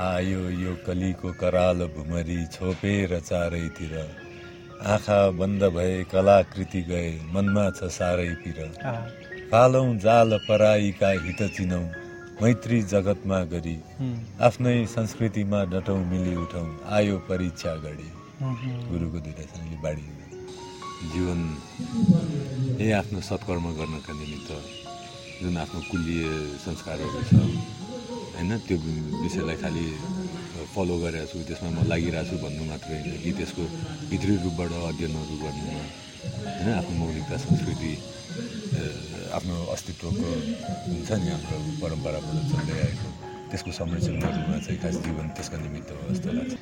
आयो 0.00 0.42
यो 0.56 0.72
कलीको 0.86 1.30
कराल 1.40 1.78
भुमरी 1.94 2.40
छोपेर 2.46 3.18
चारैतिर। 3.20 3.94
आँखा 4.86 5.18
बन्द 5.38 5.62
भए 5.74 5.96
कलाकृति 6.12 6.82
गए 6.82 7.10
मनमा 7.34 7.64
छ 7.70 7.90
साह्रै 7.90 8.28
पिर। 8.42 8.58
पालौँ 9.50 9.88
जाल 9.98 10.38
पराईका 10.48 11.10
हित 11.24 11.42
चिनौँ 11.56 11.82
मैत्री 12.42 12.78
जगतमा 12.94 13.40
गरी। 13.52 13.76
आफ्नै 14.40 14.76
संस्कृतिमा 14.86 15.64
डटौँ 15.74 15.98
मिली 16.10 16.34
उठौँ 16.36 16.68
आयो 16.96 17.16
परीक्षा 17.28 17.74
गढी 17.84 18.10
गुरुको 18.90 19.18
दुइटा 19.18 19.44
बाढी। 19.82 20.06
जीवन 21.10 21.40
यही 22.80 22.90
आफ्नो 22.92 23.20
सत्कर्म 23.30 23.66
गर्नका 23.74 24.12
निमित्त 24.12 24.50
जुन 25.38 25.56
आफ्नो 25.62 25.80
कुलीय 25.90 26.22
संस्कारहरू 26.66 27.20
छ 27.30 27.34
होइन? 28.34 28.50
त्यो 28.66 28.76
विषयलाई 29.22 29.56
खालि 29.62 29.84
फलो 30.74 30.94
गरेको 31.02 31.26
छु 31.30 31.38
त्यसमा 31.48 31.68
म 31.74 31.78
लागिरहेको 31.90 32.26
छु 32.28 32.36
भन्नु 32.42 32.62
मात्रै 32.70 32.96
होइन 32.98 33.22
कि 33.22 33.30
त्यसको 33.38 33.62
भित्री 34.10 34.34
रूपबाट 34.44 34.72
अध्ययनहरू 34.90 35.34
गर्नुमा 35.42 35.82
होइन? 36.58 36.68
आफ्नो 36.80 36.94
मौलिकता 37.02 37.36
संस्कृति 37.46 37.92
आफ्नो 39.38 39.54
अस्तित्वको 39.74 40.28
हुन्छ 40.90 41.10
नि 41.22 41.28
हाम्रो 41.34 41.56
परम्पराबाट 41.82 42.36
चल्दै 42.50 42.76
आएको 42.82 43.08
त्यसको 43.50 43.70
संरक्षण 43.78 44.14
गर्नुमा 44.26 44.56
चाहिँ 44.66 44.78
खास 44.82 44.96
जीवन 45.06 45.26
त्यसको 45.38 45.56
निमित्त 45.62 45.88
हो 45.94 46.02
जस्तो 46.12 46.28
लाग्छ। 46.38 46.52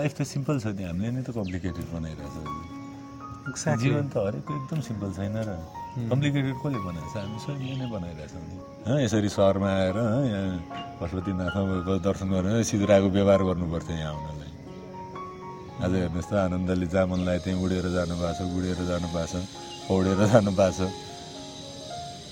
लाइफ 0.00 0.12
त 0.16 0.20
सिम्पल 0.32 0.56
छ 0.64 0.66
नि 0.72 0.82
हामीले 0.88 1.10
नै 1.12 1.22
त 1.28 1.30
कम्प्लिकेटेड 1.36 1.86
बनाइरहेको 1.92 2.40
छ। 2.40 3.76
जीवन 3.84 4.04
त 4.08 4.16
हरेकको 4.26 4.50
एकदम 4.58 4.80
सिम्पल 4.88 5.10
छैन 5.12 5.36
र। 5.44 5.83
कम्प्लिकेटेड 5.94 6.54
कसले 6.62 6.78
बनाएको 6.86 7.08
छ 7.12 7.16
हामी 7.22 7.38
स्वयंले 7.44 7.74
नै 7.80 7.86
बनाइरहेछौँ 7.94 8.42
नि 8.44 8.54
हँ 8.86 8.96
यसरी 9.04 9.28
सहरमा 9.36 9.68
आएर 9.80 9.98
यहाँ 10.32 10.54
पशुपतिनाथमा 11.00 11.94
दर्शन 12.06 12.28
गरेर 12.34 12.62
सिधुराको 12.70 13.08
व्यवहार 13.16 13.40
गर्नुपर्छ 13.48 13.88
यहाँ 13.90 14.12
आउनलाई 14.14 14.50
आज 15.84 15.92
हेर्नुहोस् 15.94 16.30
त 16.30 16.32
आनन्दले 16.46 16.86
जहाँ 16.94 17.06
मन 17.10 17.20
लाग्यो 17.26 17.42
त्यहीँ 17.44 17.58
उडेर 17.64 17.86
जानु 17.94 18.14
भएको 18.20 18.34
छ 18.38 18.40
उडेर 18.58 18.80
जानु 18.90 19.08
भएको 19.14 19.26
छ 19.30 19.34
पौडेर 19.88 20.20
जानु 20.32 20.50
भएको 20.58 20.72
छ। 20.78 20.80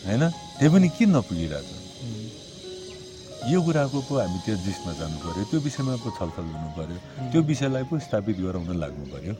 होइन? 0.06 0.22
त्यही 0.58 0.68
पनि 0.74 0.88
किन 0.96 1.08
नपुगिरहेछ? 1.16 1.81
यो 3.50 3.58
कुराको 3.58 3.98
पो 4.06 4.12
हामी 4.22 4.38
त्यो 4.46 4.54
जिसमा 4.62 4.92
जानु 5.02 5.16
पऱ्यो 5.18 5.42
त्यो 5.50 5.58
विषयमा 5.66 5.94
पो 5.98 6.08
छलफल 6.14 6.46
गर्नु 6.46 6.68
पऱ्यो 6.78 6.98
त्यो 7.32 7.40
विषयलाई 7.42 7.84
पो 7.90 7.98
स्थापित 7.98 8.36
गराउन 8.38 8.70
लाग्नु 8.82 9.04
पऱ्यो 9.12 9.34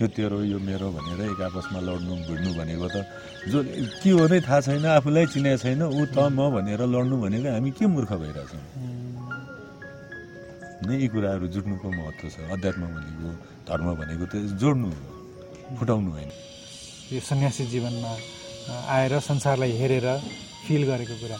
यो 0.00 0.06
तेरो 0.14 0.38
यो 0.54 0.58
मेरो 0.62 0.88
भनेर 0.94 1.20
एक 1.34 1.40
आपसमा 1.50 1.80
लड्नु 1.82 2.14
भिड्नु 2.30 2.50
भनेको 2.54 2.86
त 2.94 2.96
जो 3.50 3.58
के 4.02 4.10
हो 4.14 4.24
नै 4.30 4.38
थाहा 4.46 4.60
छैन 4.70 4.86
आफूलाई 4.86 5.26
चिनेको 5.34 5.58
छैन 5.66 5.82
ऊ 5.82 6.02
त 6.14 6.30
म 6.30 6.38
भनेर 6.54 6.82
लड्नु 6.94 7.16
भनेको 7.18 7.48
हामी 7.50 7.70
के 7.74 7.84
मूर्ख 7.90 8.10
भइरहेछौँ? 8.22 8.62
नै 10.86 10.94
यी 11.02 11.08
कुराहरू 11.10 11.46
जुट्नुको 11.50 11.88
महत्त्व 11.90 12.26
छ। 12.30 12.36
अध्यात्म 12.54 12.82
भनेको 12.86 13.28
धर्म 13.66 13.86
भनेको 13.98 14.24
त 14.30 14.34
जोड्नु 14.62 14.88
हो 14.94 15.74
फुटाउनु 15.74 16.10
होइन। 16.16 16.30
यो 17.12 17.20
सन्यासी 17.20 17.64
जीवनमा 17.66 18.12
आएर 18.94 19.12
संसारलाई 19.20 19.72
हेरेर 19.80 20.06
फिल 20.64 20.82
गरेको 20.86 21.16
कुरा। 21.18 21.38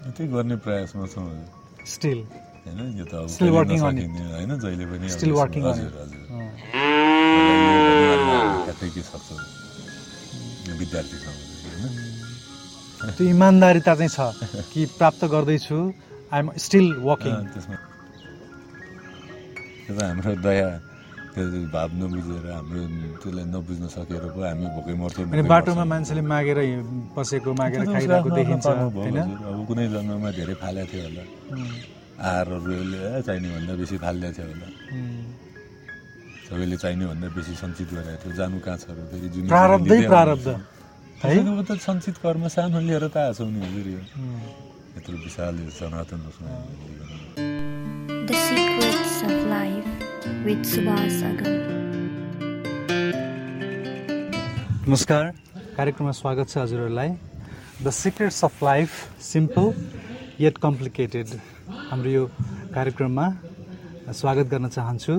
त्यही 0.00 0.26
गर्ने 0.32 0.56
प्रयासमा 0.64 1.06
छौँ 1.06 1.28
स्टिल 1.86 2.18
होइन 2.64 2.80
यो 2.98 3.04
त 3.04 3.12
अब 3.14 3.26
जहिले 4.60 4.84
पनि 4.90 5.06
हजुर. 5.06 5.92
हजुर। 6.02 6.22
के 8.94 9.02
सक्छ? 9.02 9.28
होइन? 11.66 13.12
त्यो 13.16 13.24
इमान्दारिता 13.28 13.92
चाहिँ 13.94 14.12
छ 14.16 14.18
कि 14.72 14.80
प्राप्त 14.98 15.24
गर्दैछु। 15.24 15.78
आइएम 16.32 16.48
स्टिल 16.64 16.86
वर्किङ 17.02 17.34
त्यसमा। 17.52 17.76
त्यो 19.84 19.92
त 19.96 19.98
हाम्रो 20.02 20.32
दया। 20.46 20.68
त्यो 21.34 21.42
भाव 21.74 21.90
नबुझेर 22.00 22.44
हाम्रो 22.50 22.80
त्यसलाई 23.22 23.44
नबुझ्न 23.54 23.84
सकेर 23.94 24.24
पो 24.34 24.40
हामी 24.42 24.66
भोकै 24.74 24.94
मर्थ्यौँ 25.02 25.26
अनि 25.30 25.42
बाटोमा। 25.52 25.84
मान्छेले 25.92 26.22
मागेर 26.32 26.58
हि- 26.58 26.84
बसेको 27.16 27.50
मागेर 27.60 27.80
खाइरहेको 27.94 28.30
देखिन्छ। 28.38 28.66
अब 29.50 29.58
कुनै 29.68 29.84
जन्ममा 29.94 30.30
धेरै 30.38 30.54
फालेको 30.62 30.90
थियो 30.90 31.02
होला। 31.06 31.22
ए, 33.16 33.22
चाहिने 33.26 33.48
भन्दा 33.54 33.72
बेसी 33.80 33.96
फालिदिएको 34.04 34.34
थियो 34.36 34.46
होला। 34.50 34.68
सबैले 36.50 36.76
चाहिने 36.82 37.04
भन्दा 37.10 37.26
बेसी 37.36 37.52
सञ्चित 37.62 37.88
गरेको 37.94 38.18
थियो। 38.22 38.32
जानु 38.38 38.56
कहाँ 38.66 38.76
छ 38.82 38.84
र 38.90 38.98
फेरि 39.10 39.28
जुन 39.34 39.44
प्रारब्धै 39.54 39.98
त 41.68 41.70
सञ्चित 41.86 42.16
कर्म 42.24 42.42
सानो 42.50 42.78
लिएर 42.88 43.04
त 43.14 43.16
आएको 43.16 43.34
छौँ 43.38 43.50
नि 43.54 43.60
हजुर 43.66 43.86
यो। 43.94 44.00
यत्रो 44.98 45.16
विशाल 45.24 45.56
सनातन 45.78 46.20
उसमा। 46.30 46.50
Subhas 50.40 51.20
Agam. 51.20 51.52
नमस्कार 54.88 55.24
कार्यक्रममा 55.76 56.12
स्वागत 56.16 56.48
छ 56.48 56.56
हजुरहरूलाई। 56.58 57.08
The 57.84 57.90
secrets 57.92 58.44
of 58.44 58.62
life 58.64 58.90
simple 59.20 59.68
yet 60.40 60.58
complicated 60.64 61.26
हाम्रो 61.90 62.10
यो 62.10 62.24
कार्यक्रममा 62.72 63.26
स्वागत 64.16 64.46
गर्न 64.48 64.68
चाहन्छु। 64.76 65.14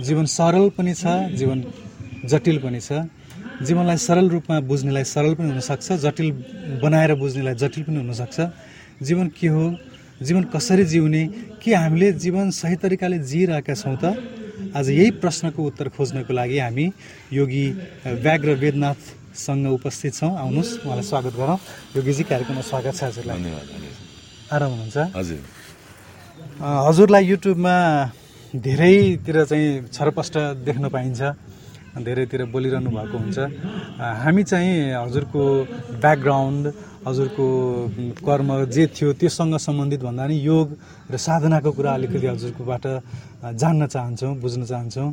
जीवन 0.00 0.26
सरल 0.36 0.68
पनि 0.72 0.94
छ 0.96 1.04
जीवन 1.36 1.58
जटिल 2.32 2.58
पनि 2.64 2.80
छ। 2.80 3.04
जीवनलाई 3.68 3.96
सरल 4.08 4.28
रूपमा 4.32 4.60
बुझ्नेलाई 4.72 5.04
सरल 5.04 5.34
पनि 5.36 5.48
हुनसक्छ 5.52 6.00
जटिल 6.08 6.28
बनाएर 6.80 7.14
बुझ्नेलाई 7.20 7.54
जटिल 7.60 7.82
पनि 7.84 7.98
हुनसक्छ। 8.00 8.40
जीवन 9.04 9.28
के 9.36 9.48
हो 9.52 9.64
जीवन 10.20 10.44
कसरी 10.52 10.84
जिउने 10.84 11.22
के 11.62 11.74
हामीले 11.74 12.12
जीवन 12.20 12.50
सही 12.50 12.76
तरिकाले 12.76 13.18
जिइरहेका 13.18 13.74
छौँ 13.74 13.96
त? 13.96 14.04
आज 14.76 14.88
यही 14.90 15.10
प्रश्नको 15.18 15.60
उत्तर 15.62 15.88
खोज्नको 15.96 16.32
लागि 16.32 16.58
हामी 16.58 16.86
योगी 17.32 17.64
व्याघ्र 18.24 18.50
वेदनाथसँग 18.62 19.66
उपस्थित 19.72 20.14
छौँ। 20.14 20.32
आउनुहोस् 20.38 20.72
उहाँलाई 20.84 21.06
स्वागत 21.08 21.34
गरौँ। 21.36 21.58
योगीजी 21.96 22.22
कार्यक्रममा 22.30 22.62
स्वागत 22.62 22.94
छ 22.94 23.02
हजुरलाई। 23.08 23.40
आराम 24.52 24.70
हुनुहुन्छ? 24.70 24.98
हजुर। 25.16 25.40
हजुरलाई 26.60 27.24
युट्युबमा 27.26 27.76
धेरैतिर 28.52 29.36
चाहिँ 29.44 29.68
छरपष्ट 29.90 30.34
देख्न 30.64 30.88
पाइन्छ 30.88 31.20
धेरैतिर 31.92 32.44
बोलिरहनु 32.52 32.90
भएको 32.90 33.16
हुन्छ। 33.18 33.38
हामी 33.98 34.42
चाहिँ 34.44 34.94
हजुरको 34.94 35.42
ब्याकग्राउन्ड 36.00 36.64
हजुरको 37.06 37.46
कर्म 38.26 38.48
जे 38.70 38.86
थियो 38.94 39.12
त्योसँग 39.18 39.56
सम्बन्धित 39.58 40.00
भन्दा 40.06 40.22
पनि 40.22 40.36
योग 40.46 40.66
र 41.10 41.16
साधनाको 41.18 41.70
कुरा 41.76 41.90
अलिकति 41.98 42.26
हजुरकोबाट 42.26 42.84
जान्न 43.58 43.86
चाहन्छौँ 43.86 44.32
बुझ्न 44.38 44.62
चाहन्छौँ। 44.64 45.10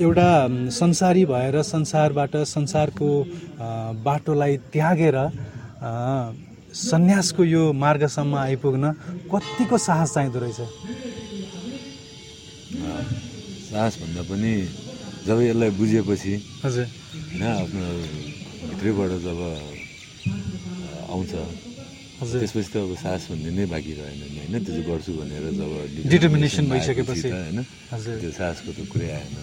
एउटा 0.00 0.28
संसारी 0.70 1.24
भएर 1.26 1.62
संसारबाट 1.62 2.36
संसारको 2.46 3.08
बाटोलाई 4.06 4.56
त्यागेर 4.72 5.16
सन्यासको 6.70 7.42
यो 7.44 7.62
मार्गसम्म 7.74 8.34
आइपुग्न 8.36 8.84
कतिको 9.32 9.76
साहस 9.78 10.14
चाहिँदो 10.14 10.38
रहेछ? 10.38 10.60
साहस 13.70 13.94
भन्दा 14.02 14.22
पनि 14.30 14.52
जब 15.26 15.38
यसलाई 15.40 15.70
बुझेपछि 15.78 16.34
हजुर। 16.64 16.86
होइन 16.86 17.42
आफ्नो 17.42 17.86
भित्रैबाट 18.70 19.12
जब 19.26 19.38
आउँछ। 21.10 21.32
हजुर। 22.20 22.38
त्यसपछि 22.40 22.70
त 22.72 22.76
अब 22.76 22.92
साहस 23.02 23.22
भन्ने 23.30 23.50
नै 23.56 23.64
बाँकी 23.72 23.92
रहेन 23.98 24.20
नि 24.20 24.38
होइन? 24.40 24.54
त्यो 24.64 24.82
गर्छु 24.88 25.10
भनेर 25.18 25.44
जब 25.58 25.70
आएपछि 25.80 26.60
भइसकेपछि। 26.70 27.28
होइन? 27.30 27.58
हजुर। 27.92 28.16
त्यो 28.20 28.30
साहसको 28.38 28.70
त 28.76 28.78
कुरै 28.92 29.10
आएन। 29.18 29.34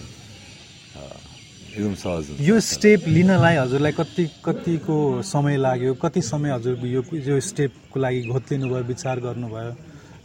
एकदम 1.68 1.94
सहज 1.94 2.24
यो 2.40 2.56
स्टेप 2.58 3.00
लिनलाई 3.06 3.56
हजुरलाई 3.62 3.92
कति 4.00 4.24
कतिको 4.44 4.96
समय 5.22 5.56
लाग्यो? 5.66 5.94
कति 6.02 6.20
समय 6.22 6.50
हजुरको 6.56 6.86
यो 6.86 7.02
यो 7.28 7.36
स्टेपको 7.38 7.96
लागि 8.00 8.20
घोत्लिनु 8.32 8.66
भयो 8.66 8.84
विचार 8.88 9.16
गर्नुभयो? 9.26 9.72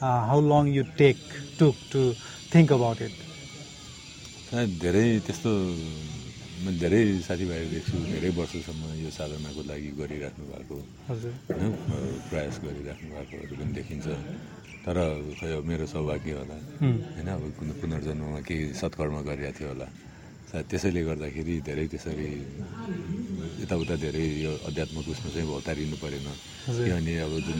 How 0.01 0.39
long 0.41 0.63
you 0.73 0.83
take 0.97 1.18
took 1.59 1.75
to 1.91 2.01
think 2.53 2.71
about 2.73 3.00
it 3.01 3.15
धेरै 4.81 5.06
त्यस्तो 5.25 5.51
म 6.63 6.80
धेरै 6.80 7.19
साथीभाइहरू 7.27 7.69
देख्छु 7.75 7.95
धेरै 8.07 8.30
वर्षसम्म 8.39 8.83
यो 9.04 9.10
साधनाको 9.12 9.62
लागि 9.68 9.89
गरिराख्नु 10.00 10.44
भएको 10.48 10.75
होइन 11.12 11.63
प्रयास 12.31 12.56
गरिराख्नु 12.63 13.07
भएकोहरू 13.12 13.54
पनि 13.60 13.71
देखिन्छ। 13.75 14.07
तर 14.88 14.98
खै 15.39 15.51
अब 15.60 15.63
मेरो 15.68 15.86
सौभाग्य 15.92 16.31
होला। 16.39 16.57
होइन 16.80 17.27
अब 17.36 17.44
कुनै 17.60 17.74
पुनर्जन्ममा 17.83 18.39
केही 18.48 18.63
सत्कर्म 18.80 19.15
गरिरहेको 19.27 19.60
थियो 19.60 19.69
होला। 19.75 19.88
सायद 20.48 20.65
त्यसैले 20.71 21.01
गर्दाखेरि 21.04 21.56
धेरै 21.68 21.86
त्यसरी 21.92 22.30
यताउता 23.63 23.95
धेरै 24.00 24.25
यो 24.48 24.51
अध्यात्मको 24.63 25.09
उसमा 25.12 25.30
चाहिँ 25.36 25.48
भौतारिनु 25.51 25.95
परेन। 26.00 26.27
किनभने 26.63 27.13
अब 27.27 27.33
जुन 27.44 27.59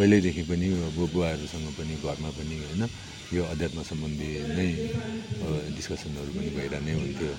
पहिल्यैदेखि 0.00 0.42
पनि 0.48 0.66
अब 0.88 0.96
बुवाहरूसँग 1.12 1.66
पनि 1.76 1.94
घरमा 2.00 2.30
पनि 2.40 2.56
होइन 2.72 2.82
यो 3.36 3.42
अध्यात्म 3.52 3.78
सम्बन्धी 3.84 4.28
नै 4.56 4.68
डिस्कसनहरू 5.76 6.30
पनि 6.32 6.48
भइरहने 6.56 6.92
हुन्थ्यो। 7.00 7.32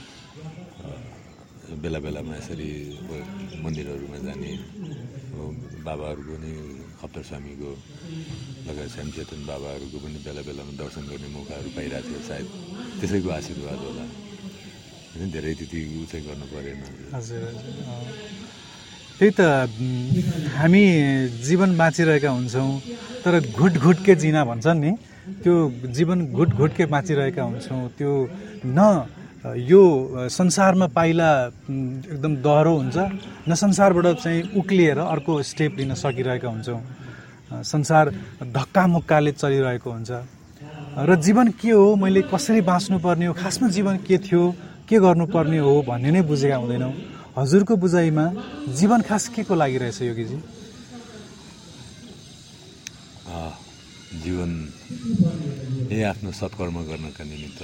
बेला 1.82 2.00
बेलामा 2.06 2.34
यसरी 2.40 2.70
मन्दिरहरूमा 3.66 4.18
जाने 4.26 4.52
बाबाहरूको 5.88 6.34
पनि 6.36 6.52
खप्तर 7.00 7.24
स्वामीको 7.30 7.70
लगायत 8.68 8.90
श्यामचेतन 8.96 9.42
बाबाहरूको 9.50 9.98
पनि 10.04 10.18
बेला 10.26 10.42
बेलामा 10.48 10.74
दर्शन 10.82 11.04
गर्ने 11.10 11.28
मौकाहरू 11.36 11.70
पाइरहेको 11.78 12.08
थियो 12.10 12.22
सायद। 12.30 12.48
त्यसैको 13.00 13.30
आशीर्वाद 13.40 13.80
होला। 13.86 14.06
होइन 15.16 15.30
धेरै 15.36 15.54
त्यति 15.60 15.80
उ 15.98 16.06
चाहिँ 16.12 16.24
गर्नु 16.28 16.46
परेन। 16.54 16.80
त्यही 19.18 19.32
त 19.38 19.42
हामी 20.58 20.84
जीवन 21.48 21.70
बाँचिरहेका 21.82 22.30
हुन्छौँ 22.38 22.72
तर 23.24 23.34
घुट 23.58 23.74
घुटके 23.86 24.14
जिना 24.24 24.42
भन्छन् 24.52 24.82
नि। 24.84 24.92
त्यो 25.44 25.54
जीवन 25.98 26.20
घुट 26.38 26.50
घुटके 26.62 26.86
बाँचिरहेका 26.86 27.44
हुन्छौँ 27.44 27.82
त्यो 27.98 28.12
न 28.66 28.80
यो 29.46 29.82
संसारमा 30.30 30.88
पाइला 30.90 31.30
एकदम 31.70 32.36
दह्रो 32.42 32.74
हुन्छ। 32.76 32.98
न 33.46 33.54
संसारबाट 33.54 34.18
चाहिँ 34.18 34.42
उक्लिएर 34.58 34.98
अर्को 34.98 35.42
स्टेप 35.44 35.78
लिन 35.78 35.94
सकिरहेका 35.94 36.50
हुन्छौँ। 36.50 36.82
संसार 37.64 38.10
धक्कामुक्काले 38.42 39.32
चलिरहेको 39.32 39.92
हुन्छ। 39.92 40.12
र 40.98 41.16
जीवन 41.22 41.48
के 41.62 41.72
हो? 41.72 41.96
मैले 41.96 42.22
कसरी 42.34 42.62
बाँच्नुपर्ने 42.66 43.26
हो? 43.26 43.34
खासमा 43.38 43.68
जीवन 43.70 43.98
के 44.02 44.18
थियो? 44.18 44.44
के 44.90 44.98
गर्नुपर्ने 45.00 45.58
हो 45.60 45.82
भन्ने 45.88 46.12
नै 46.12 46.22
बुझेका 46.26 46.56
हुँदैनौँ। 46.56 46.94
हजुरको 47.38 47.76
बुझाइमा 47.76 48.26
जीवन 48.74 49.02
खास 49.06 49.28
के 49.30 49.44
को 49.44 49.56
लागि 49.56 49.78
रहेछ 49.78 50.02
योगीजी? 50.02 50.38
जीवन 54.16 54.52
यही 55.92 56.04
आफ्नो 56.04 56.32
सत्कर्म 56.32 56.76
गर्नका 56.88 57.24
निमित्त 57.24 57.62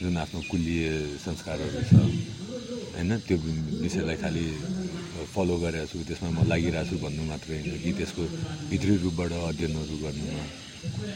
जुन 0.00 0.16
आफ्नो 0.18 0.40
कुलीय 0.50 0.82
संस्कारहरू 1.22 1.80
छ 1.90 1.92
होइन? 2.94 3.10
त्यो 3.26 3.36
विषयलाई 3.84 4.16
खालि 4.22 4.44
फलो 5.34 5.54
गरेको 5.62 5.86
छु 5.90 5.98
त्यसमा 6.08 6.28
म 6.34 6.38
लागिरहेको 6.50 6.88
छु 6.90 6.96
भन्नु 7.04 7.22
मात्रै 7.30 7.54
होइन 7.62 7.78
कि 7.82 7.90
त्यसको 7.98 8.22
भित्री 8.70 8.94
रूपबाट 9.04 9.32
अध्ययनहरू 9.54 9.96
गर्नुमा 10.04 10.44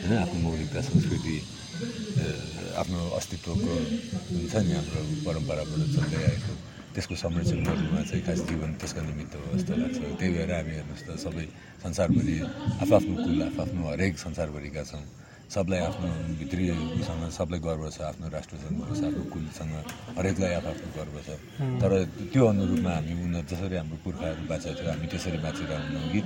होइन? 0.03 0.13
आफ्नो 0.25 0.39
मौलिकता 0.47 0.81
संस्कृति 0.91 1.37
आफ्नो 2.83 2.99
अस्तित्वको 3.19 3.73
हुन्छ 4.39 4.55
नि 4.63 4.73
हाम्रो 4.79 5.01
परम्पराबाट 5.27 5.81
चल्दै 5.95 6.21
आएको 6.31 6.53
त्यसको 6.95 7.15
संरक्षण 7.23 7.61
गर्नुमा 7.69 8.01
चाहिँ 8.09 8.23
खास 8.27 8.41
जीवन 8.49 8.71
त्यसको 8.81 9.01
निमित्त 9.11 9.35
हो 9.39 9.47
जस्तो 9.59 9.73
लाग्छ। 9.83 9.99
त्यही 10.19 10.31
भएर 10.35 10.51
हामी 10.55 10.73
हेर्नुहोस् 10.79 11.07
त 11.07 11.09
सबै 11.25 11.47
संसारभरि 11.83 12.37
आफ्नो 12.83 13.15
कुल 13.27 13.39
आफ्नो 13.63 13.81
हरेक 13.91 14.15
संसारभरिका 14.19 14.83
छौँ। 14.91 15.05
सबलाई 15.49 15.81
आफ्नो 15.81 16.09
भित्री 16.39 16.65
उसँग 17.01 17.23
सबलाई 17.33 17.61
गर्व 17.65 17.85
छ 17.89 18.01
आफ्नो 18.13 18.29
राष्ट्रसँग 18.37 18.79
होस् 18.89 19.05
आफ्नो 19.09 19.23
कुलसँग 19.33 19.73
हरेकलाई 20.19 20.53
आफ्नो 20.61 20.89
गर्व 20.93 21.17
छ। 21.25 21.29
तर 21.81 21.93
त्यो 22.33 22.43
अनुरूपमा 22.53 22.93
हामी 22.93 23.13
उनीहरू 23.25 23.49
जसरी 23.49 23.77
हाम्रो 23.81 23.97
पुर्खाहरू 24.05 24.43
बाँचेको 24.45 24.77
थियो 24.77 24.91
हामी 24.93 25.07
त्यसरी 25.09 25.39
बाँचिरहेको 25.41 25.89
हुन्छौँ 25.89 26.13
कि 26.13 26.21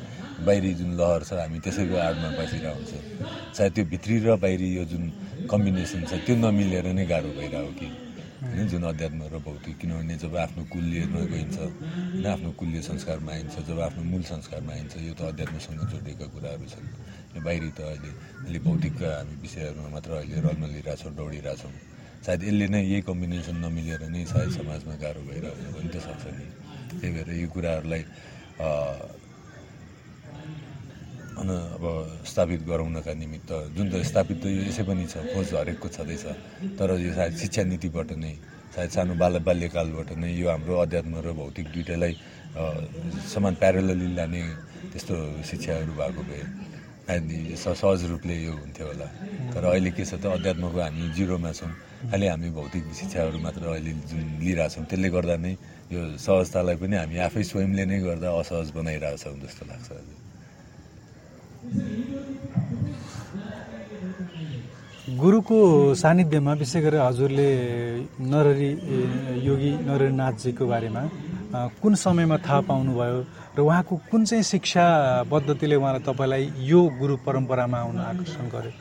बाहिरी 0.47 0.75
जुन 0.75 0.91
लहर 0.99 1.23
छ 1.23 1.31
हामी 1.39 1.59
त्यसैको 1.63 1.97
आडमा 2.03 2.29
बाँचिरहेको 2.39 2.75
हुन्छौँ। 2.75 3.03
सायद 3.57 3.73
त्यो 3.75 3.85
भित्री 3.95 4.17
र 4.27 4.29
बाहिरी 4.43 4.69
यो 4.77 4.85
जुन 4.91 5.03
कम्बिनेसन 5.47 6.03
छ 6.11 6.13
त्यो 6.27 6.35
नमिलेर 6.43 6.87
नै 6.99 7.07
गाह्रो 7.07 7.31
भइरहेको 7.39 7.73
कि। 7.79 8.01
होइन 8.52 8.69
जुन 8.69 8.82
अध्यात्म 8.84 9.20
र 9.32 9.38
भौतिक 9.40 9.76
किनभने 9.81 10.14
जब 10.20 10.37
आफ्नो 10.37 10.62
कुल्यमा 10.69 11.20
गइन्छ 11.32 11.56
होइन 11.56 12.26
आफ्नो 12.28 12.50
कुल्य 12.60 12.81
संस्कारमा 12.84 13.32
आइन्छ 13.32 13.56
जब 13.64 13.81
आफ्नो 13.81 14.02
मूल 14.12 14.22
संस्कारमा 14.28 14.72
आइन्छ 14.72 14.93
यो 15.08 15.14
त 15.16 15.20
अध्यात्मसँग 15.32 15.81
जोडिएका 15.88 16.26
कुराहरू 16.37 16.66
छन्। 16.69 17.40
बाहिरी 17.40 17.70
त 17.72 17.81
अहिले 17.81 18.12
अहिले 18.44 18.58
भौतिकका 18.60 19.08
हामी 19.08 19.34
विषयहरूमा 19.40 19.88
मात्र 19.88 20.10
अहिले 20.20 20.37
रल्न 20.44 20.64
दौडिरहेछौँ। 21.16 21.72
सायद 22.25 22.40
यसले 22.44 22.66
नै 22.69 22.81
यही 22.93 23.00
कम्बिनेसन 23.08 23.56
नमिलेर 23.64 24.02
नै 24.12 24.20
सायद 24.28 24.50
समाजमा 24.60 24.94
गाह्रो 25.00 25.22
भइरहेको 25.32 25.72
पनि 25.72 25.88
त 25.88 25.96
सक्छ 26.04 26.25
नि। 26.37 26.46
त्यही 27.00 27.10
भएर 27.16 27.28
यो 27.40 27.49
कुराहरूलाई 27.56 28.02
अब 31.32 31.84
स्थापित 32.29 32.61
गराउनका 32.69 33.12
निमित्त 33.14 33.50
जुन 33.76 33.87
त 33.90 33.94
स्थापित 34.05 34.38
त 34.43 34.46
यो 34.52 34.62
यसै 34.69 34.84
पनि 34.84 35.05
छ 35.08 35.25
खोज 35.32 35.49
हरेकको 35.55 35.88
छँदैछ। 35.88 36.25
तर 36.79 36.88
यो 37.00 37.12
सायद 37.17 37.34
शिक्षा 37.43 37.62
नीतिबाट 37.73 38.11
नै 38.20 38.32
सायद 38.75 38.90
सानो 38.93 39.14
बाल 39.17 39.34
बाल्यकालबाट 39.49 40.11
नै 40.20 40.31
यो 40.32 40.46
हाम्रो 40.52 40.75
अध्यात्म 40.84 41.14
र 41.25 41.32
भौतिक 41.32 41.67
दुइटैलाई 41.73 42.14
समान 43.32 43.55
प्यारलली 43.62 44.08
लाने 44.12 44.40
त्यस्तो 44.93 45.14
शिक्षाहरू 45.50 45.93
भएको 45.96 46.23
भए 46.29 46.44
सहज 47.56 48.00
रूपले 48.12 48.35
यो 48.46 48.52
हुन्थ्यो 48.52 48.87
होला। 48.87 49.08
तर 49.52 49.64
अहिले 49.73 49.90
के 49.96 50.05
छ 50.05 50.20
त 50.20 50.25
अध्यात्मको 50.37 50.78
हामी 50.78 51.05
जिरोमा 51.17 51.52
छौँ। 51.58 51.73
खालि 52.12 52.26
हामी 52.28 52.49
भौतिक 52.56 52.85
शिक्षाहरू 53.00 53.38
मात्र 53.40 53.62
अहिले 53.73 53.93
जुन 54.11 54.25
लिइरहेछौँ 54.40 54.85
त्यसले 54.85 55.08
गर्दा 55.17 55.37
नै 55.44 55.52
यो 55.93 56.00
सहजतालाई 56.20 56.76
पनि 56.76 56.96
हामी 57.02 57.17
आफै 57.26 57.43
स्वयंले 57.50 57.85
नै 57.88 57.99
गर्दा 58.06 58.28
असहज 58.40 58.69
बनाइरहेछौँ 58.76 59.37
जस्तो 59.43 59.64
लाग्छ 59.70 59.88
गुरुको 65.23 65.59
सानिध्यमा 65.94 66.53
विशेष 66.59 66.82
गरेर 66.82 67.00
हजुरले 67.00 67.50
नररी 68.19 68.70
योगी 69.47 69.70
नरनाथजीको 69.87 70.64
बारेमा 70.67 71.03
कुन 71.79 71.94
समयमा 72.03 72.37
थाहा 72.43 72.61
पाउनुभयो 72.67 73.19
र 73.55 73.59
उहाँको 73.62 73.94
कुन 74.11 74.20
चाहिँ 74.26 74.43
शिक्षा 74.43 74.85
पद्धतिले 75.31 75.76
उहाँलाई 75.79 76.03
तपाईँलाई 76.03 76.44
यो 76.67 76.81
गुरु 76.99 77.14
परम्परामा 77.26 77.79
आउन 77.79 77.99
आकर्षण 78.11 78.47
गर्यो? 78.55 78.73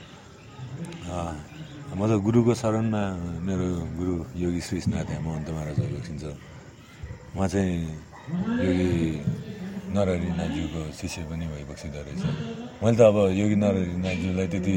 म 1.94 2.02
त 2.10 2.12
गुरुको 2.26 2.54
शरणमा 2.58 3.04
मेरो 3.46 3.68
गुरु 4.00 4.14
योगी 4.42 4.62
श्रीनाथ 4.66 5.10
महन्त 5.22 5.48
महाराज 5.54 5.80
बक्सिन्छ 5.94 6.24
उहाँ 7.38 7.48
चाहिँ 7.54 7.78
योगी 8.66 8.90
नरहरिनाथज्यूको 9.92 10.82
शिष्य 11.00 11.22
पनि 11.30 11.46
भइबक्सिँदो 11.52 12.00
रहेछ। 12.08 12.24
मैले 12.82 12.96
त 12.98 13.02
अब 13.12 13.18
योगी 13.42 13.58
नरहरिनाथज्यूलाई 13.64 14.48
त्यति 14.54 14.76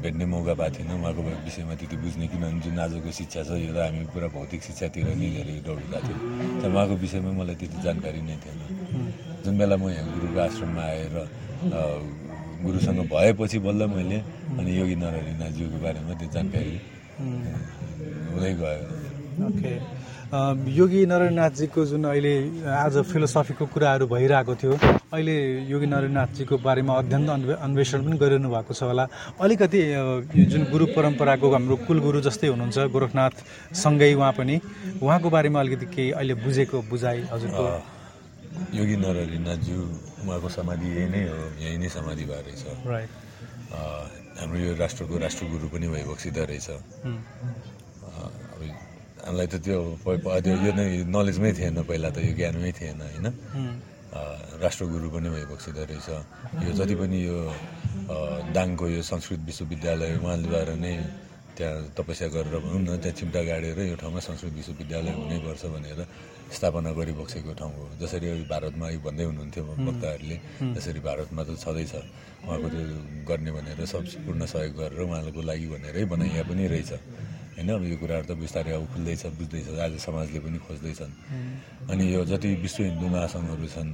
भेट्ने 0.00 0.24
मौका 0.32 0.54
पाएको 0.56 0.76
थिएन 0.80 0.90
उहाँको 0.96 1.20
विषयमा 1.44 1.74
त्यति 1.80 1.96
बुझ्ने 2.00 2.26
किनभने 2.32 2.60
जुन 2.64 2.78
आजको 2.80 3.10
शिक्षा 3.20 3.40
छ 3.44 3.50
यो 3.60 3.72
त 3.76 3.78
हामी 3.84 4.08
पुरा 4.12 4.28
भौतिक 4.32 4.60
शिक्षातिर 4.64 5.06
नै 5.20 5.28
धेरै 5.36 5.54
दौडिरहेको 5.66 6.00
थियौँ। 6.08 6.20
तर 6.60 6.68
उहाँको 6.72 6.94
विषयमा 7.04 7.30
मलाई 7.36 7.56
त्यति 7.60 7.78
जानकारी 7.84 8.20
नै 8.24 8.36
थिएन। 8.40 8.60
जुन 9.44 9.54
बेला 9.60 9.76
म 9.76 9.84
यहाँ 9.92 10.08
गुरुको 10.16 10.40
आश्रममा 10.40 10.82
आएर 10.82 11.16
गुरुसँग 12.64 13.00
भएपछि 13.12 13.58
बल्ल 13.64 13.80
मैले 13.92 14.18
अनि 14.56 14.70
योगी 14.80 14.96
नरहरिनाथज्यूको 15.04 15.78
बारेमा 15.84 16.12
त्यो 16.20 16.28
जानकारी 16.32 16.74
हुँदै 18.32 18.52
गयो। 18.60 18.84
ओके। 19.48 19.72
योगी 20.30 21.06
नरेन्द्रनाथजीको 21.10 21.84
जुन 21.90 22.04
अहिले 22.06 22.62
आज 22.62 23.02
फिलोसफीको 23.02 23.66
कुराहरू 23.66 24.06
भइरहेको 24.06 24.54
थियो 24.62 24.74
अहिले 25.10 25.66
योगी 25.66 25.86
नरेन्द्रनाथजीको 25.90 26.54
बारेमा 26.62 26.94
अध्ययन 27.02 27.58
अन्वेषण 27.58 27.98
पनि 28.06 28.14
गरिरहनु 28.14 28.46
भएको 28.46 28.70
छ 28.70 28.82
होला। 28.86 29.04
अलिकति 29.42 29.80
जुन 30.46 30.62
गुरु 30.70 30.86
परम्पराको 30.94 31.50
हाम्रो 31.50 31.76
कुलगुरु 31.82 32.20
जस्तै 32.30 32.46
हुनुहुन्छ 32.46 32.78
गोरखनाथसँगै 32.94 34.12
उहाँ 34.14 34.32
पनि 34.38 34.54
उहाँको 35.02 35.28
बारेमा 35.34 35.58
अलिकति 35.60 35.86
केही 35.98 36.10
अहिले 36.14 36.34
बुझेको 36.46 36.78
बुझाइ 36.86 37.18
हजुरको? 37.34 37.64
योगी 38.70 38.96
नरहरिनाथज्यू 39.02 39.80
उहाँको 40.30 40.48
समाधि 40.48 40.88
यही 40.94 41.08
नै 41.10 41.22
हो 41.26 41.38
यही 41.58 41.76
नै 41.82 41.88
समाधि 41.90 42.24
भएर 42.30 42.46
राइट 42.86 43.10
हाम्रो 44.38 44.58
यो 44.62 44.72
राष्ट्रको 44.78 45.14
राष्ट्रगुरु 45.26 45.66
पनि 45.74 45.86
भइबक्सिँदो 45.90 46.42
रहेछ। 46.54 46.70
हामीलाई 49.26 49.48
त 49.52 49.56
त्यो 49.64 49.78
यो 50.64 50.72
नै 50.78 50.86
नलेजमै 51.08 51.50
थिएन 51.58 51.78
पहिला 51.88 52.08
त 52.14 52.18
यो 52.24 52.32
ज्ञानमै 52.38 52.70
थिएन 52.78 53.00
होइन? 53.00 53.26
राष्ट्रगुरु 54.64 55.08
पनि 55.14 55.28
भइबक्सिँदो 55.34 55.82
रहेछ। 55.90 56.08
यो 56.66 56.70
जति 56.78 56.94
पनि 57.00 57.18
यो 57.28 57.38
दाङको 58.56 58.84
यो 58.96 59.02
संस्कृत 59.06 59.40
विश्वविद्यालय 59.48 60.10
उहाँद्वारा 60.18 60.74
नै 60.84 60.94
त्यहाँ 61.56 61.92
तपस्या 61.92 62.28
गरेर 62.34 62.56
भनौँ 62.64 62.80
न 62.80 62.98
त्यहाँ 63.02 63.16
चिम्टा 63.20 63.40
गाडेर 63.44 63.78
यो 63.92 63.96
ठाउँमा 64.00 64.20
संस्कृत 64.28 64.52
विश्वविद्यालय 64.60 65.12
हुनैपर्छ 65.20 65.62
भनेर 65.74 66.00
स्थापना 66.56 66.90
गरिबक्सेको 66.98 67.52
ठाउँ 67.60 67.72
हो। 67.76 67.84
जसरी 68.00 68.26
भारतमा 68.50 68.86
भन्दै 69.06 69.24
हुनुहुन्थ्यो 69.30 69.62
वक्ताहरूले 69.86 70.36
जसरी 70.74 71.00
भारतमा 71.04 71.40
त 71.46 71.48
छँदैछ। 71.60 71.92
उहाँको 72.48 72.68
त्यो 72.72 72.82
गर्ने 73.28 73.50
भनेर 73.52 73.78
सब 73.86 74.02
पूर्ण 74.24 74.42
सहयोग 74.48 74.74
गरेर 74.80 75.00
उहाँको 75.04 75.40
लागि 75.50 75.66
भनेरै 75.74 76.02
बनाइया 76.08 76.42
पनि 76.50 76.64
रहेछ। 76.72 76.92
होइन 77.60 77.76
अब 77.76 77.84
यो 77.92 77.96
कुराहरू 78.00 78.24
त 78.24 78.32
बिस्तारै 78.40 78.72
अब 78.72 78.84
खुल्दैछ 78.88 79.36
बुझ्दैछ 79.36 79.68
आज 79.84 79.92
समाजले 80.00 80.38
पनि 80.40 80.58
खोज्दैछन्। 80.64 81.12
अनि 81.92 82.04
यो 82.08 82.24
जति 82.24 82.48
विश्व 82.64 82.80
हिन्दू 82.88 83.06
महासङ्घहरू 83.12 83.66
छन् 83.68 83.92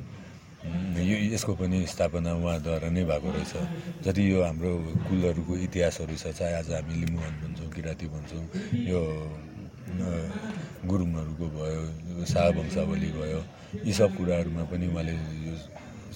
यो 1.03 1.17
यसको 1.35 1.53
पनि 1.59 1.83
स्थापना 1.91 2.31
उहाँद्वारा 2.39 2.89
नै 2.95 3.03
भएको 3.11 3.29
रहेछ। 3.35 3.55
जति 4.07 4.23
यो 4.23 4.39
हाम्रो 4.47 4.71
कुलहरूको 5.11 5.53
इतिहासहरू 5.67 6.15
छ 6.15 6.31
चाहे 6.39 6.55
आज 6.63 6.71
हामी 6.79 6.95
लिम्बुवान 6.95 7.35
भन्छौँ 7.43 7.71
किराँती 7.75 8.07
भन्छौँ 8.15 8.45
यो 8.87 9.01
गुरुङहरूको 10.87 11.47
भयो 11.59 11.83
शाह 12.23 12.47
वंशावली 12.55 13.11
भयो 13.19 13.41
यी 13.83 13.93
सब 13.99 14.11
कुराहरूमा 14.15 14.63
पनि 14.71 14.87
उहाँले 14.95 15.13
यो 15.43 15.55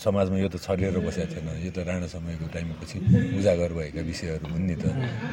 समाजमा 0.01 0.37
यो 0.41 0.49
त 0.49 0.57
छरिएर 0.65 0.97
बसेको 1.05 1.29
थिएन। 1.29 1.49
यो 1.61 1.71
त 1.77 1.79
राणा 1.85 2.09
समयको 2.09 2.47
टाइमपछि 2.57 2.97
उजागर 3.37 3.71
भएका 3.77 4.01
विषयहरू 4.01 4.47
हुन् 4.49 4.67
नि 4.67 4.77
त। 4.81 4.85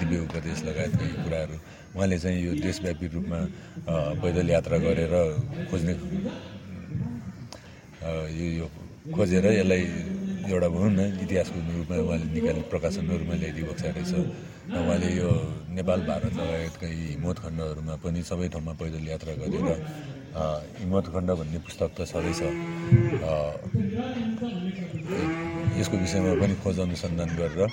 दिव्य 0.03 0.17
उपदेश 0.27 0.59
लगायतका 0.67 1.05
कुराहरू। 1.23 1.57
उहाँले 1.95 2.17
चाहिँ 2.19 2.39
यो 2.43 2.51
देशव्यापी 2.67 3.07
रूपमा 3.15 3.39
पैदल 4.21 4.47
यात्रा 4.51 4.77
गरेर 4.83 5.15
खोज्ने 5.71 5.93
यो 8.59 8.67
खोजेर 9.15 9.45
यसलाई 9.63 9.83
एउटा 10.51 10.67
भनौँ 10.67 10.91
न 10.95 10.99
इतिहासको 11.23 11.59
रूपमा 11.59 11.95
उहाँले 12.03 12.25
निकाल्ने 12.35 12.63
प्रकाशनहरूमा 12.71 13.35
ल्याइदिएको 13.39 13.73
रहेछ। 13.87 14.11
र 14.67 14.75
उहाँले 14.83 15.09
यो 15.15 15.29
नेपाल 15.79 15.99
भारत 16.11 16.33
लगायतका 16.39 16.87
यी 16.87 17.05
हिमवत 17.15 17.37
खण्डहरूमा 17.39 17.93
पनि 18.03 18.19
सबै 18.29 18.47
ठाउँमा 18.51 18.73
पैदल 18.79 19.03
यात्रा 19.15 19.33
गरेर 19.39 19.67
अ, 20.37 20.43
हिमवत 20.79 21.05
खण्ड 21.13 21.29
भन्ने 21.39 21.59
पुस्तक 21.65 21.89
त 21.97 22.05
छँदैछ 22.11 22.41
यसको 25.79 25.95
विषयमा 25.97 26.33
पनि 26.41 26.55
खोज 26.63 26.79
अनुसन्धान 26.85 27.29
गरेर 27.37 27.69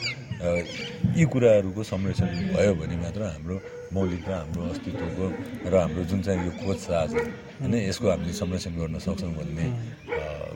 यी 1.19 1.25
कुराहरूको 1.33 1.83
संरक्षण 1.93 2.29
भयो 2.57 2.73
भने 2.81 2.97
मात्र 3.05 3.21
हाम्रो 3.33 3.57
मौलिक 3.95 4.23
र 4.29 4.33
हाम्रो 4.35 4.63
अस्तित्वको 4.75 5.27
र 5.71 5.75
हाम्रो 5.83 6.03
जुन 6.11 6.21
चाहिँ 6.27 6.41
यो 6.47 6.53
खोज 6.61 6.79
छ 6.85 6.91
आज 7.03 7.13
होइन 7.15 7.75
यसको 7.75 8.07
हामीले 8.11 8.33
संरक्षण 8.43 8.73
गर्न 8.81 8.97
सक्छौँ 9.07 9.33
भन्ने 9.39 9.67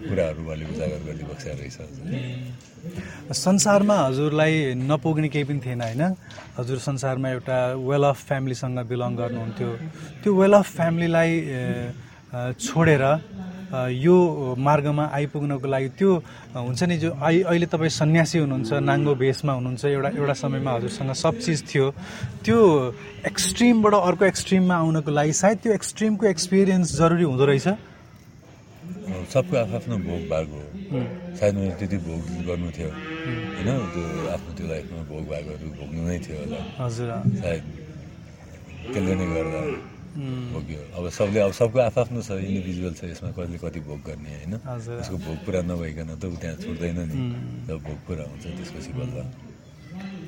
कुराहरू 0.09 0.41
उहाँले 0.43 0.65
उजागर 0.73 1.01
गरिदिएको 1.07 1.35
रहेछ 1.61 1.79
संसारमा 3.37 3.97
हजुरलाई 4.09 4.55
नपुग्ने 4.91 5.29
केही 5.29 5.45
पनि 5.45 5.61
थिएन 5.61 5.81
होइन? 5.83 6.03
हजुर 6.59 6.79
संसारमा 6.89 7.29
एउटा 7.31 7.59
वेल 7.91 8.05
अफ 8.11 8.19
फ्यामिलीसँग 8.29 8.79
बिलङ 8.91 9.13
गर्नुहुन्थ्यो। 9.21 9.71
त्यो 10.23 10.31
वेल 10.41 10.55
अफ 10.61 10.69
फ्यामिलीलाई 10.77 11.31
छोडेर 12.67 13.05
यो 13.69 14.17
मार्गमा 14.59 15.05
आइपुग्नको 15.13 15.67
लागि 15.69 15.89
त्यो 15.99 16.11
हुन्छ 16.57 16.83
नि 16.89 16.97
जो 16.99 17.11
अहिले 17.13 17.43
अहिले 17.45 17.67
तपाईँ 17.69 17.93
सन्यासी 18.01 18.39
हुनुहुन्छ 18.39 18.71
नाङ्गो 18.89 19.15
भेषमा 19.15 19.53
हुनुहुन्छ 19.53 19.85
एउटा 19.85 20.11
एउटा 20.17 20.35
समयमा 20.43 20.71
हजुरसँग 20.77 21.13
सब 21.25 21.35
चिज 21.45 21.59
थियो 21.69 21.87
त्यो 22.45 22.59
एक्सट्रिमबाट 23.31 23.95
अर्को 24.09 24.25
एक्सट्रिममा 24.25 24.75
आउनको 24.75 25.11
लागि 25.11 25.33
सायद 25.43 25.59
त्यो 25.63 25.73
एक्सट्रिमको 25.73 26.25
एक्सपिरियन्स 26.27 26.97
जरुरी 26.97 27.25
हुँदो 27.29 27.45
रहेछ? 27.45 27.69
सबको 29.33 29.55
आफ्नो 29.57 29.97
भोग 30.09 30.23
भाग 30.33 30.47
हो। 30.49 30.63
सायद 31.37 31.55
मैले 31.55 31.75
त्यति 31.81 31.97
भोग 32.09 32.21
गर्नु 32.49 32.69
थियो। 32.77 32.89
होइन 32.89 33.69
त्यो 33.93 34.05
आफ्नो 34.33 34.51
त्यो 34.57 34.67
लाइफमा 34.73 35.03
भोग 35.13 35.25
भागहरू 35.33 35.67
भोग्नु 35.79 36.01
नै 36.09 36.19
थियो 36.25 36.37
होला। 36.41 36.61
हजुर 36.81 37.09
सायद 37.45 37.63
त्यसले 38.93 39.15
नै 39.21 39.27
गर्दा। 39.37 39.61
भोग्यो। 40.19 40.81
अब 40.99 41.05
सबले 41.15 41.39
अब 41.47 41.53
सबको 41.55 41.79
आफ्नो 41.79 42.21
छ 42.27 42.31
इन्डिभिजुअल 42.43 42.95
छ 42.99 43.03
यसमा 43.15 43.31
कहिले 43.39 43.59
कति 43.63 43.81
भोग 43.87 44.01
गर्ने 44.03 44.31
होइन। 44.35 44.55
त्यसको 44.59 45.17
भोग 45.17 45.39
पुरा 45.47 45.61
नभइकन 45.63 46.11
त 46.19 46.25
ऊ 46.27 46.37
त्यहाँ 46.43 46.57
छोड्दैन 46.59 46.99
नि। 47.07 47.17
जब 47.71 47.79
भोग 47.87 47.99
पुरा 48.07 48.25
हुन्छ 48.27 48.45
त्यसपछि 48.59 48.93
बल्ल। 48.99 49.17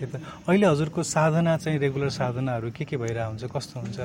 त। 0.00 0.14
अहिले 0.49 0.66
हजुरको 0.66 1.00
साधना 1.02 1.56
चाहिँ 1.59 1.78
रेगुलर 1.78 2.11
साधनाहरू 2.11 2.70
के 2.70 2.85
के 2.87 2.97
भइरहेको 2.97 3.30
हुन्छ 3.30 3.44
कस्तो 3.50 3.76
हुन्छ? 3.80 3.99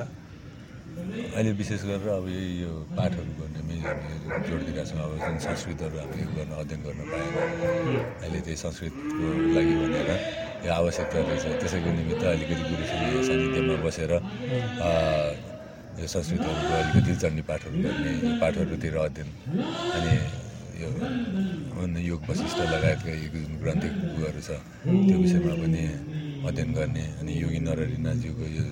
अहिले 1.36 1.52
विशेष 1.60 1.82
गरेर 1.84 2.08
अब 2.08 2.26
यही 2.28 2.50
यो 2.64 2.72
पाठहरू 2.96 3.32
गर्नेमै 3.36 3.76
हामी 3.84 4.10
जोड 4.48 4.60
दिइरहेको 4.64 4.90
छौँ 4.90 5.00
अब 5.06 5.12
जुन 5.22 5.36
संस्कृतहरू 5.44 5.96
हामीले 6.02 6.24
गर्न 6.36 6.52
अध्ययन 6.56 6.80
गर्न 6.86 7.00
पाएन 7.12 7.30
अहिले 8.24 8.40
त्यही 8.44 8.56
संस्कृतको 8.64 9.26
लागि 9.54 9.74
भनेर 9.76 10.08
यो 10.66 10.70
आवश्यकता 10.72 11.18
रहेछ। 11.20 11.44
त्यसैको 11.60 11.88
निमित्त 12.00 12.24
अलिकति 12.32 12.64
गुरुसँग 12.70 13.12
सानिध्यमा 13.28 13.76
बसेर 13.84 14.12
यो 15.96 16.06
संस्कृतहरूको 16.12 16.74
अलिकति 16.76 17.12
चण्डी 17.22 17.42
पाठहरू 17.48 17.76
गर्ने 17.84 18.12
पाठहरूतिर 18.42 18.96
अध्ययन। 19.06 19.28
अनि 19.96 20.12
यो 20.82 20.88
अन्य 21.82 22.00
योग 22.10 22.20
वशिष्ठ 22.28 22.58
लगायतका 22.72 23.12
यो 23.16 23.28
जुन 23.32 23.52
ग्रन्थिहरू 23.62 24.40
छ 24.46 24.50
त्यो 24.84 25.16
विषयमा 25.24 25.54
पनि 25.62 25.82
अध्ययन 26.48 26.70
गर्ने। 26.76 27.04
अनि 27.20 27.32
योगी 27.42 27.60
नरहरिनाथज्यूको 27.68 28.44
यो 28.56 28.64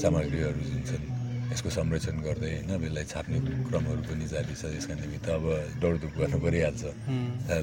सामग्रीहरू 0.00 0.60
जुन 0.70 0.82
छन् 0.88 1.06
यसको 1.52 1.68
संरक्षण 1.76 2.16
गर्दै 2.24 2.50
होइन 2.56 2.70
यसलाई 2.84 3.04
छाप्ने 3.12 3.38
क्रमहरू 3.68 4.02
पनि 4.08 4.26
जारी 4.32 4.54
छ 4.60 4.64
यसका 4.76 4.94
निमित्त 5.00 5.28
अब 5.28 5.44
दौडधुप 5.80 6.12
गर्नु 6.20 6.38
परिहाल्छ। 6.44 6.82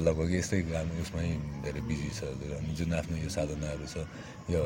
लगभग 0.06 0.30
यस्तै 0.38 0.60
उसमै 1.02 1.26
धेरै 1.66 1.82
बिजी 1.88 2.10
छ। 2.18 2.30
अनि 2.30 2.70
जुन 2.78 2.90
आफ्नो 2.98 3.16
यो 3.26 3.30
साधनाहरू 3.36 3.86
छ 3.90 4.06
यो 4.54 4.62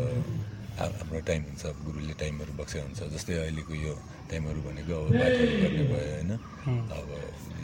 हाम्रो 0.78 1.20
टाइम 1.28 1.42
हुन्छ 1.48 1.62
गुरुले 1.86 2.14
टाइमहरू 2.22 2.52
बक्से 2.60 2.78
हुन्छ 2.80 3.00
जस्तै 3.14 3.34
अहिलेको 3.42 3.74
यो 3.86 3.94
टाइमहरू 4.30 4.60
भनेको 4.66 4.92
अब 5.00 5.06
पाठहरू 5.20 5.54
गर्ने 5.62 5.84
भयो 5.90 6.10
होइन? 6.14 6.32
अब 6.98 7.08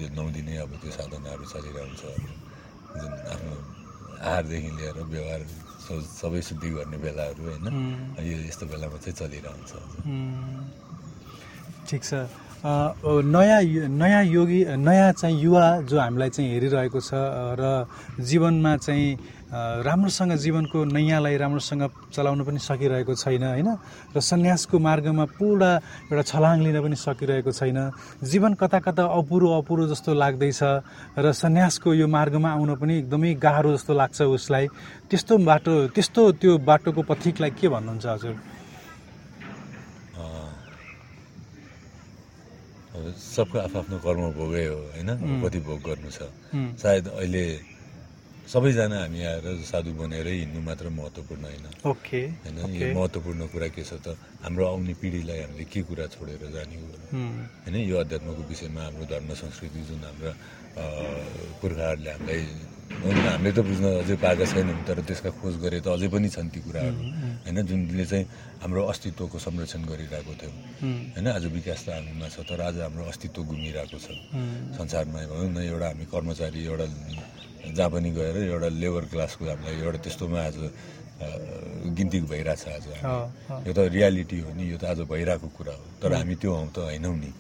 यो 0.01 0.07
नौ 0.17 0.25
दिनै 0.37 0.57
अब 0.65 0.73
त्यो 0.81 0.91
साधनाहरू 0.99 1.45
चलिरहन्छ 1.53 2.03
जुन 3.01 3.13
आफ्नो 3.35 3.55
आहारदेखि 4.27 4.71
लिएर 4.79 4.99
व्यवहार 5.13 5.43
सबै 6.21 6.41
शुद्धि 6.49 6.69
गर्ने 6.77 6.97
बेलाहरू 7.05 7.43
होइन? 7.47 7.67
यो 8.29 8.37
यस्तो 8.49 8.65
बेलामा 8.73 8.99
चाहिँ 9.05 9.17
चलिरहन्छ। 9.21 9.73
ठिक 11.89 12.03
छ। 12.05 12.13
नयाँ 12.65 13.63
नयाँ 13.89 14.25
योगी 14.25 14.65
नयाँ 14.77 15.13
चाहिँ 15.13 15.37
युवा 15.41 15.81
जो 15.89 15.99
हामीलाई 16.01 16.31
चाहिँ 16.31 16.51
हेरिरहेको 16.51 17.01
छ 17.01 17.11
र 17.61 17.87
जीवनमा 18.21 18.77
चाहिँ 18.77 19.17
राम्रोसँग 19.87 20.33
जीवनको 20.43 20.85
नैयाँलाई 20.85 21.37
राम्रोसँग 21.37 21.83
चलाउन 22.11 22.43
पनि 22.45 22.59
सकिरहेको 22.59 23.15
छैन 23.15 23.45
होइन? 23.47 23.69
र 24.11 24.21
सन्यासको 24.21 24.79
मार्गमा 24.79 25.25
पुरा 25.39 25.71
एउटा 26.11 26.23
छलाङ 26.27 26.67
लिन 26.67 26.83
पनि 26.83 26.97
सकिरहेको 26.99 27.53
छैन। 27.55 27.79
जीवन 28.27 28.55
कता 28.59 28.79
कता 28.83 29.03
अपुरो 29.07 29.49
अपुरो 29.63 29.87
जस्तो 29.87 30.11
लाग्दैछ 30.19 30.61
र 31.23 31.33
सन्यासको 31.33 31.95
यो 31.95 32.07
मार्गमा 32.11 32.51
आउन 32.59 32.75
पनि 32.75 33.07
एकदमै 33.07 33.35
गाह्रो 33.39 33.71
जस्तो 33.79 33.95
लाग्छ 33.95 34.23
उसलाई। 34.27 34.67
त्यस्तो 35.07 35.39
बाटो 35.47 35.95
त्यस्तो 35.95 36.23
त्यो 36.43 36.59
बाटोको 36.67 37.03
पथिकलाई 37.07 37.51
के 37.55 37.69
भन्नुहुन्छ 37.71 38.07
हजुर 38.07 38.35
अब 42.86 42.86
सबको 42.97 43.57
आफ्नो 43.69 43.97
कर्म 44.05 44.23
भोगै 44.37 44.67
हो 44.67 44.79
होइन? 44.95 45.11
कति 45.43 45.59
भोग 45.69 45.81
गर्नु 45.87 46.11
छ। 46.11 46.21
सायद 46.83 47.05
अहिले 47.21 47.45
सबैजना 48.47 48.99
हामी 49.03 49.21
आएर 49.27 49.47
साधु 49.67 49.91
बनेरै 49.99 50.35
हिँड्नु 50.39 50.61
मात्र 50.63 50.87
महत्त्वपूर्ण 50.89 51.45
होइन। 51.51 51.67
ओके 51.83 52.21
होइन? 52.47 52.57
यो 52.79 52.87
महत्त्वपूर्ण 52.95 53.41
कुरा 53.51 53.69
के 53.75 53.83
छ 53.83 53.99
त? 53.99 54.15
हाम्रो 54.43 54.65
आउने 54.71 54.95
पिँढीलाई 55.03 55.39
हामीले 55.45 55.65
के 55.67 55.81
कुरा 55.83 56.07
छोडेर 56.15 56.43
जाने 56.55 56.77
हो? 56.79 56.87
होइन? 57.11 57.75
यो 57.75 57.97
अध्यात्मको 58.07 58.43
विषयमा 58.47 58.81
हाम्रो 58.87 59.05
धर्म 59.11 59.29
संस्कृति 59.35 59.81
जुन 59.91 60.03
हाम्रा 60.07 60.33
पुर्खाहरूले 61.59 62.11
हामीलाई 62.11 62.43
भनौँ 62.87 63.13
न, 63.13 63.27
हामीले 63.27 63.51
त 63.53 63.59
बुझ्न 63.67 63.85
अझै 64.03 64.17
पाएका 64.23 64.45
छैनौँ 64.47 64.85
तर 64.87 64.99
त्यसका 65.07 65.31
खोज 65.39 65.55
गरे 65.63 65.79
त 65.83 65.89
अझै 65.91 66.09
पनि 66.15 66.29
छन् 66.31 66.51
ती 66.55 66.61
कुराहरू। 66.67 67.01
होइन 67.47 67.59
जुनले 67.67 68.05
चाहिँ 68.07 68.25
हाम्रो 68.63 68.81
अस्तित्वको 68.93 69.37
संरक्षण 69.47 69.83
गरिरहेको 69.91 70.33
थियो। 70.41 70.53
होइन 71.15 71.27
आज 71.27 71.45
विकास 71.57 71.81
त 71.87 71.89
हामीमा 71.99 72.27
छ 72.31 72.37
तर 72.47 72.61
आज 72.63 72.77
हाम्रो 72.87 73.05
अस्तित्व 73.11 73.43
गुमिरहेको 73.51 73.99
छ। 73.99 74.07
संसारमा 74.79 75.19
भनौँ 75.31 75.51
न 75.55 75.59
एउटा 75.67 75.87
हामी 75.91 76.05
कर्मचारी 76.15 76.61
एउटा 76.67 76.87
जहाँ 77.67 77.91
पनि 77.91 78.11
गएर 78.15 78.37
एउटा 78.55 78.69
लेबर 78.79 79.05
क्लासको 79.11 79.43
हामीलाई 79.43 79.77
एउटा 79.83 79.99
त्यस्तोमा 80.07 80.39
आज 80.39 80.57
गिन्ती 81.17 82.19
भइरहेछ 82.29 82.63
आज 82.69 82.87
यो 83.67 83.73
त 83.73 83.79
रियालिटी 83.89 84.39
हो 84.45 84.51
नि 84.53 84.65
यो 84.69 84.77
त 84.77 84.85
आज 84.85 85.01
भइरहेको 85.09 85.49
कुरा 85.49 85.73
हो। 85.73 85.85
तर 86.03 86.13
हामी 86.13 86.35
त्यो 86.37 86.53
हौँ 86.53 86.69
त 86.69 86.79
होइनौँ 86.93 87.17
नि? 87.17 87.31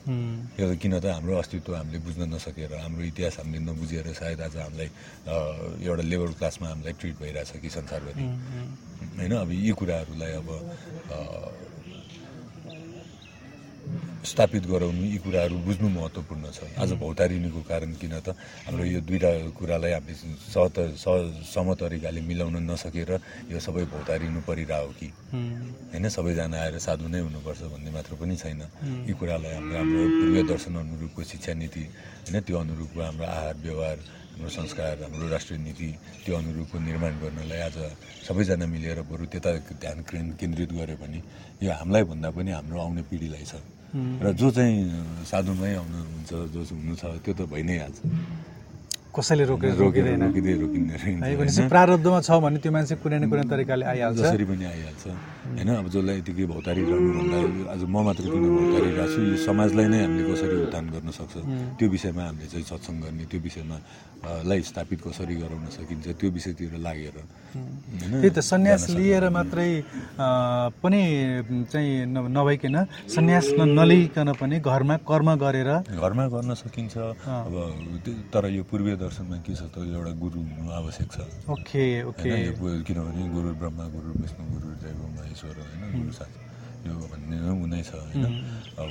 यो 0.57 0.65
त 0.65 0.73
किन 0.81 0.97
त 0.97 1.07
हाम्रो 1.13 1.37
अस्तित्व 1.45 1.77
हामीले 1.77 1.99
बुझ्न 2.01 2.23
नसकेर 2.33 2.73
हाम्रो 2.73 3.03
इतिहास 3.13 3.37
हामीले 3.45 3.61
नबुझेर 3.69 4.07
सायद 4.17 4.41
आज 4.49 4.57
हामीलाई 4.57 4.89
एउटा 5.85 6.05
लेबर 6.09 6.29
क्लासमा 6.41 6.67
हामीलाई 6.73 6.95
ट्रिट 7.01 7.17
भइरहेछ 7.21 7.51
कि 7.61 7.69
संसारभरि। 7.69 8.25
होइन 9.21 9.33
अब 9.45 9.51
यी 9.53 9.73
कुराहरूलाई 9.77 10.33
अब 10.41 10.49
स्थापित 14.27 14.65
गराउनु 14.67 15.03
यी 15.07 15.19
कुराहरू 15.23 15.57
बुझ्नु 15.67 15.89
महत्त्वपूर्ण 15.89 16.45
छ। 16.51 16.59
आज 16.83 16.91
भौतारिनुको 16.99 17.61
कारण 17.71 17.91
किन 17.95 18.15
त 18.27 18.35
हाम्रो 18.67 18.85
यो 18.85 19.01
दुईवटा 19.07 19.31
कुरालाई 19.55 19.93
हामीले 19.97 20.15
सह 20.51 20.67
सह 20.99 21.15
सम 21.47 21.67
तरिकाले 21.79 22.21
मिलाउन 22.27 22.57
नसकेर 22.67 23.11
यो 23.55 23.59
सबै 23.63 23.85
भौतारिनु 23.95 24.41
परिरह्यो 24.43 24.91
कि? 24.99 25.09
होइन 25.95 26.05
सबैजना 26.11 26.57
आएर 26.59 26.77
साधु 26.83 27.07
नै 27.07 27.21
हुनुपर्छ 27.23 27.61
भन्ने 27.71 27.91
मात्र 27.95 28.13
पनि 28.19 28.35
छैन। 28.35 28.61
यी 29.07 29.13
कुरालाई 29.15 29.53
हाम्रो 29.55 29.77
हाम्रो 29.79 30.01
पूर्वीय 30.19 30.43
दर्शन 30.51 30.75
अनुरूपको 30.75 31.21
शिक्षा 31.23 31.53
नीति 31.63 31.83
होइन 32.27 32.37
त्यो 32.43 32.57
अनुरूपको 32.67 32.99
हाम्रो 33.07 33.25
आहार 33.31 33.55
व्यवहार 33.63 33.99
हाम्रो 34.35 34.51
संस्कार 34.59 34.95
हाम्रो 35.07 35.27
राष्ट्रिय 35.31 35.59
नीति 35.67 35.89
त्यो 36.27 36.35
अनुरूपको 36.37 36.77
निर्माण 36.83 37.13
गर्नलाई 37.23 37.61
आज 37.71 37.77
सबैजना 38.27 38.67
मिलेर 38.75 38.99
बरु 39.07 39.25
त्यता 39.33 39.51
ध्यान 39.81 39.99
केन्- 40.11 40.35
केन्द्रित 40.35 40.71
गऱ्यो 40.75 40.97
भने 40.99 41.19
यो 41.63 41.71
हामीलाई 41.79 42.05
भन्दा 42.11 42.29
पनि 42.35 42.51
हाम्रो 42.59 42.77
आउने 42.83 43.03
पिँढीलाई 43.07 43.47
छ। 43.47 43.55
र 43.97 44.33
जो 44.33 44.51
चाहिँ 44.51 45.25
साधुमै 45.25 45.73
आउनुहुन्छ 45.75 46.31
जो 46.53 46.61
चाहिँ 46.65 46.81
हुनु 46.81 46.95
छ 46.97 47.05
त्यो 47.25 47.33
त 47.33 47.41
भइ 47.49 47.63
नै 47.63 47.77
हाल्छ 47.81 47.99
कसैले 49.17 49.45
रोकेर 49.51 49.75
रोकिँदैन। 49.81 50.23
है 51.25 51.37
भनेपछि 51.37 51.63
प्रारब्धमा 51.73 52.21
छ 52.21 52.31
भने 52.45 52.59
त्यो 52.61 52.73
मान्छे 52.73 52.95
कुनै 53.01 53.19
न 53.19 53.25
कुनै 53.31 53.45
तरिकाले 53.49 53.85
आइहाल्छ। 53.93 54.19
जसरी 54.21 54.45
पनि 54.45 54.65
आइहाल्छ। 54.65 55.05
होइन? 55.07 55.69
अब 55.81 55.87
जसलाई 55.89 56.17
यतिकै 56.21 56.45
भौतारिरहनुभन्दा 56.53 57.39
आज 57.73 57.83
म 57.89 57.97
मात्र 58.07 58.25
किन 58.29 58.45
भौतारिरहेको 58.57 59.07
छु 59.13 59.21
यो 59.23 59.37
समाजलाई 59.49 59.87
नै 59.93 59.99
हामीले 60.05 60.25
कसरी 60.33 60.57
उत्थान 60.67 60.85
गर्न 60.95 61.09
सक्छ? 61.17 61.35
त्यो 61.79 61.87
विषयमा 61.89 62.23
हामीले 62.29 62.47
चाहिँ 62.53 62.67
सत्सङ्ग 62.71 62.99
गर्ने 63.05 63.25
त्यो 63.31 63.41
विषयमा 63.47 63.77
लाई 64.49 64.61
स्थापित 64.69 64.99
कसरी 65.07 65.35
गराउन 65.43 65.67
सकिन्छ? 65.77 66.07
त्यो 66.19 66.29
विषयतिर 66.37 66.71
लागेर। 66.87 67.17
त्यही 67.57 68.31
त 68.31 68.39
सन्यास 68.41 68.83
लिएर 68.91 69.25
मात्रै 69.31 69.71
पनि 70.83 71.03
चाहिँ 71.73 72.07
नभइकन 72.07 72.77
सन्यास 73.17 73.47
न- 73.59 73.71
नलिकन 73.79 74.29
पनि 74.41 74.57
घरमा 74.61 74.97
कर्म 75.09 75.29
गरेर 75.41 75.71
घरमा 75.89 76.25
गर्न 76.35 76.51
सकिन्छ। 76.55 76.95
अब 77.47 77.55
तर 78.35 78.45
यो 78.51 78.63
पूर्वीय 78.69 78.97
दर्शनमा 79.07 79.37
के 79.47 79.55
छ 79.55 79.63
त 79.71 79.87
एउटा 79.87 80.13
गुरु 80.19 80.39
हुनु 80.49 80.71
आवश्यक 80.81 81.09
छ 81.15 81.19
ओके 81.55 81.85
ओके 82.11 82.31
किनभने 82.83 83.23
गुरु 83.35 83.49
ब्रह्मा 83.63 83.85
गुरु 83.95 84.11
विष्णु 84.23 84.45
गुरु 84.53 84.69
दैव 84.83 85.01
महेश्वर 85.15 85.55
होइन 85.63 85.83
गुरु 85.95 86.13
साथ। 86.19 86.33
यो 86.87 86.95
भन्ने 87.13 87.37
नै 87.71 87.83
छ 87.83 87.93
होइन 87.95 88.25
अब 88.83 88.91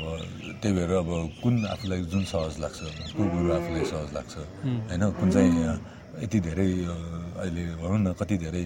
त्यही 0.62 0.74
भएर 0.78 0.92
अब 1.00 1.10
कुन 1.44 1.56
आफूलाई 1.66 2.00
जुन 2.12 2.24
सहज 2.32 2.56
लाग्छ 2.64 2.80
को 3.16 3.22
गुरु 3.36 3.48
आफूलाई 3.58 3.86
सहज 3.92 4.10
लाग्छ 4.18 4.34
होइन 4.90 5.04
कुन 5.20 5.28
चाहिँ 5.32 5.52
यति 6.24 6.40
धेरै 6.48 6.70
अहिले 7.40 7.64
भनौँ 7.82 8.00
न 8.00 8.08
कति 8.20 8.36
धेरै 8.44 8.64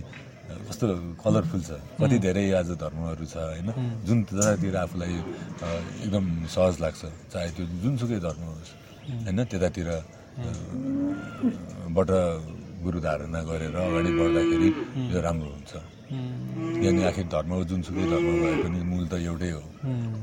कस्तो 0.69 0.85
कलरफुल 1.21 1.61
छ 1.61 1.71
कति 2.01 2.17
धेरै 2.25 2.45
आज 2.59 2.69
धर्महरू 2.81 3.25
छ 3.25 3.35
होइन 3.37 3.69
जुन 4.05 4.17
जतातिर 4.29 4.75
आफूलाई 4.85 5.13
एकदम 6.03 6.25
सहज 6.49 6.75
लाग्छ 6.81 7.01
चाहे 7.33 7.49
त्यो 7.55 7.65
जुनसुकै 7.83 8.19
धर्म 8.25 8.43
होस् 8.49 8.71
होइन 9.25 9.39
त्यतातिर 9.45 9.89
बाट 11.95 12.09
गुरु 12.83 12.99
धारणा 13.03 13.39
गरेर 13.49 13.75
अगाडि 13.75 14.11
बढ्दाखेरि 14.19 14.69
यो 15.11 15.19
राम्रो 15.21 15.49
हुन्छ। 15.55 15.71
यानि 16.85 17.01
आखिर 17.09 17.25
धर्म 17.33 17.51
जुनसुकै 17.69 18.05
धर्म 18.11 18.27
भए 18.41 18.55
पनि 18.63 18.79
मूल 18.91 19.03
त 19.11 19.13
एउटै 19.29 19.51
हो। 19.51 19.63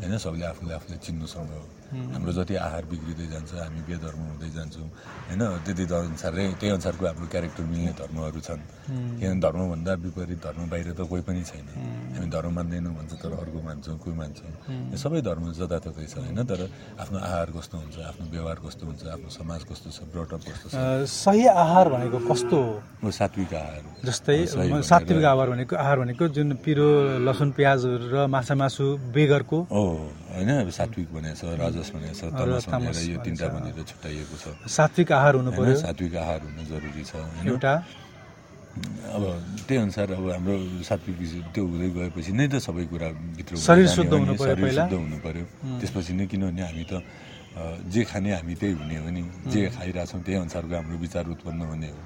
होइन 0.00 0.12
सबले 0.24 0.44
आफूले 0.52 0.72
आफूलाई 0.78 0.98
चिन्नुसँग 1.04 1.50
हो। 1.52 1.64
हाम्रो 1.86 2.32
जति 2.38 2.54
आहार 2.66 2.84
बिग्रिँदै 2.90 3.26
जान्छ 3.32 3.50
हामी 3.62 3.80
बेधर्म 3.88 4.20
हुँदै 4.30 4.50
जान्छौँ। 4.56 4.88
होइन 5.28 5.42
त्यति 5.64 5.84
अनुसारै 5.86 6.44
त्यही 6.60 6.72
अनुसारको 6.76 7.04
हाम्रो 7.06 7.26
क्यारेक्टर 7.32 7.64
मिल्ने 7.72 7.92
धर्महरू 8.00 8.40
छन्। 8.46 8.62
किनभने 9.18 9.40
धर्मभन्दा 9.44 9.92
विपरीत 10.06 10.38
धर्म 10.46 10.62
बाहिर 10.70 10.88
त 10.98 11.00
कोही 11.10 11.22
पनि 11.26 11.42
छैन। 11.46 11.66
हामी 12.16 12.28
धर्म 12.30 12.52
मान्दैनौँ 12.56 12.92
भन्छ 12.98 13.12
तर 13.22 13.32
अर्को 13.42 13.58
मान्छौँ 13.66 13.96
कोही 14.02 14.16
मान्छौँ। 14.16 14.52
यो 14.92 14.96
सबै 14.96 15.20
धर्म 15.22 15.44
जताततै 15.54 16.06
छ 16.06 16.14
होइन? 16.22 16.38
तर 16.46 16.60
आफ्नो 17.02 17.18
आहार 17.18 17.48
कस्तो 17.56 17.74
हुन्छ 17.76 17.96
आफ्नो 18.10 18.24
व्यवहार 18.34 18.58
कस्तो 18.66 18.82
हुन्छ 18.86 19.02
आफ्नो 19.14 19.28
समाज 19.30 19.60
कस्तो 19.70 19.88
छ 19.90 19.98
ब्रटअप 20.10 20.42
कस्तो 20.42 20.66
छ? 20.68 20.74
सही 21.06 21.44
आहार 21.46 21.86
भनेको 21.88 22.18
कस्तो 22.30 22.56
हो? 22.56 23.10
सात्विक 23.10 23.54
आहार 23.54 23.82
जस्तै 24.06 24.38
सात्विक 24.82 25.24
आहार 25.24 25.48
भनेको 25.50 25.74
आहार 25.76 25.98
भनेको 25.98 26.24
जुन 26.36 26.48
पिरो 26.64 26.88
लसुन 27.26 27.50
प्याज 27.58 27.80
र 28.12 28.26
माछा 28.26 28.54
मासु 28.54 28.84
बेगरको। 29.14 29.58
हो 29.70 29.84
होइन 30.34 30.50
सात्विक 30.70 31.08
भनेको 31.14 31.36
छ 31.36 31.44
राजस 31.76 31.92
भनेको 31.92 32.16
छ 32.16 32.22
तमस 32.32 32.64
भनेर 32.72 32.96
यो 33.12 33.18
तिनवटा 33.20 33.48
भनेर 33.52 33.76
छुट्याइएको 33.84 34.36
छ। 34.40 34.44
सात्विक 34.64 35.08
आहार 35.12 35.34
हुनु 35.36 35.50
पर्यो? 35.52 35.76
सात्विक 35.84 36.14
आहार 36.16 36.40
हुनु 36.48 36.62
जरुरी 36.72 37.04
छ 37.04 37.12
एउटा? 37.44 37.72
अब 38.76 39.22
त्यही 39.68 39.80
अनुसार 39.84 40.08
अब 40.16 40.24
हाम्रो 40.36 40.56
सात्विक 40.88 41.16
त्यो 41.52 41.62
हुँदै 41.68 41.88
गएपछि 41.96 42.32
नै 42.32 42.46
त 42.48 42.54
सबै 42.64 42.84
कुरा 42.92 43.08
भित्र 43.36 43.52
शरीर 43.60 43.88
शुद्ध 43.92 44.12
हुनु 44.12 44.34
पर्यो 44.36 44.52
शरीर 44.52 44.64
पहिला। 44.64 44.84
शुद्ध 44.88 44.94
हुनु 45.00 45.16
पर्यो। 45.24 45.44
त्यसपछि 45.80 46.12
नै 46.16 46.24
किनभने 46.32 46.62
हामी 46.64 46.84
त 46.84 46.92
जे 47.92 48.02
खाने 48.04 48.30
हामी 48.36 48.54
त्यही 48.60 48.72
हुने 48.80 48.96
हो 49.00 49.08
नि 49.16 49.22
जे 49.52 49.60
खाइरहेछौँ 49.76 50.20
त्यही 50.24 50.36
अनुसारको 50.44 50.74
हाम्रो 50.76 50.96
विचार 51.04 51.24
उत्पन्न 51.32 51.60
हुने 51.72 51.88
हो। 51.88 52.00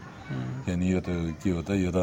किनभने 0.66 0.86
यो 0.94 1.00
त 1.02 1.08
के 1.42 1.50
हो 1.50 1.62
त 1.66 1.70
यो 1.74 1.90
त 1.90 1.98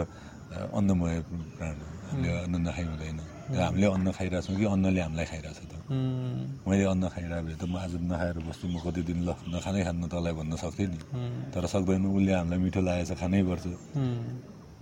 अन्नमय 0.76 1.16
प्राण 1.56 1.76
हो 1.80 1.88
हामीले 2.12 2.30
अन्न 2.44 2.56
नखाइ 2.68 2.86
हुँदैन। 2.92 3.20
त्यो 3.48 3.62
हामीले 3.64 3.88
अन्न 3.96 4.08
खाइरहेछौँ 4.18 4.56
कि 4.60 4.66
अन्नले 4.76 5.02
हामीलाई 5.08 5.26
खाइरहेछ 5.32 5.60
त 5.72 5.74
उम्, 5.88 6.68
मैले 6.68 6.84
अन्न 6.94 7.04
खाइरहेको 7.16 7.46
भए 7.48 7.56
त 7.62 7.64
म 7.72 7.76
आज 7.80 7.94
नखाएर 8.12 8.38
बस्छु 8.48 8.66
म 8.68 8.76
कति 8.86 9.02
दिन 9.08 9.20
ल 9.28 9.30
नखानै 9.56 9.82
खान्न 9.88 10.04
तँलाई 10.12 10.34
भन्न 10.40 10.54
सक्थेँ 10.64 10.88
नि 10.92 10.98
तर 11.54 11.64
सक्दैन 11.74 12.04
उसले 12.12 12.32
हामीलाई 12.38 12.60
मिठो 12.66 12.82
लागेछ 12.88 13.12
खानै 13.22 13.40
पर्छ 13.48 13.66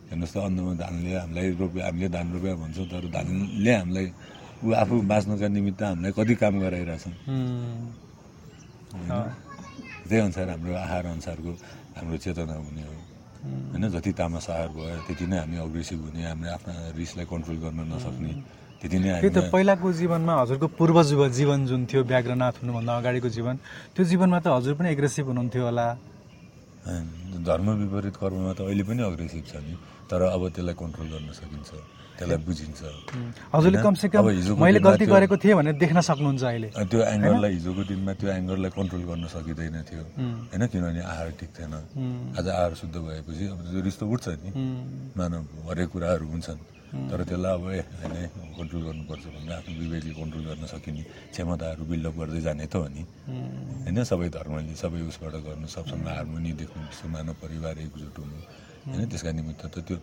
हेर्नुहोस् 0.10 0.34
त 0.34 0.38
अन्नमा 0.50 0.74
धानले 0.82 1.12
हामीलाई 1.22 1.48
रोप्यो 1.62 1.82
हामीले 1.86 2.08
धान 2.16 2.26
रोप्यो 2.34 2.54
भन्छौँ 2.62 2.86
तर 2.92 3.04
धानले 3.16 3.72
हामीलाई 3.80 4.08
ऊ 4.66 4.68
आफू 4.82 4.96
बाँच्नुका 5.12 5.48
निमित्त 5.56 5.82
हामीलाई 5.86 6.12
कति 6.18 6.34
काम 6.42 6.54
गराइरहेछ 6.66 7.06
त्यही 10.10 10.22
अनुसार 10.26 10.48
हाम्रो 10.54 10.74
आहार 10.86 11.06
अनुसारको 11.14 11.52
हाम्रो 11.98 12.18
चेतना 12.24 12.56
हुने 12.66 12.84
हो 12.90 12.94
होइन 13.72 13.84
जति 13.92 14.12
तामस 14.20 14.46
आहार 14.50 14.70
भयो 14.76 14.96
त्यति 15.08 15.26
नै 15.28 15.38
हामी 15.40 15.58
अग्रेसिभ 15.66 16.00
हुने 16.06 16.22
हामीले 16.26 16.50
आफ्ना 16.52 16.74
रिसलाई 16.98 17.26
कन्ट्रोल 17.32 17.58
गर्न 17.64 17.80
नसक्ने 17.92 18.32
त्यति 18.82 18.98
नै 19.00 19.10
त्यही 19.22 19.32
त 19.32 19.40
पहिलाको 19.54 19.88
जीवनमा 20.00 20.34
हजुरको 20.42 20.68
पूर्व 20.80 20.98
जीव- 21.10 21.32
जीवन 21.38 21.60
जुन 21.70 21.82
थियो 21.86 22.02
व्याघ्रनाथ 22.06 22.56
हुनुभन्दा 22.62 22.94
अगाडिको 22.98 23.30
जीवन 23.38 23.56
त्यो 23.96 24.04
जीवनमा 24.12 24.40
त 24.40 24.48
हजुर 24.58 24.74
पनि 24.80 24.88
एग्रेसिभ 24.92 25.26
हुनुहुन्थ्यो 25.28 25.64
होला 25.66 25.88
धर्म 27.46 27.68
विपरीत 27.82 28.16
कर्ममा 28.18 28.52
त 28.54 28.60
अहिले 28.64 28.84
पनि 28.90 29.02
अग्रेसिभ 29.04 29.44
छ 29.46 29.54
नि 29.62 29.74
तर 30.10 30.22
अब 30.30 30.42
त्यसलाई 30.50 30.76
कन्ट्रोल 30.82 31.08
गर्न 31.14 31.30
सकिन्छ 31.34 31.70
त्यसलाई 32.16 32.40
बुझिन्छ। 32.48 32.82
हजुरले 33.54 33.78
होइन? 33.78 33.86
कमसे 33.86 34.08
कम 34.08 34.20
अब 34.20 34.28
हिजोको 34.40 34.60
मैले 34.64 34.80
गल्ती 34.80 35.06
गरेको 35.06 35.36
थिएँ 35.36 35.56
भनेर 35.60 35.76
देख्न 35.84 36.00
सक्नुहुन्छ 36.00 36.44
अहिले। 36.44 36.70
त्यो 36.92 37.00
एङ्गरलाई 37.16 37.52
हिजोको 37.60 37.82
दिनमा 37.92 38.14
त्यो 38.20 38.30
एङ्गरलाई 38.40 38.72
कन्ट्रोल 38.72 39.04
गर्न 39.10 39.26
सकिँदैन 39.36 39.78
थियो। 39.90 40.04
होइन? 40.52 40.64
किनभने 40.72 41.02
आहार 41.12 41.28
ठिक 41.40 41.50
थिएन। 41.56 41.74
आज 42.40 42.48
आहार 42.48 42.72
शुद्ध 42.80 42.96
भएपछि 42.96 43.46
अब 43.52 43.60
त्यो 43.68 43.82
रिस 43.84 43.98
त 44.00 44.02
उठ्छ 44.04 44.26
नि। 44.42 44.50
मानव 45.20 45.44
हरेक 45.68 45.90
कुराहरू 45.92 46.26
हुन्छन्। 46.32 46.60
तर 46.96 47.20
त्यसलाई 47.28 47.54
अब 47.60 47.66
ए 47.76 47.80
होइन 48.00 48.16
कन्ट्रोल 48.56 48.82
गर्नुपर्छ 48.88 49.26
भनेर 49.36 49.52
आफ्नो 49.60 49.74
विवेकले 49.84 50.14
कन्ट्रोल 50.16 50.44
गर्न 50.48 50.64
सकिने 50.72 51.04
क्षमताहरू 51.36 51.84
बिल्डअप 51.92 52.16
गर्दै 52.16 52.42
जाने 52.48 52.66
त 52.72 52.76
हो 52.80 52.88
नि। 52.88 53.04
होइन? 53.84 53.98
सबै 54.08 54.28
धर्मले 54.32 54.76
सबै 54.80 55.02
उसबाट 55.12 55.36
गर्नु 55.44 55.68
सबसँग 55.68 56.08
हार्मोनी 56.08 56.52
देख्नु 56.56 57.08
मानव 57.12 57.36
परिवार 57.44 57.76
एकजुट 57.84 58.16
हुनु। 58.16 58.40
होइन 58.86 59.06
त्यसका 59.12 59.32
निमित्त 59.38 59.64
त 59.74 59.76
त्यो 59.88 59.98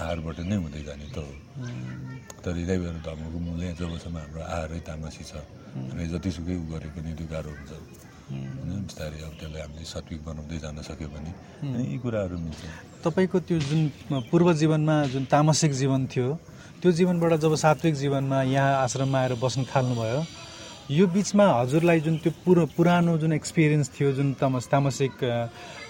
आहारबाट 0.00 0.38
नै 0.50 0.56
हुँदै 0.64 0.82
जाने 0.88 1.06
त 1.14 1.18
हो। 1.20 1.32
तर 2.44 2.54
यही 2.56 2.78
भएर 2.82 2.96
धर्मको 3.04 3.38
मूल्य 3.46 3.72
जबसम्म 3.80 4.16
हाम्रो 4.16 4.40
आहारै 4.42 4.80
तामसी 4.88 5.22
छ 5.30 5.32
हामीले 5.76 6.08
जतिसुकै 6.12 6.56
उ 6.56 6.64
गरे 6.72 6.88
पनि 6.96 7.10
त्यो 7.18 7.26
गाह्रो 7.32 7.50
हुन्छ। 7.52 7.72
होइन 8.28 8.80
बिस्तारै 8.88 9.18
अब 9.24 9.34
त्यसलाई 9.40 9.62
हामीले 9.64 9.84
सात्विक 9.92 10.20
बनाउँदै 10.28 10.58
जान 10.64 10.76
सक्यो 10.88 11.08
भने 11.14 11.30
अनि 11.64 11.84
यी 11.92 11.98
कुराहरू 12.04 12.36
मिल्छ 12.44 12.60
तपाईँको 13.04 13.38
त्यो 13.48 13.58
जुन 13.68 13.80
पूर्व 14.30 14.48
जीवनमा 14.60 14.96
जुन 15.12 15.24
तामसिक 15.32 15.72
जीवन 15.80 16.00
थियो 16.12 16.28
त्यो 16.80 16.90
जीवनबाट 16.98 17.32
जब 17.44 17.54
सात्विक 17.64 17.94
जीवनमा 18.02 18.38
यहाँ 18.54 18.72
आश्रममा 18.84 19.18
आएर 19.20 19.34
बस्न 19.44 19.64
थाल्नुभयो 19.72 20.20
यो 20.88 21.06
बिचमा 21.12 21.44
हजुरलाई 21.60 22.00
जुन 22.00 22.16
त्यो 22.24 22.32
पुरो 22.48 22.64
पुरानो 22.72 23.12
जुन 23.20 23.32
एक्सपिरियन्स 23.36 23.88
थियो 23.92 24.10
जुन 24.18 24.28
तमस 24.40 24.66
तामसिक 24.72 25.20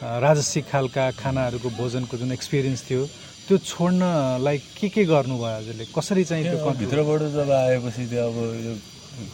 राजसिक 0.02 0.64
खालका 0.66 1.04
खानाहरूको 1.22 1.70
भोजनको 1.78 2.14
जुन 2.18 2.30
एक्सपिरियन्स 2.34 2.82
थियो 2.88 3.02
त्यो 3.46 3.56
छोड्नलाई 3.62 4.58
के 4.74 4.88
के 4.90 5.02
गर्नुभयो 5.06 5.54
हजुरले? 5.54 5.84
कसरी 5.94 6.24
चाहिँ 6.26 6.44
त्यो 6.50 6.70
भित्रबाट 6.82 7.22
जब 7.30 7.46
आएपछि 7.46 8.04
त्यो 8.10 8.26
अब 8.26 8.36
यो 8.66 8.74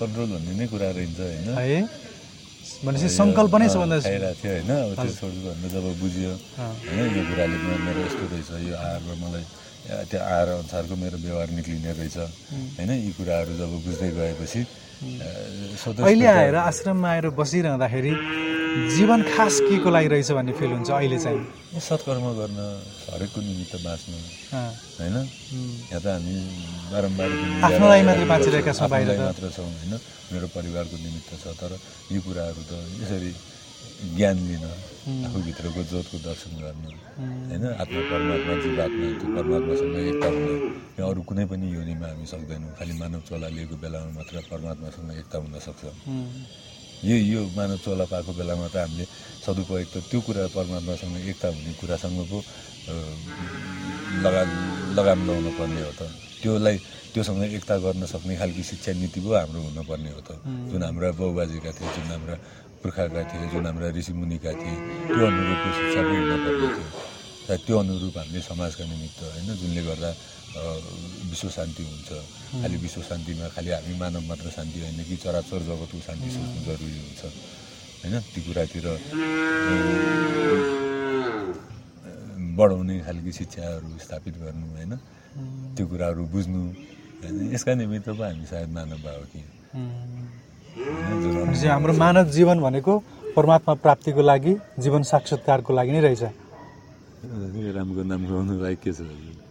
कन्ट्रोल 0.04 0.28
भन्ने 0.36 0.52
नै 0.52 0.66
कुरा 0.68 0.88
रहन्छ 1.00 1.20
होइन? 1.32 1.48
है? 1.56 1.80
भनेपछि 2.84 3.08
सङ्कल्प 3.08 3.54
नै 3.56 3.68
सबभन्दा 3.72 3.96
खाइरहेको 4.04 4.36
थियो 4.44 4.52
होइन? 4.52 4.70
अब 4.84 4.92
त्यो 5.00 5.12
छोड्छु 5.16 5.40
भनेर 5.48 5.70
जब 5.72 5.86
बुझ्यो 5.96 6.32
होइन? 6.60 7.08
यो 7.16 7.22
कुराले 7.32 7.56
मेरो 7.88 8.00
यस्तो 8.04 8.24
रहेछ 8.36 8.50
यो 8.68 8.74
आहारमा 8.84 9.14
मलाई 9.24 9.44
त्यो 10.12 10.20
आहार 10.28 10.48
अनुसारको 10.60 10.94
मेरो 11.02 11.16
व्यवहार 11.24 11.48
निक्लिने 11.56 11.92
रहेछ 11.98 12.16
होइन? 12.76 12.90
यी 13.00 13.10
कुराहरू 13.16 13.52
जब 13.60 13.70
बुझ्दै 13.88 14.10
गएपछि 14.20 14.62
अहिले 14.94 16.26
आएर 16.26 16.54
आश्रममा 16.54 17.08
आएर 17.10 17.26
बसिरहँदाखेरि 17.38 18.12
जीवन 18.74 19.20
खास 19.22 19.54
के 19.66 19.76
को 19.84 19.88
लागि 19.90 20.08
रहेछ 20.10 20.30
भन्ने 20.34 20.52
फिल 20.58 20.70
हुन्छ 20.74 20.90
अहिले 20.90 21.18
चाहिँ? 21.24 21.42
सत्कर्म 21.78 22.26
गर्न 22.38 22.58
हरेकको 23.14 23.40
निमित्त 23.40 23.74
बाँच्न 23.86 24.12
होइन? 24.98 25.16
यहाँ 25.90 26.02
त 26.02 26.06
हामी 26.10 26.34
बारम्बार 26.90 27.30
आफ्नो 27.70 27.86
लागि 27.86 28.02
मात्रै 28.02 28.26
बाँचिरहेका 28.34 28.72
छौँ 28.74 28.88
बाहिर। 28.90 29.08
मात्र 29.14 29.50
छौँ 29.54 29.66
होइन? 29.66 29.94
मेरो 30.32 30.46
परिवारको 30.58 30.96
निमित्त 31.06 31.30
छ 31.42 31.54
तर 31.60 31.72
यी 32.10 32.18
कुराहरू 32.26 32.62
त 32.66 32.72
यसरी 33.02 33.30
ज्ञान 34.18 34.36
लिन 34.48 34.64
आफूभित्रको 35.26 35.80
जोतको 35.90 36.16
दर्शन 36.26 36.52
गर्न 36.58 36.82
होइन? 37.14 37.64
आत्मा 37.82 38.00
परमात्मा 38.10 38.54
जीवात्मा 38.64 39.06
त्यो 39.20 39.28
परमात्मासँग 39.36 39.94
एकता 40.10 40.28
हुन 40.34 40.44
यो 40.98 41.04
अरू 41.10 41.20
कुनै 41.28 41.44
पनि 41.50 41.66
योनिमा 41.74 42.06
हामी 42.10 42.26
सक्दैनौँ। 42.32 42.70
खालि 42.78 42.94
मानव 43.00 43.20
चोला 43.28 43.48
लिएको 43.54 43.76
बेलामा 43.82 44.10
मात्र 44.18 44.34
परमात्मासँग 44.50 45.10
एकता 45.22 45.36
हुन 45.42 45.54
सक्छ। 45.66 45.82
यो 47.08 47.16
यो 47.32 47.40
मानव 47.56 47.78
चोला 47.84 48.04
पाएको 48.10 48.32
बेलामा 48.38 48.66
त 48.74 48.76
हामीले 48.82 49.04
सदुपयोग 49.44 49.88
त 49.92 49.94
त्यो 50.10 50.18
कुरा 50.26 50.42
परमात्मासँग 50.56 51.14
एकता 51.30 51.48
हुने 51.54 51.72
कुरासँग 51.80 52.18
पो 52.30 52.38
अ, 52.90 52.94
लगाम 54.24 54.48
लगाउनु 54.96 55.50
पर्ने 55.58 55.80
हो 55.86 55.92
त। 55.98 56.02
त्योलाई 56.42 56.76
त्योसँग 57.14 57.42
एकता 57.56 57.74
गर्न 57.84 58.04
सक्ने 58.10 58.34
खालको 58.36 58.62
शिक्षा 58.70 58.92
नीति 59.00 59.20
पो 59.24 59.30
हाम्रो 59.32 59.60
हुनुपर्ने 59.68 60.10
हो 60.16 60.20
त। 60.26 60.30
जुन 60.70 60.82
हाम्रा 60.82 61.08
बाउबाजेका 61.18 61.70
थिए 61.78 61.88
जुन 61.94 62.08
हाम्रा 62.12 62.36
पुर्खाका 62.84 63.20
थिए 63.32 63.48
जुन 63.48 63.64
हाम्रा 63.64 63.88
ऋषिमुनिका 63.96 64.52
थिए 64.60 64.76
त्यो 65.08 65.24
अनुरूपको 65.24 65.68
शिक्षा 65.72 66.00
पो 66.04 66.12
हुनुपर्ने 66.20 66.68
थियो। 66.76 66.88
सायद 67.48 67.60
त्यो 67.64 67.76
अनुरूप 67.80 68.16
हामीले 68.20 68.40
समाजका 68.44 68.84
निमित्त 68.84 69.20
होइन 69.24 69.48
जुनले 69.56 69.82
गर्दा 69.88 70.10
विश्व 71.32 71.48
शान्ति 71.56 71.82
हुन्छ। 71.82 72.08
खालि 72.60 72.76
विश्व 72.84 73.00
शान्तिमा 73.08 73.46
खालि 73.56 73.70
हामी 73.72 73.94
मानव 74.00 74.22
मात्र 74.28 74.46
शान्ति 74.56 74.78
होइन 74.84 75.00
कि 75.08 75.16
चराचर 75.24 75.60
जगतको 75.68 75.98
शान्ति 76.06 76.28
सोच्नु 76.36 76.60
जरुरी 76.68 76.98
हुन्छ। 77.04 77.22
होइन 78.04 78.14
ती 78.32 78.40
कुरातिर 78.46 78.86
बढाउने 82.56 82.94
खालको 83.06 83.30
शिक्षाहरू 83.40 83.88
स्थापित 84.04 84.34
गर्नु 84.44 84.66
होइन 84.76 84.92
त्यो 85.74 85.84
कुराहरू 85.88 86.22
बुझ्नु 86.32 86.62
होइन 87.24 87.36
यसका 87.54 87.72
निमित्त 87.80 88.08
पो 88.12 88.22
हामी 88.22 88.46
सायद 88.46 88.70
मानव 88.76 89.00
भयो 89.08 89.24
कि। 89.32 89.40
भनेपछि 90.74 91.66
हाम्रो 91.68 91.92
मानव 91.94 92.30
जीवन 92.34 92.58
भनेको 92.60 92.92
परमात्मा 93.36 93.74
प्राप्तिको 93.78 94.22
लागि 94.22 94.54
जीवन 94.82 95.02
साक्षात्कारको 95.06 95.70
लागि 95.70 95.92
नै 95.92 96.00
रहेछ। 96.02 96.22
रामको 97.78 98.02
नाम 98.02 98.22
के 98.82 98.92
छ? 98.92 99.00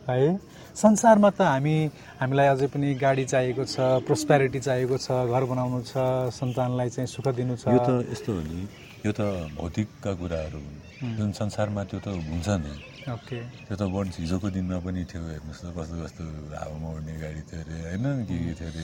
है? 0.10 0.36
संसारमा 0.76 1.30
त 1.32 1.42
हामी 1.48 1.76
हामीलाई 2.20 2.48
अझै 2.54 2.68
पनि 2.76 2.88
गाडी 3.00 3.26
चाहिएको 3.32 3.64
छ 3.64 4.04
प्रोस्प्यारिटी 4.04 4.60
चाहिएको 4.68 4.96
छ 5.00 5.08
घर 5.32 5.44
बनाउनु 5.48 5.80
छ 5.88 5.96
सन्तानलाई 6.34 6.90
चाहिँ 6.92 7.08
सुख 7.08 7.28
दिनु 7.40 7.56
छ। 7.56 7.72
यो 7.72 7.80
त 7.80 8.04
यस्तो 8.12 8.32
हो 8.34 8.42
नि 8.44 8.60
यो 9.08 9.12
त 9.16 9.22
भौतिकका 9.56 10.12
कुराहरू 10.20 10.60
हुन्। 10.60 11.16
जुन 11.18 11.30
संसारमा 11.40 11.82
त्यो 11.88 12.00
त 12.04 12.08
हुन्छ 12.20 12.48
नि। 12.68 12.74
ओके। 13.16 13.40
त्यो 13.72 13.76
त 13.80 13.82
वन्स 13.96 14.16
हिजोको 14.20 14.48
दिनमा 14.52 14.78
पनि 14.84 15.02
थियो 15.08 15.24
हेर्नुहोस् 15.24 15.62
त 15.64 15.72
कस्तो 15.72 15.96
कस्तो 16.04 16.24
हावामा 16.52 16.88
उड्ने 17.00 17.14
गाडी 17.24 17.42
थियो 17.48 17.60
अरे 17.64 17.76
होइन 17.96 18.06
के 18.28 18.36
के 18.44 18.54
थियो 18.60 18.70
अरे। 18.76 18.84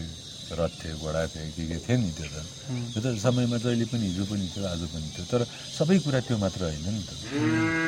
रथ 0.55 0.73
थियो 0.81 0.95
घोडा 1.03 1.21
थियो 1.33 1.49
के 1.55 1.63
के 1.69 1.77
थियो 1.85 1.97
नि 1.99 2.09
त्यो 2.17 2.27
त। 2.33 2.37
त्यो 2.93 2.99
त 3.03 3.07
समयमा 3.21 3.57
जहिले 3.61 3.85
पनि 3.91 4.05
हिजो 4.09 4.23
पनि 4.29 4.45
थियो 4.53 4.65
आज 4.65 4.81
पनि 4.93 5.07
थियो 5.13 5.25
तर 5.29 5.41
सबै 5.77 5.97
कुरा 6.05 6.19
त्यो 6.25 6.35
मात्र 6.41 6.61
होइन 6.69 6.87
नि 6.89 7.03
त। 7.05 7.11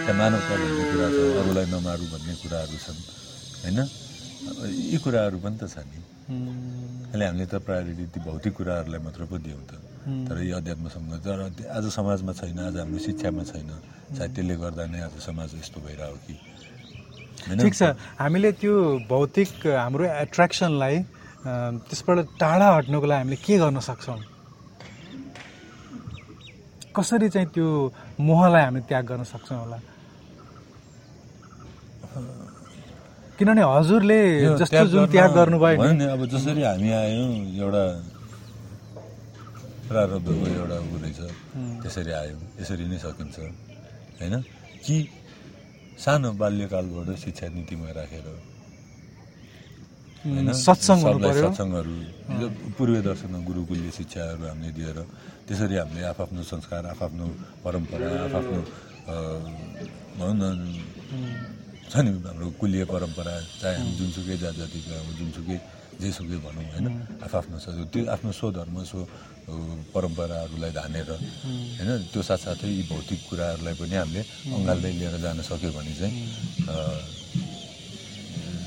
त्यहाँ 0.06 0.18
मानवता 0.20 0.54
भन्ने 0.62 0.84
कुरा 0.92 1.08
छ 1.10 1.18
अरूलाई 1.42 1.68
नमारु 1.74 2.06
भन्ने 2.14 2.34
कुराहरू 2.42 2.78
छन् 2.86 3.02
होइन? 3.64 3.80
यी 4.92 4.98
कुराहरू 5.02 5.38
पनि 5.42 5.58
त 5.58 5.64
छ 5.74 5.78
नि। 5.90 6.00
अहिले 7.12 7.26
हामीले 7.28 7.46
त 7.50 7.56
प्रायोरिटी 7.66 8.06
ती 8.14 8.20
भौतिक 8.24 8.54
कुराहरूलाई 8.56 9.02
मात्र 9.06 9.22
पो 9.26 9.38
दियौँ 9.42 9.64
त। 9.70 9.72
तर 10.02 10.36
यो 10.42 10.58
अध्यात्मसँग 10.58 11.14
तर 11.22 11.40
आज 11.78 11.86
समाजमा 11.94 12.32
छैन 12.34 12.60
आज 12.72 12.76
हाम्रो 12.82 13.00
शिक्षामा 13.06 13.44
छैन। 13.52 13.70
सायद 14.18 14.32
त्यसले 14.34 14.56
गर्दा 14.58 14.84
नै 14.90 15.00
आज 15.06 15.16
समाज 15.22 15.50
यस्तो 15.62 15.78
भइरहेको 15.82 16.20
कि। 16.26 16.36
ठिक 17.62 17.74
छ। 17.74 17.82
हामीले 18.18 18.52
त्यो 18.62 18.74
भौतिक 19.10 19.50
हाम्रो 19.66 20.06
एट्र्याक्सनलाई 20.26 20.96
त्यसबाट 21.42 22.18
टाढा 22.40 22.68
हट्नुको 22.78 23.06
लागि 23.08 23.20
हामीले 23.22 23.38
के 23.46 23.58
गर्न 23.58 23.80
सक्छौँ? 23.82 24.20
कसरी 26.96 27.28
चाहिँ 27.34 27.48
त्यो 27.56 27.68
मोहलाई 28.22 28.64
हामी 28.64 28.82
त्याग 28.90 29.04
गर्न 29.10 29.24
सक्छौँ 29.34 29.58
होला? 29.64 29.78
किनभने 33.38 33.64
हजुरले 33.66 34.20
जस्तो 34.62 34.70
त्याग 34.70 34.88
जुन 34.94 35.04
त्याग 35.12 35.30
गर्नुभयो 35.34 35.78
भयो 35.82 35.94
नि 35.98 36.06
अब 36.14 36.22
जसरी 36.30 36.62
हामी 36.62 36.90
आयौँ 36.94 37.30
एउटा 37.58 37.86
प्रारब्धको 39.90 40.46
एउटा 40.62 40.78
ऊ 40.78 40.96
रहेछ। 41.02 41.20
त्यसरी 41.82 42.12
आयौँ 42.22 42.42
यसरी 42.62 42.86
नै 42.86 42.98
सकिन्छ 43.02 43.38
होइन? 44.22 44.36
कि 44.86 44.96
सानो 46.04 46.30
बाल्यकालबाट 46.38 47.10
शिक्षा 47.24 47.48
नीतिमा 47.56 47.90
राखेर 47.98 48.28
सत्सङ्ग 50.22 51.02
सत्सङ्गहरू 51.44 51.94
जो 52.40 52.48
पूर्वीय 52.78 53.02
दर्शनमा 53.10 53.40
गुरुकुलीय 53.42 53.90
शिक्षाहरू 53.98 54.44
हामीले 54.46 54.72
दिएर 54.78 54.98
त्यसरी 55.48 55.76
हामीले 55.82 56.02
आफआफ्नो 56.14 56.42
संस्कार 56.46 56.84
आफआफ्नो 56.94 57.26
परम्परा 57.66 58.08
आफआफ्नो 58.30 58.60
भनौँ 60.20 60.36
न 60.38 60.44
छ 61.90 61.94
नि 62.06 62.12
हाम्रो 62.22 62.48
कुलीय 62.62 62.84
परम्परा 62.94 63.34
चाहे 63.62 63.76
हामी 63.82 63.92
जुनसुकै 64.00 64.36
जात 64.44 64.56
जातिको 64.62 64.92
अब 64.94 65.10
जुनसुकै 65.20 65.58
जेसुकै 66.02 66.38
भनौँ 66.46 66.66
होइन? 66.72 66.88
आफआफ्नो 67.26 67.58
छ 67.58 67.66
त्यो 67.92 68.02
आफ्नो 68.16 68.32
स्वधर्म 68.32 68.76
स्व 68.86 69.00
परम्पराहरूलाई 69.92 70.72
धानेर 70.72 71.10
होइन? 71.12 71.90
त्यो 72.14 72.22
साथसाथै 72.22 72.70
यी 72.70 72.84
भौतिक 72.88 73.20
कुराहरूलाई 73.28 73.76
पनि 73.76 73.96
हामीले 73.98 74.22
अँगाल्दै 74.56 74.92
लिएर 75.00 75.16
जान 75.26 75.38
सक्यो 75.50 75.70
भने 75.76 75.94
चाहिँ 76.00 76.16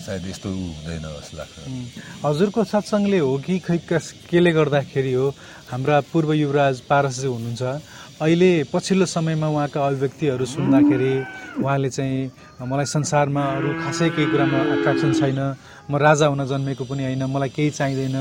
सायद 0.05 0.27
यस्तो 0.29 0.49
हुँदैन 0.49 1.05
जस्तो 1.17 1.35
लाग्छ। 1.41 1.57
हजुरको 2.25 2.61
सत्सङ्गले 2.65 3.19
हो 3.25 3.33
कि 3.41 3.59
खै 3.65 3.79
कस 3.89 4.29
केले 4.29 4.53
गर्दाखेरि 4.53 5.13
हो? 5.13 5.27
हाम्रा 5.73 5.97
पूर्व 6.13 6.33
युवराज 6.33 6.81
पारसजी 6.89 7.27
हुनुहुन्छ। 7.27 7.63
अहिले 8.21 8.51
पछिल्लो 8.73 9.07
समयमा 9.11 9.49
उहाँका 9.49 9.81
अभिव्यक्तिहरू 9.81 10.45
सुन्दाखेरि 10.47 11.13
उहाँले 11.65 11.91
चाहिँ 11.91 12.21
मलाई 12.63 12.87
संसारमा 12.87 13.43
अरू 13.59 13.71
खासै 13.83 14.09
केही 14.15 14.27
कुरामा 14.31 14.59
एट्र्याक्सन 14.75 15.13
छैन। 15.19 15.41
म 15.91 15.93
राजा 15.99 16.27
हुन 16.31 16.45
जन्मेको 16.47 16.85
पनि 16.85 17.03
होइन 17.05 17.25
मलाई 17.25 17.51
केही 17.57 17.71
चाहिँदैन। 17.75 18.17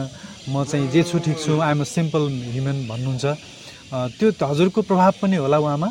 म 0.50 0.64
चाहिँ 0.66 0.88
जे 0.90 1.04
छु 1.04 1.20
ठिक 1.20 1.38
छु 1.38 1.54
आइएम 1.62 1.82
अ 1.84 1.88
सिम्पल 1.88 2.24
ह्युमन 2.54 2.78
भन्नुहुन्छ। 2.90 3.26
त्यो 4.18 4.28
हजुरको 4.50 4.82
प्रभाव 4.82 5.14
पनि 5.22 5.36
होला 5.38 5.58
उहाँमा? 5.62 5.90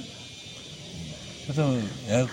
त्यो 1.42 1.52
त 1.55 1.59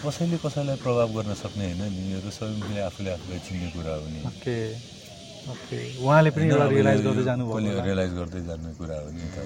कसैले 0.05 0.37
कसैलाई 0.45 0.77
प्रभाव 0.85 1.09
गर्न 1.15 1.33
सक्ने 1.41 1.65
होइन 1.65 1.81
नि 1.97 2.01
यो 2.13 2.19
त 2.21 2.27
स्वयंले 2.37 2.81
आफूले 2.89 3.09
आफूलाई 3.17 3.39
चिन्ने 3.45 3.67
कुरा 3.73 3.93
हो 3.99 4.05
नि। 4.13 4.19
Okay 4.29 4.57
okay. 5.53 5.79
उहाँले 6.05 6.29
पनि 6.35 6.45
रियलाइज 6.45 6.99
गर्दै 7.05 7.23
होला। 7.49 7.81
रियलाइज 7.89 8.11
गर्दै 8.19 8.41
जाने 8.49 8.71
कुरा 8.79 8.97
हो 9.01 9.09
नि 9.09 9.27
त। 9.33 9.37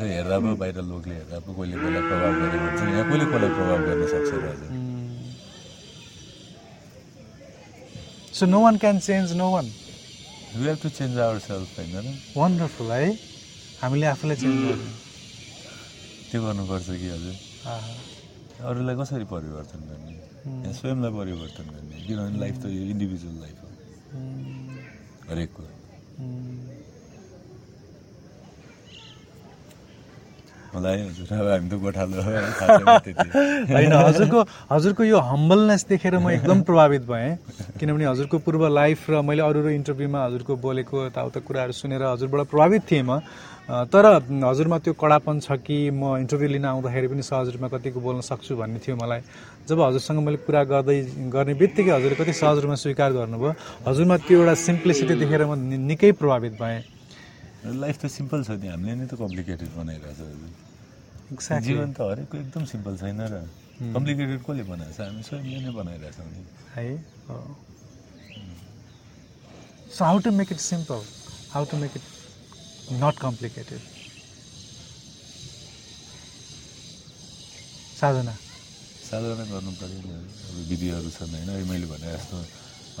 हेर्दा 0.00 0.36
पो 0.44 0.50
बाहिर 0.60 0.78
लोकले 0.90 1.14
हेर्दा 1.20 1.38
पो 1.44 1.50
कसले 1.58 1.76
कसलाई 1.82 2.02
प्रभाव 2.08 2.32
गरेको 2.40 2.64
हुन्छ 2.64 2.80
यहाँ 2.88 3.04
कसले 3.10 3.24
कसलाई 3.32 3.50
प्रभाव 3.56 3.80
गर्न 3.86 4.02
सक्छ 4.14 4.30
र 4.32 4.44
अझ 4.52 4.62
so 8.36 8.42
no 8.52 8.58
one 8.64 8.74
can 8.82 8.96
change 9.08 9.26
no 9.40 9.46
one 9.54 9.66
we 10.56 10.64
have 10.66 10.78
to 10.82 10.88
change 10.98 11.18
our 11.26 11.38
self 11.46 11.78
होइन 11.78 12.06
वन्डरफुल 12.36 12.90
है? 12.92 13.06
हामीले 13.82 14.06
आफूलाई 14.06 14.36
चेन्ज 14.42 14.56
गर्नु। 14.66 14.90
त्यो 16.30 16.38
गर्नुपर्छ 16.46 16.88
कि 17.00 17.08
हजुर। 17.14 17.36
अरूलाई 18.70 18.94
कसरी 19.00 19.24
परिवर्तन 19.34 19.80
गर्ने? 19.90 20.12
यहाँ 20.64 20.72
स्वयंलाई 20.80 21.12
परिवर्तन 21.20 21.66
गर्ने 21.74 21.96
किनभने 22.06 22.38
लाइफ 22.40 22.56
त 22.62 22.64
यो 22.76 22.82
इन्डिभिजुअल 22.92 23.36
लाइफ 23.44 23.58
हो। 23.62 23.68
हरेकको 25.30 25.62
त्यति। 33.04 33.28
होइन 33.74 33.92
हजुरको 33.92 34.40
हजुरको 34.70 35.04
यो 35.04 35.18
हम्बलनेस 35.30 35.86
देखेर 35.88 36.18
म 36.18 36.30
एकदम 36.34 36.62
प्रभावित 36.66 37.02
भएँ। 37.06 37.30
किनभने 37.78 38.04
हजुरको 38.04 38.38
पूर्व 38.42 38.66
लाइफ 38.74 39.10
र 39.10 39.22
मैले 39.22 39.42
अरू 39.42 39.60
अरू 39.60 39.70
इन्टरभ्यूमा 39.70 40.24
हजुरको 40.26 40.56
बोलेको 40.66 41.06
यताउता 41.06 41.40
कुराहरू 41.46 41.72
सुनेर 41.78 42.02
हजुरबाट 42.02 42.46
प्रभावित 42.50 42.82
थिएँ 42.90 43.02
म। 43.02 43.22
तर 43.64 44.04
हजुरमा 44.44 44.78
त्यो 44.84 44.92
कडापन 44.92 45.40
छ 45.40 45.56
कि 45.56 45.88
म 45.88 46.20
इन्टरभ्यू 46.20 46.48
लिन 46.52 46.64
आउँदाखेरि 46.68 47.08
पनि 47.08 47.22
सहज 47.24 47.56
रूपमा 47.56 47.68
कतिको 47.72 48.00
बोल्न 48.00 48.20
सक्छु 48.20 48.52
भन्ने 48.60 48.78
थियो 48.84 48.96
मलाई। 49.00 49.20
जब 49.64 49.80
हजुरसँग 49.80 50.20
मैले 50.20 50.38
कुरा 50.44 50.62
गर्दै 50.68 51.00
गर्ने 51.32 51.54
बित्तिकै 51.56 51.92
हजुरले 51.96 52.16
कति 52.20 52.32
सहज 52.44 52.56
रूपमा 52.60 52.76
स्वीकार 52.84 53.10
गर्नुभयो 53.16 53.52
हजुरमा 53.88 54.16
त्यो 54.28 54.36
एउटा 54.44 54.54
सिम्प्लिसिटी 54.68 55.14
देखेर 55.16 55.42
म 55.48 55.56
निकै 55.88 56.12
प्रभावित 56.12 56.54
भएँ। 56.60 56.80
लाइफ 57.64 57.96
त 58.04 58.12
सिम्पल 58.12 58.44
छ 58.44 58.60
नि 58.60 58.68
हामीले 58.68 58.94
नै 59.00 59.06
त 59.08 59.16
कम्प्लिकेटेड 59.16 59.68
बनाइरहेछ। 59.80 60.20
हजुर 60.20 61.32
एक्ज्याक्टली 61.32 61.64
जीवन 61.64 61.90
त 61.96 62.00
हरेकको 62.04 62.36
एकदम 62.44 62.64
सिम्पल 62.68 62.92
छैन 63.00 63.20
र। 63.32 63.34
कम्प्लिकेटेड 63.96 64.38
कसले 64.44 64.64
बनाएको 64.68 64.92
छ 64.92 65.00
हामी 65.08 65.22
स्वयंले 65.24 65.58
नै 65.64 65.72
बनाइरहेछौँ 65.72 66.28
नि। 66.28 66.40
है? 66.76 66.86
So 69.88 70.00
how 70.04 70.18
to 70.20 70.30
make 70.36 70.52
it 70.52 70.60
simple 70.60 71.00
how 71.56 71.64
to 71.72 71.76
make 71.80 71.96
it 71.96 72.04
not 72.92 73.16
complicated 73.18 73.82
साधना। 78.00 78.34
साधना 79.08 79.44
गर्नु 79.50 79.72
पऱ्यो 79.80 79.98
नि 80.04 80.12
अब 80.14 80.56
विधिहरू 80.68 81.10
छन् 81.16 81.32
होइन। 81.34 81.50
मैले 81.70 81.86
भने 81.86 82.08
जस्तो 82.12 82.36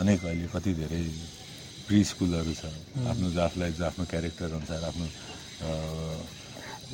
अनेक 0.00 0.20
अहिले 0.24 0.46
कति 0.54 0.70
धेरै 0.80 1.02
प्रि 1.86 1.98
स्कुलहरू 2.10 2.52
छ। 2.56 2.64
आफ्नो 3.10 3.26
आफूलाई 3.46 3.72
आफ्नो 3.90 4.04
क्यारेक्टर 4.12 4.48
अनुसार 4.56 4.82
आफ्नो 4.88 5.06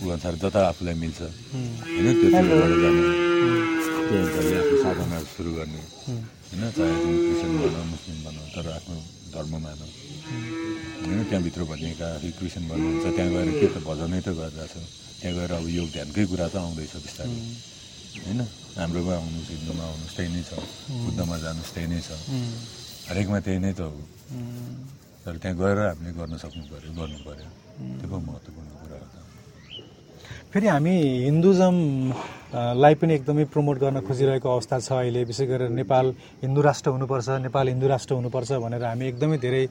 ऊ 0.03 0.05
अनुसार 0.11 0.35
जता 0.43 0.61
आफूलाई 0.73 0.95
मिल्छ। 1.03 1.21
होइन 1.21 2.07
जाने। 2.83 3.05
त्यो 4.07 4.17
अनुसारले 4.19 4.57
आफ्नो 4.61 4.77
साधनाहरू 4.83 5.29
सुरु 5.37 5.51
गर्ने। 5.59 5.83
होइन 6.09 6.63
चाहे 6.77 6.95
क्रिस्चियन 7.03 7.53
भन 7.61 7.77
मुस्लिम 7.95 8.19
भन 8.25 8.37
तर 8.55 8.67
आफ्नो 8.79 8.97
धर्म 9.35 9.55
मान। 9.63 9.81
होइन 10.31 11.21
त्यहाँभित्र 11.27 11.63
भनिएका 11.71 12.09
क्रिस्चियन 12.39 12.65
भन्नुहुन्छ 12.71 13.07
त्यहाँ 13.17 13.31
गएर 13.35 13.49
के 13.59 13.67
त 13.75 13.77
भजनै 13.83 14.21
त 14.23 14.29
गरिरहेछ। 14.39 14.75
त्यहाँ 15.21 15.35
गएर 15.37 15.53
अब 15.59 15.67
योग 15.69 15.89
ध्यानकै 15.91 16.25
कुरा 16.31 16.47
त 16.49 16.57
आउँदैछ 16.63 16.95
बिस्तारै। 17.03 17.39
होइन 18.25 18.41
हाम्रोमा 18.79 19.13
आउनुहोस् 19.19 19.51
हिन्दूमा 19.51 19.85
आउनुहोस् 19.91 20.15
त्यही 20.17 20.31
नै 20.35 20.43
छ 20.47 20.51
बुद्धमा 21.03 21.37
जानुहोस् 21.45 21.73
त्यही 21.75 21.89
नै 21.91 22.01
छ। 22.07 22.11
हरेकमा 23.11 23.39
त्यही 23.43 23.59
नै 23.59 23.73
त 23.75 23.81
हो। 23.91 24.01
तर 25.25 25.35
त्यहाँ 25.43 25.57
गएर 25.59 25.79
हामीले 25.91 26.11
गर्न 26.15 26.35
सक्नु 26.39 26.63
पऱ्यो 26.71 26.91
गर्नु 26.95 27.19
पऱ्यो 27.27 27.49
त्यो 27.99 28.07
पो 28.11 28.17
महत्त्वपूर्ण 28.29 28.71
फेरि 30.51 30.67
हामी 30.67 30.97
हिन्दुजम 31.31 31.77
अ, 32.11 32.75
लाई 32.75 32.95
पनि 32.99 33.15
एकदमै 33.15 33.45
प्रमोट 33.55 33.79
गर्न 33.79 34.01
खोजिरहेको 34.03 34.49
अवस्था 34.51 34.79
छ 34.83 34.91
अहिले। 34.93 35.23
विशेष 35.23 35.47
गरेर 35.47 35.71
नेपाल 35.71 36.07
हिन्दू 36.43 36.61
राष्ट्र 36.67 36.91
हुनुपर्छ 36.91 37.29
नेपाल 37.47 37.69
हिन्दू 37.71 37.87
राष्ट्र 37.87 38.15
हुनुपर्छ 38.19 38.59
भनेर 38.59 38.83
हामी 38.85 39.07
एकदमै 39.15 39.39
धेरै 39.39 39.63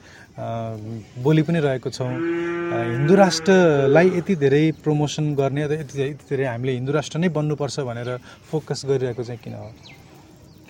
बोली 1.20 1.44
पनि 1.44 1.60
रहेको 1.68 1.90
छौँ। 1.92 2.12
हिन्दू 2.96 3.16
राष्ट्रलाई 3.20 4.08
यति 4.24 4.36
धेरै 4.40 4.64
प्रमोसन 4.80 5.36
गर्ने 5.36 5.62
यति 5.68 5.76
यति 6.00 6.24
धेरै 6.32 6.46
हामीले 6.48 6.72
हिन्दू 6.80 6.92
राष्ट्र 6.96 7.20
नै 7.20 7.30
बन्नुपर्छ 7.36 7.80
भनेर 7.84 8.10
फोकस 8.48 8.80
गरिरहेको 8.88 9.24
चाहिँ 9.28 9.42
किन 9.44 9.54
हो? 9.60 9.68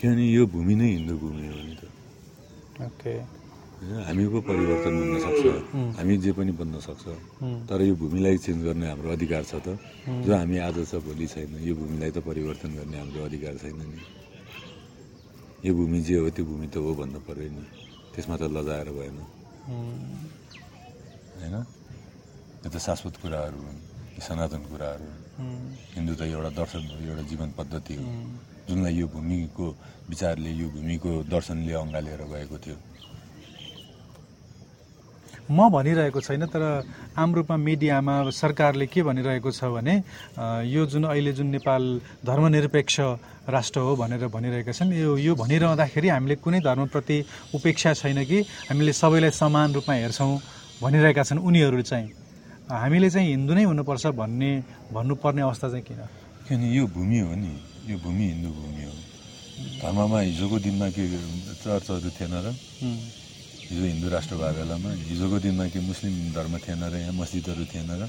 किनभने 0.02 0.26
यो 0.26 0.46
भूमि 0.50 0.76
नै 0.82 0.90
हिन्दू 0.98 1.14
भूमि 1.22 1.46
हो 1.54 1.58
नि 1.70 1.76
त। 1.78 1.86
ओके? 2.82 3.14
हामी 3.80 4.28
पो 4.28 4.40
परिवर्तन 4.44 4.92
हुन 4.92 5.14
सक्छ. 5.24 5.44
हामी 5.96 6.14
जे 6.20 6.32
पनि 6.36 6.52
बन्न 6.52 6.84
सक्छ. 6.84 7.06
तर 7.64 7.80
यो 7.88 7.96
भूमिलाई 7.96 8.38
चेन्ज 8.44 8.60
गर्ने 8.68 8.86
हाम्रो 8.92 9.10
अधिकार 9.16 9.44
छ 9.48 9.56
त. 9.64 9.80
जो 10.04 10.32
हामी 10.36 10.58
आज 10.68 10.78
छ 10.84 11.00
भोलि 11.00 11.28
छैन 11.32 11.64
यो 11.64 11.74
भूमिलाई 11.80 12.12
त 12.12 12.20
परिवर्तन 12.20 12.76
गर्ने 12.76 12.98
हाम्रो 13.00 13.24
अधिकार 13.24 13.56
छैन 13.56 13.80
नि. 13.80 14.00
यो 15.64 15.72
भूमि 15.72 16.00
जे 16.04 16.16
हो 16.20 16.28
त्यो 16.36 16.44
भूमि 16.44 16.68
त 16.68 16.76
हो 16.84 16.92
भन्नु 16.92 17.20
पऱ्यो 17.24 17.50
नि. 17.56 17.64
त्यसमा 18.12 18.36
त 18.36 18.52
लजाएर 18.52 18.90
भएन. 18.92 19.18
होइन? 21.40 21.56
यो 22.64 22.68
त 22.68 22.76
शाश्वत 22.84 23.16
कुराहरू 23.24 23.60
हुन् 23.64 23.80
सनातन 24.20 24.62
कुराहरू 24.68 25.08
हुन्. 25.08 25.24
हिन्दू 25.96 26.14
त 26.20 26.22
एउटा 26.28 26.52
दर्शन 26.52 26.84
हो 26.84 26.96
एउटा 27.00 27.24
जीवन 27.32 27.50
पद्धति 27.56 27.96
हो। 27.96 28.04
जुनलाई 28.68 28.94
यो 29.00 29.08
भूमिको 29.08 29.66
विचारले 30.12 30.52
यो 30.52 30.68
भूमिको 30.68 31.12
दर्शनले 31.32 31.74
अँगालेर 31.80 32.22
गएको 32.28 32.58
थियो। 32.60 32.78
म 35.50 35.70
भनिरहेको 35.74 36.22
छैन 36.22 36.46
तर 36.54 36.62
आम 37.18 37.30
रूपमा 37.36 37.58
मिडियामा 37.58 38.30
सरकारले 38.30 38.86
के 38.86 39.02
भनिरहेको 39.02 39.50
छ 39.50 39.66
भने 39.74 39.96
यो 40.70 40.86
जुन 40.86 41.04
अहिले 41.10 41.34
जुन 41.34 41.48
नेपाल 41.58 41.84
धर्मनिरपेक्ष 42.22 43.00
राष्ट्र 43.50 43.80
हो 43.82 43.96
भनेर 43.98 44.30
भनिरहेका 44.30 44.72
छन् 44.78 44.94
यो 44.94 45.18
यो 45.18 45.34
भनिरहँदाखेरि 45.34 46.08
हामीले 46.14 46.36
कुनै 46.46 46.60
धर्मप्रति 46.62 47.18
उपेक्षा 47.58 47.94
छैन 47.98 48.24
कि 48.30 48.46
हामीले 48.70 48.94
सबैलाई 48.94 49.34
समान 49.34 49.74
रूपमा 49.74 49.94
हेर्छौँ 50.06 50.38
भनिरहेका 50.86 51.24
छन् 51.26 51.42
उनीहरू 51.42 51.82
चाहिँ। 51.82 52.08
हामीले 52.70 53.10
चाहिँ 53.10 53.30
हिन्दू 53.34 53.54
नै 53.58 53.64
हुनुपर्छ 53.74 54.06
भन्ने 54.22 54.52
भन्नुपर्ने 54.94 55.42
अवस्था 55.42 55.68
चाहिँ 55.74 55.84
किन? 55.90 56.02
किनभने 56.46 56.70
यो 56.78 56.86
भूमि 56.94 57.20
हो 57.26 57.34
नि? 57.34 57.54
यो 57.90 57.98
भूमि 57.98 58.26
हिन्दू 58.38 58.50
भूमि 58.54 58.84
हो। 58.86 58.94
धर्ममा 59.82 60.20
हिजोको 60.30 60.58
दिनमा 60.62 60.88
के 60.94 61.04
चर्चहरू 61.66 62.10
थिएन 62.14 62.34
र? 62.38 62.48
हिजो 63.70 63.86
हिन्दू 63.86 64.08
राष्ट्र 64.10 64.36
भएको 64.42 64.58
बेलामा 64.58 64.90
हिजोको 65.14 65.38
दिनमा 65.46 65.66
के 65.70 65.80
मुस्लिम 65.86 66.14
धर्म 66.34 66.54
थिएन 66.66 66.84
र 66.90 66.96
यहाँ 67.06 67.14
मस्जिदहरू 67.22 67.64
थिएन 67.70 67.92
र 68.02 68.04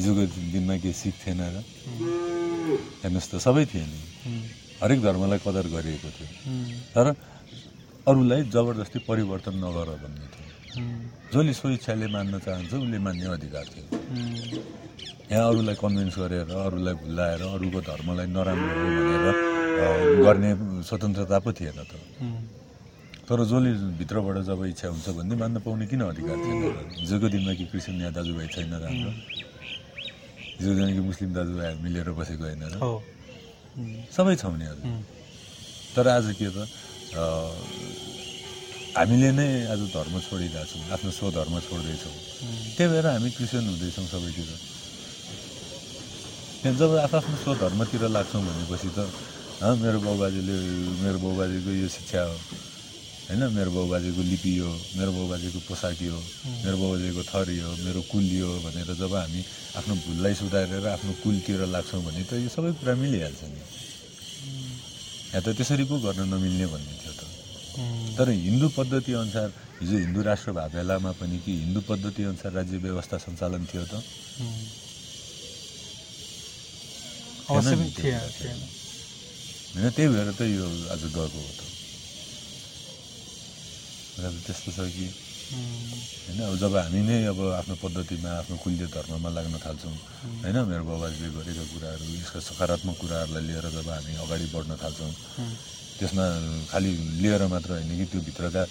हिजोको 0.00 0.22
दिनमा 0.56 0.74
के 0.80 0.90
सिख 0.96 1.14
थिएन 1.28 1.40
र 1.44 1.56
हेर्नुहोस् 3.04 3.28
त 3.28 3.34
सबै 3.36 3.64
थिए 3.68 3.84
नि 3.84 4.00
हरेक 4.80 5.00
धर्मलाई 5.04 5.38
कदर 5.44 5.66
गरिएको 5.76 6.08
थियो। 6.16 6.28
तर 6.96 7.06
अरूलाई 8.08 8.40
जबरजस्ती 8.48 8.98
परिवर्तन 9.04 9.54
नगर 9.60 9.88
भन्ने 10.00 10.26
थियो। 10.32 10.48
जसले 11.36 11.52
स्वेच्छाले 11.60 12.06
मान्न 12.08 12.38
चाहन्छ 12.40 12.72
उसले 12.72 12.98
मान्ने 13.04 13.26
अधिकार 13.36 13.66
थियो। 13.68 13.86
यहाँ 15.28 15.46
अरूलाई 15.52 15.76
कन्भिन्स 15.84 16.16
गरेर 16.16 16.48
अरूलाई 16.48 16.94
भुलाएर 17.04 17.42
अरूको 17.44 17.80
धर्मलाई 17.92 18.26
नराम्रो 18.32 18.72
भनेर 18.88 19.26
गर्ने 20.24 20.50
स्वतन्त्रता 20.88 21.38
पो 21.44 21.50
थिएन 21.52 21.78
त। 21.84 21.92
तर 23.28 23.44
जसले 23.44 23.70
भित्रबाट 24.00 24.36
जब 24.48 24.64
इच्छा 24.72 24.88
हुन्छ 24.88 25.08
भन्ने 25.20 25.34
मान्न 25.36 25.60
पाउने 25.60 25.84
किन 25.84 26.00
अधिकार 26.16 26.36
थिएन? 26.40 26.64
हिजोको 26.96 27.28
दिनमा 27.28 27.52
कि 27.60 27.64
क्रिस्चियन 27.68 28.00
यहाँ 28.00 28.12
दाजुभाइ 28.16 28.46
छैन 28.56 28.72
र 28.72 28.84
हाम्रो 28.88 29.12
हिजोको 30.56 30.74
दिनमा 30.80 30.92
कि 30.96 31.02
मुस्लिम 31.12 31.30
दाजुभाइहरू 31.36 31.78
मिलेर 31.84 32.08
बसेको 32.16 32.44
होइन 32.48 32.64
र? 32.72 32.76
सबै 34.16 34.34
छौँ 34.40 34.56
नि 34.56 34.66
तर 35.92 36.08
आज 36.08 36.26
के 36.40 36.48
त 36.56 36.64
हामीले 38.96 39.30
नै 39.36 39.48
आज 39.76 39.80
धर्म 39.92 40.14
छोडिरहेको 40.24 40.64
छौँ 40.64 40.88
आफ्नो 40.96 41.10
स्वधर्म 41.12 41.54
छोड्दैछौँ। 41.68 42.16
त्यही 42.80 42.88
भएर 42.88 43.06
हामी 43.12 43.28
क्रिस्चियन 43.36 43.64
हुँदैछौँ 43.68 44.08
सबैतिर। 44.08 44.48
त्यहाँ 46.64 46.76
जब 46.80 46.90
आफ्नो 46.96 47.36
स्वधर्मतिर 47.44 48.02
लाग्छौँ 48.08 48.40
भनेपछि 48.40 48.90
त 48.96 48.98
मेरो 49.84 49.98
बाउबाजेले 50.00 50.56
मेरो 51.04 51.18
बाउबाजेको 51.20 51.70
यो 51.76 51.88
शिक्षा 51.92 52.22
हो 52.24 52.36
होइन? 53.28 53.42
मेरो 53.52 53.70
बाउबाजेको 53.76 54.22
लिपि 54.32 54.52
हो 54.56 54.72
मेरो 54.96 55.12
बाउबाजेको 55.12 55.60
पोसाकी 55.68 56.06
हो 56.08 56.20
मेरो 56.64 56.76
बाउबाजेको 56.80 57.22
थरी 57.28 57.58
हो 57.60 57.70
मेरो 57.84 58.00
कुली 58.08 58.38
हो 58.40 58.52
भनेर 58.64 58.88
जब 58.96 59.12
हामी 59.14 59.40
आफ्नो 59.78 59.94
भुललाई 60.04 60.34
सुधारेर 60.40 60.86
आफ्नो 60.96 61.12
कुलतिर 61.22 61.60
लाग्छौँ 61.68 62.00
भने 62.08 62.24
त 62.24 62.40
यो 62.40 62.48
सबै 62.48 62.72
कुरा 62.80 62.94
मिलिहाल्छ 63.04 63.42
नि। 63.52 63.60
यहाँ 65.36 65.42
त 65.44 65.52
त्यसरी 65.60 65.84
पो 65.92 66.00
गर्न 66.00 66.24
नमिल्ने 66.32 66.66
भन्ने 66.72 66.94
थियो 67.04 67.12
त। 67.20 67.22
तर 68.16 68.32
हिन्दू 68.32 68.68
पद्धति 68.74 69.12
अनुसार 69.12 69.48
हिजो 69.80 69.96
हिन्दू 70.08 70.20
राष्ट्र 70.24 70.50
भएको 70.56 70.72
बेलामा 70.74 71.12
पनि 71.20 71.36
कि 71.44 71.52
हिन्दू 71.62 71.80
पद्धति 71.84 72.22
अनुसार 72.32 72.50
राज्य 72.58 72.76
व्यवस्था 72.80 73.16
सञ्चालन 73.28 73.62
थियो 73.70 73.84
त? 73.92 73.94
होइन 77.52 77.76
त्यही 79.92 80.08
भएर 80.08 80.28
त 80.32 80.40
यो 80.48 80.64
आज 80.96 81.02
गएको 81.12 81.38
हो 81.38 81.52
त। 81.58 81.60
त 84.18 84.24
त्यस्तो 84.42 84.70
छ 84.72 84.78
कि? 84.90 85.06
होइन 86.20 86.38
अब 86.44 86.54
जब 86.56 86.72
हामी 86.76 87.00
नै 87.02 87.16
अब 87.26 87.38
आफ्नो 87.56 87.74
पद्धतिमा 87.78 88.30
आफ्नो 88.40 88.56
कुल्य 88.58 88.86
धर्ममा 88.90 89.28
लाग्न 89.30 89.54
थाल्छौँ 89.58 89.94
होइन 90.42 90.56
मेरो 90.64 90.84
बाबाजीले 90.84 91.28
गरेका 91.32 91.64
कुराहरू 91.66 92.06
यसका 92.16 92.40
सकारात्मक 92.42 92.96
कुराहरूलाई 92.98 93.44
लिएर 93.48 93.66
जब 93.72 93.88
हामी 93.88 94.12
अगाडि 94.18 94.46
बढ्न 94.48 94.72
थाल्छौँ 94.76 95.12
त्यसमा 95.98 96.24
खालि 96.68 96.90
लिएर 97.16 97.42
मात्र 97.48 97.70
होइन 97.72 97.90
कि 97.96 98.04
त्यो 98.06 98.20
भित्रका 98.22 98.62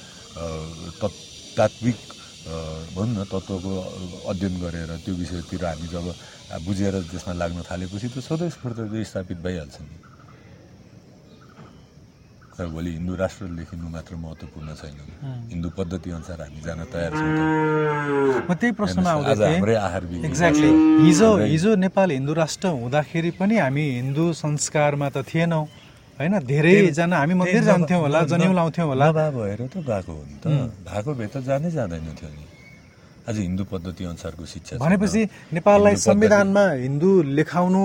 तत् 0.95 1.17
तात्विक 1.57 1.99
भनौँ 2.89 3.15
न 3.15 3.23
तत्त्वको 3.27 3.71
अध्ययन 4.25 4.55
गरेर 4.57 4.89
त्यो 4.99 5.13
विषयतिर 5.15 5.61
हामी 5.65 5.87
जब 5.87 6.05
बुझेर 6.61 6.93
त्यसमा 7.05 7.33
लाग्न 7.35 7.59
थालेपछि 7.63 8.07
त 8.09 8.19
स्वतस्फूर्त 8.21 8.79
त्यो 8.85 9.03
स्थापित 9.05 9.37
भइहाल्छ 9.39 9.75
नि। 9.81 9.95
तर 12.57 12.65
भोलि 12.73 12.91
हिन्दू 12.97 13.13
राष्ट्र 13.21 13.45
लेखिनु 13.57 13.85
मात्र 13.93 14.15
महत्त्वपूर्ण 14.17 14.69
छैन। 14.81 14.97
हिन्दू 15.53 15.69
पद्धति 15.77 16.09
अनुसार 16.17 16.41
हामी 16.41 16.61
जान 16.65 16.79
तयार 16.93 17.11
छौँ। 17.13 18.55
त्यही 18.57 18.71
प्रश्नमा 18.81 19.11
एक्ज्याक्टली 20.25 20.69
हिजो 21.05 21.29
हिजो 21.53 21.75
नेपाल 21.85 22.09
हिन्दू 22.17 22.33
राष्ट्र 22.33 22.67
हुँदाखेरि 22.81 23.31
पनि 23.39 23.55
हामी 23.61 23.85
हिन्दू 24.01 24.25
संस्कारमा 24.41 25.07
त 25.13 25.21
थिएनौँ। 25.29 25.63
होइन? 26.17 26.33
धेरैजना 26.49 27.15
हामी 27.21 27.33
मन्दिर 27.37 27.61
जान्थ्यौँ 27.69 28.01
होला 28.01 28.19
न- 28.49 28.55
लाउँथ्यौँ 28.57 28.87
होला। 28.89 29.05
भएर 29.37 29.59
त 29.69 29.77
भएको 29.77 30.11
हो 30.17 30.23
नि 30.25 30.35
त। 30.41 30.45
भएको 30.89 31.11
भए 31.13 31.27
त 31.29 31.37
जानै 31.45 31.69
जाँदैन 31.77 32.05
थियो 32.17 32.29
नि। 32.33 32.43
आज 33.27 33.37
हिन्दू 33.37 33.63
पद्धति 33.67 34.03
अनुसारको 34.07 34.45
शिक्षा। 34.47 34.77
भनेपछि 34.79 35.21
नेपाललाई 35.51 35.95
संविधानमा 35.99 36.63
हिन्दू 36.87 37.09
लेखाउनु 37.35 37.83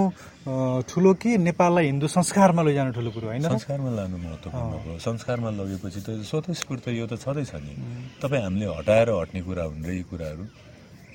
ठुलो 0.87 1.12
कि 1.18 1.31
नेपाललाई 1.38 1.85
हिन्दू 1.90 2.07
संस्कारमा 2.07 2.62
लैजानु 2.62 2.92
ठुलो 2.94 3.11
कुरो 3.11 3.26
होइन? 3.26 3.42
संस्कारमा 3.50 3.90
लानु 3.90 4.16
महत्त्वपूर्ण 4.22 4.72
हो। 4.87 4.98
संस्कारमा 5.02 5.50
लगेपछि 5.59 6.00
त 6.07 6.22
स्वतस्फूर्त 6.22 6.94
यो 6.94 7.07
त 7.11 7.18
छँदैछ 7.18 7.52
नि। 7.59 7.74
तपाईँ 8.22 8.42
हामीले 8.42 8.66
हटाएर 8.70 9.11
हट्ने 9.11 9.40
कुरा 9.42 9.64
हुन् 9.66 9.83
र 9.83 9.90
यी 9.90 10.02
कुराहरू। 10.07 10.44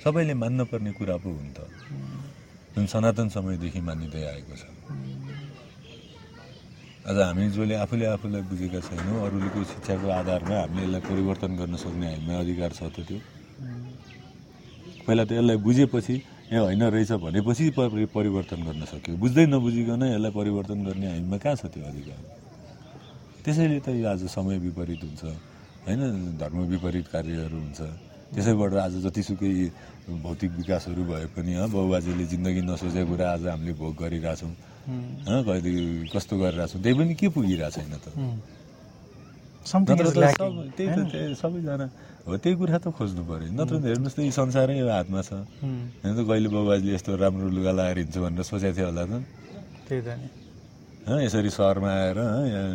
सबैले 0.03 0.33
मान्नुपर्ने 0.43 0.91
कुरा 0.99 1.15
पो 1.23 1.29
हुन् 1.31 1.51
त। 1.55 1.59
जुन 2.75 2.83
सनातन 2.83 3.27
समयदेखि 3.31 3.79
मानिँदै 3.79 4.23
आएको 4.27 4.55
छ। 4.59 4.63
आज 7.07 7.15
हामी 7.15 7.47
जसले 7.55 7.75
आफूले 7.79 8.05
आफूलाई 8.11 8.43
बुझेका 8.51 8.79
छैनौँ 8.91 9.17
अरूको 9.23 9.59
शिक्षाको 9.71 10.07
आधारमा 10.19 10.55
हामीले 10.67 10.83
यसलाई 10.83 11.01
परिवर्तन 11.07 11.51
गर्न 11.55 11.75
सक्ने 11.79 12.07
हामीमा 12.11 12.35
अधिकार 12.43 12.71
छ 12.75 12.91
त 12.91 13.07
त्यो। 13.07 13.36
पहिला 15.07 15.23
त 15.23 15.31
यसलाई 15.31 15.57
बुझेपछि 15.63 16.15
ए 16.51 16.57
होइन 16.57 16.83
रहेछ 16.83 17.11
भनेपछि 17.23 17.65
परि- 17.77 18.07
परिवर्तन 18.11 18.59
गर्न 18.67 18.83
सक्यो। 18.91 19.15
बुझ्दै 19.17 19.45
नबुझिकन 19.47 20.03
यसलाई 20.03 20.31
परिवर्तन 20.31 20.77
गर्ने 20.83 21.07
हामीमा 21.07 21.37
कहाँ 21.43 21.55
छ 21.55 21.65
त्यो 21.71 21.83
अधिकार? 21.83 22.19
त्यसैले 23.43 23.79
त 23.79 23.87
यो 23.95 24.07
आज 24.07 24.21
समय 24.27 24.57
विपरीत 24.67 25.01
हुन्छ। 25.03 25.23
होइन 25.87 26.01
धर्म 26.39 26.57
विपरीत 26.67 27.07
कार्यहरू 27.07 27.57
हुन्छ। 27.57 27.79
त्यसैबाट 28.35 28.73
आज 28.75 28.93
जतिसुकै 29.07 29.51
भौतिक 30.23 30.51
विकासहरू 30.59 31.03
भए 31.07 31.25
पनि 31.31 31.51
हँ 31.55 31.67
बाउबाजेले 31.71 32.25
जिन्दगी 32.27 32.61
नसोचेको 32.67 33.07
कुरा 33.07 33.25
आज 33.31 33.43
हामीले 33.47 33.73
भोग 33.79 33.95
गरिरहेछौँ। 33.95 34.51
हँ 35.27 35.39
कहिले 35.47 35.71
कस्तो 36.11 36.33
गरिरहेछौँ 36.35 36.79
त्यही 36.83 36.95
पनि 36.99 37.13
के 37.15 37.27
पुगिरहेको 37.31 37.71
छैन 37.71 37.93
त? 38.03 38.07
नत्र 39.67 40.07
त 40.07 40.17
त्यही 40.77 40.89
त? 40.95 40.99
त्यही 41.11 41.35
सबैजना। 41.35 41.85
हो 42.27 42.35
त्यही 42.39 42.55
कुरा 42.59 42.77
त 42.79 42.85
खोज्नु 42.97 43.21
पऱ्यो 43.27 43.51
नत्र 43.55 43.75
त 43.79 43.83
हेर्नुहोस् 43.91 44.15
त 44.15 44.19
यो 44.23 44.31
संसारै 44.31 44.75
हातमा 44.83 45.21
छ। 45.27 45.31
होइन 46.03 46.13
त 46.15 46.19
कहिले 46.27 46.47
बाबुबाजीले 46.51 46.93
यस्तो 46.95 47.11
राम्रो 47.19 47.47
लुगा 47.51 47.71
लगाएर 47.75 47.97
हिँड्छु 48.03 48.19
भनेर 48.23 48.43
सोचेको 48.47 48.75
थियो 48.75 48.87
होला 48.87 49.03
त। 49.07 49.13
त्यही 49.87 50.01
त 50.03 50.09
यसरी 51.07 51.49
सहरमा 51.55 51.87
आएर 51.87 52.19
यहाँ 52.51 52.67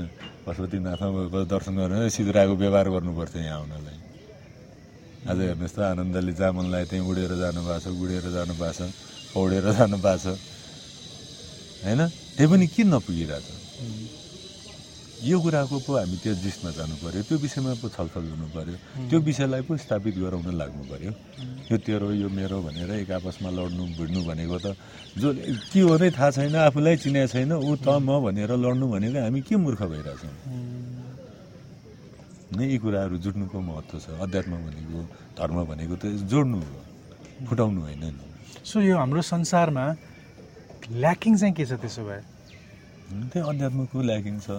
पशुपतिनाथमा 0.45 1.45
दर्शन 1.53 1.75
गरेर 1.77 2.09
सिधुराको 2.17 2.55
व्यवहार 2.61 2.87
गर्नु 2.95 3.13
पर्थ्यो 3.13 3.41
यहाँ 3.45 3.61
आउनलाई। 3.61 3.99
आज 5.29 5.39
हेर्नुहोस् 5.39 5.77
त 5.77 5.79
आनन्दले 5.93 6.33
जामनलाई 6.35 6.85
त्यहीँ 6.91 7.05
उडेर 7.07 7.33
जानु 7.39 7.61
भएको 7.63 7.79
छ 7.85 7.87
गुडेर 7.95 8.27
जानु 8.37 8.55
भएको 8.59 8.73
छ 8.73 8.81
पौडेर 9.37 9.67
जानु 9.79 9.97
भएको 10.03 10.19
छ। 10.19 10.27
होइन? 11.85 12.01
त्यही 12.37 12.47
पनि 12.51 12.67
किन 12.75 12.87
नपुगिरहेछ? 12.95 13.62
यो 15.23 15.39
कुराको 15.39 15.77
पो 15.87 15.93
हामी 16.03 16.17
त्यो 16.19 16.35
जिसमा 16.35 16.71
जानु 16.75 16.95
पऱ्यो 16.99 17.23
त्यो 17.31 17.37
विषयमा 17.39 17.73
पो 17.79 17.87
छलफल 17.95 18.25
गर्नु 18.27 18.47
पऱ्यो 18.51 18.77
त्यो 19.07 19.19
विषयलाई 19.23 19.63
पो 19.71 19.73
स्थापित 19.79 20.15
गराउन 20.19 20.51
लाग्नु 20.51 20.83
पऱ्यो 20.91 21.13
यो 21.71 21.77
तेरो 21.79 22.11
यो 22.11 22.29
मेरो 22.29 22.59
भनेर 22.67 22.91
एक 23.07 23.11
आपसमा 23.23 23.51
लड्नु 23.55 23.85
भिड्नु 23.99 24.21
भनेको 24.27 24.59
त 24.59 24.75
जो 25.15 25.29
के 25.71 25.81
हो 25.87 25.95
नै 26.03 26.11
थाहा 26.11 26.31
छैन 26.35 26.57
आफूलाई 26.67 26.97
चिनेको 27.07 27.31
छैन 27.31 27.53
ऊ 27.55 27.73
त 27.79 27.89
म 28.03 28.19
भनेर 28.19 28.51
लड्नु 28.51 28.87
भनेको 28.91 29.19
हामी 29.23 29.41
के 29.47 29.55
मूर्ख 29.63 29.81
भइरहेछौँ? 29.95 30.35
नै 32.59 32.65
यी 32.67 32.79
कुराहरू 32.83 33.17
जुट्नुको 33.23 33.59
महत्त्व 33.63 33.99
छ 34.03 34.07
अध्यात्म 34.27 34.53
भनेको 34.67 34.99
धर्म 35.39 35.57
भनेको 35.71 35.95
त 36.03 36.05
जोड्नु 36.27 36.59
हो 36.59 37.47
फुटाउनु 37.47 37.81
होइन 37.87 38.05
नि। 38.11 38.27
सो 38.67 38.77
यो 38.83 38.99
हाम्रो 38.99 39.23
संसारमा 39.23 39.85
ल्याकिङ 40.99 41.33
चाहिँ 41.39 41.55
के 41.55 41.65
छ 41.71 41.79
त्यसो 41.79 42.03
भए? 42.11 42.21
त्यही 43.31 43.41
अध्यात्मको 43.49 43.97
ल्याकिङ 44.03 44.37
छ। 44.43 44.51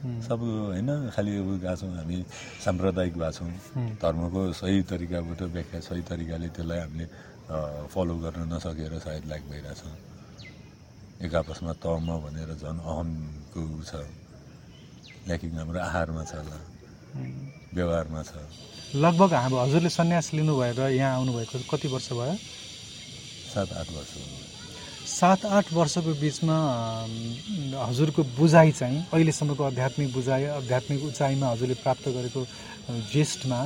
सब 0.00 0.40
होइन 0.72 0.88
खालि 1.12 1.30
गएको 1.30 1.76
छौँ 1.76 1.92
हामी 1.96 2.16
साम्प्रदायिक 2.64 3.14
भएको 3.20 3.32
छौँ। 3.36 3.52
धर्मको 4.00 4.40
सही 4.56 4.78
तरिकाबाट 4.88 5.40
व्याख्या 5.52 5.80
सही 5.84 6.02
तरिकाले 6.08 6.48
त्यसलाई 6.56 6.78
हामीले 6.80 7.06
फलो 7.92 8.14
गर्न 8.24 8.40
नसकेर 8.48 8.92
सायद 8.96 9.24
ल्याक 9.28 9.42
भइरहेछ। 9.50 9.82
एक 11.20 11.34
आपसमा 11.34 11.72
त 11.76 11.86
म 12.00 12.16
भनेर 12.24 12.50
झन् 12.56 12.80
अहमको 12.80 13.62
छ। 13.84 13.92
ल्याकिङ 15.28 15.50
हाम्रो 15.60 15.78
आहारमा 15.84 16.22
छ 16.24 16.32
होला। 16.40 16.58
व्यवहारमा 17.76 18.20
छ। 18.24 18.32
लगभग 18.96 19.30
हाम्रो 19.36 19.58
हजुरले 19.60 19.90
सन्यास 19.92 20.26
लिनु 20.32 20.52
भएर 20.56 20.80
यहाँ 20.96 21.12
आउनुभएको 21.20 21.58
कति 21.70 21.88
वर्ष 21.92 22.08
भयो? 22.16 22.34
सात 23.52 23.68
आठ 23.76 23.88
वर्ष 23.92 24.12
सात 25.10 25.40
आठ 25.56 25.66
वर्षको 25.74 26.12
बिचमा 26.22 26.56
हजुरको 27.88 28.22
बुझाइ 28.38 28.70
चाहिँ 28.80 28.98
अहिलेसम्मको 29.12 29.62
आध्यात्मिक 29.64 30.08
बुझाइ 30.14 30.44
आध्यात्मिक 30.62 31.00
उचाइमा 31.10 31.46
हजुरले 31.52 31.76
प्राप्त 31.84 32.04
गरेको 32.16 32.40
जेस्टमा 33.12 33.60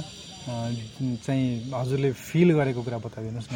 चाहिँ 1.24 1.46
हजुरले 1.72 2.10
फिल 2.12 2.48
गरेको 2.58 2.80
कुरा 2.82 2.98
बताइदिनुहोस् 3.06 3.52
न। 3.52 3.54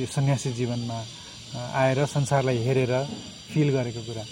यो 0.00 0.06
सन्यासी 0.08 0.50
जीवनमा 0.58 0.98
आएर 1.82 1.98
संसारलाई 2.16 2.58
हेरेर 2.66 2.92
फिल 3.52 3.68
गरेको 3.76 4.00
कुरा। 4.08 4.24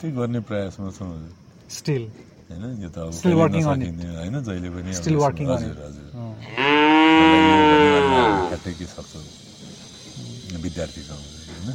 त्यही 0.00 0.12
गर्ने 0.16 0.40
प्रयासमा 0.48 0.90
छौँ 0.96 1.12
स्टिल 1.78 2.04
होइन 2.48 2.64
यो 2.82 2.88
त 2.88 2.96
अब 3.04 3.10
होइन 3.20 4.36
जहिले 4.46 4.68
पनि 4.74 4.90
working 5.16 5.48
on 5.50 5.56
हजुर. 5.56 5.76
हजुर। 5.86 6.08
ठ्याक्कै 8.16 8.72
के 8.78 8.86
सक्छ 8.86 9.12
विद्यार्थी 10.58 11.02
छौँ 11.08 11.18
होइन 11.18 11.68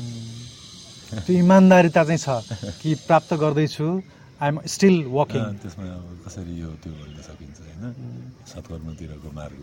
त्यो 1.20 1.34
इमान्दारिता 1.38 2.04
चाहिँ 2.04 2.20
छ 2.20 2.28
कि 2.80 2.90
प्राप्त 3.08 3.34
गर्दैछु 3.42 3.88
आइएम 4.42 4.58
स्टिल 4.66 4.96
वर्किङ 5.12 5.44
त्यसमा 5.62 5.86
अब 5.92 6.08
कसरी 6.26 6.54
यो 6.62 6.70
त्यो 6.82 6.92
भन्न 6.94 7.18
सकिन्छ 7.22 7.58
होइन 7.62 7.84
सत्कर्मतिरको 8.48 9.30
मार्ग 9.32 9.60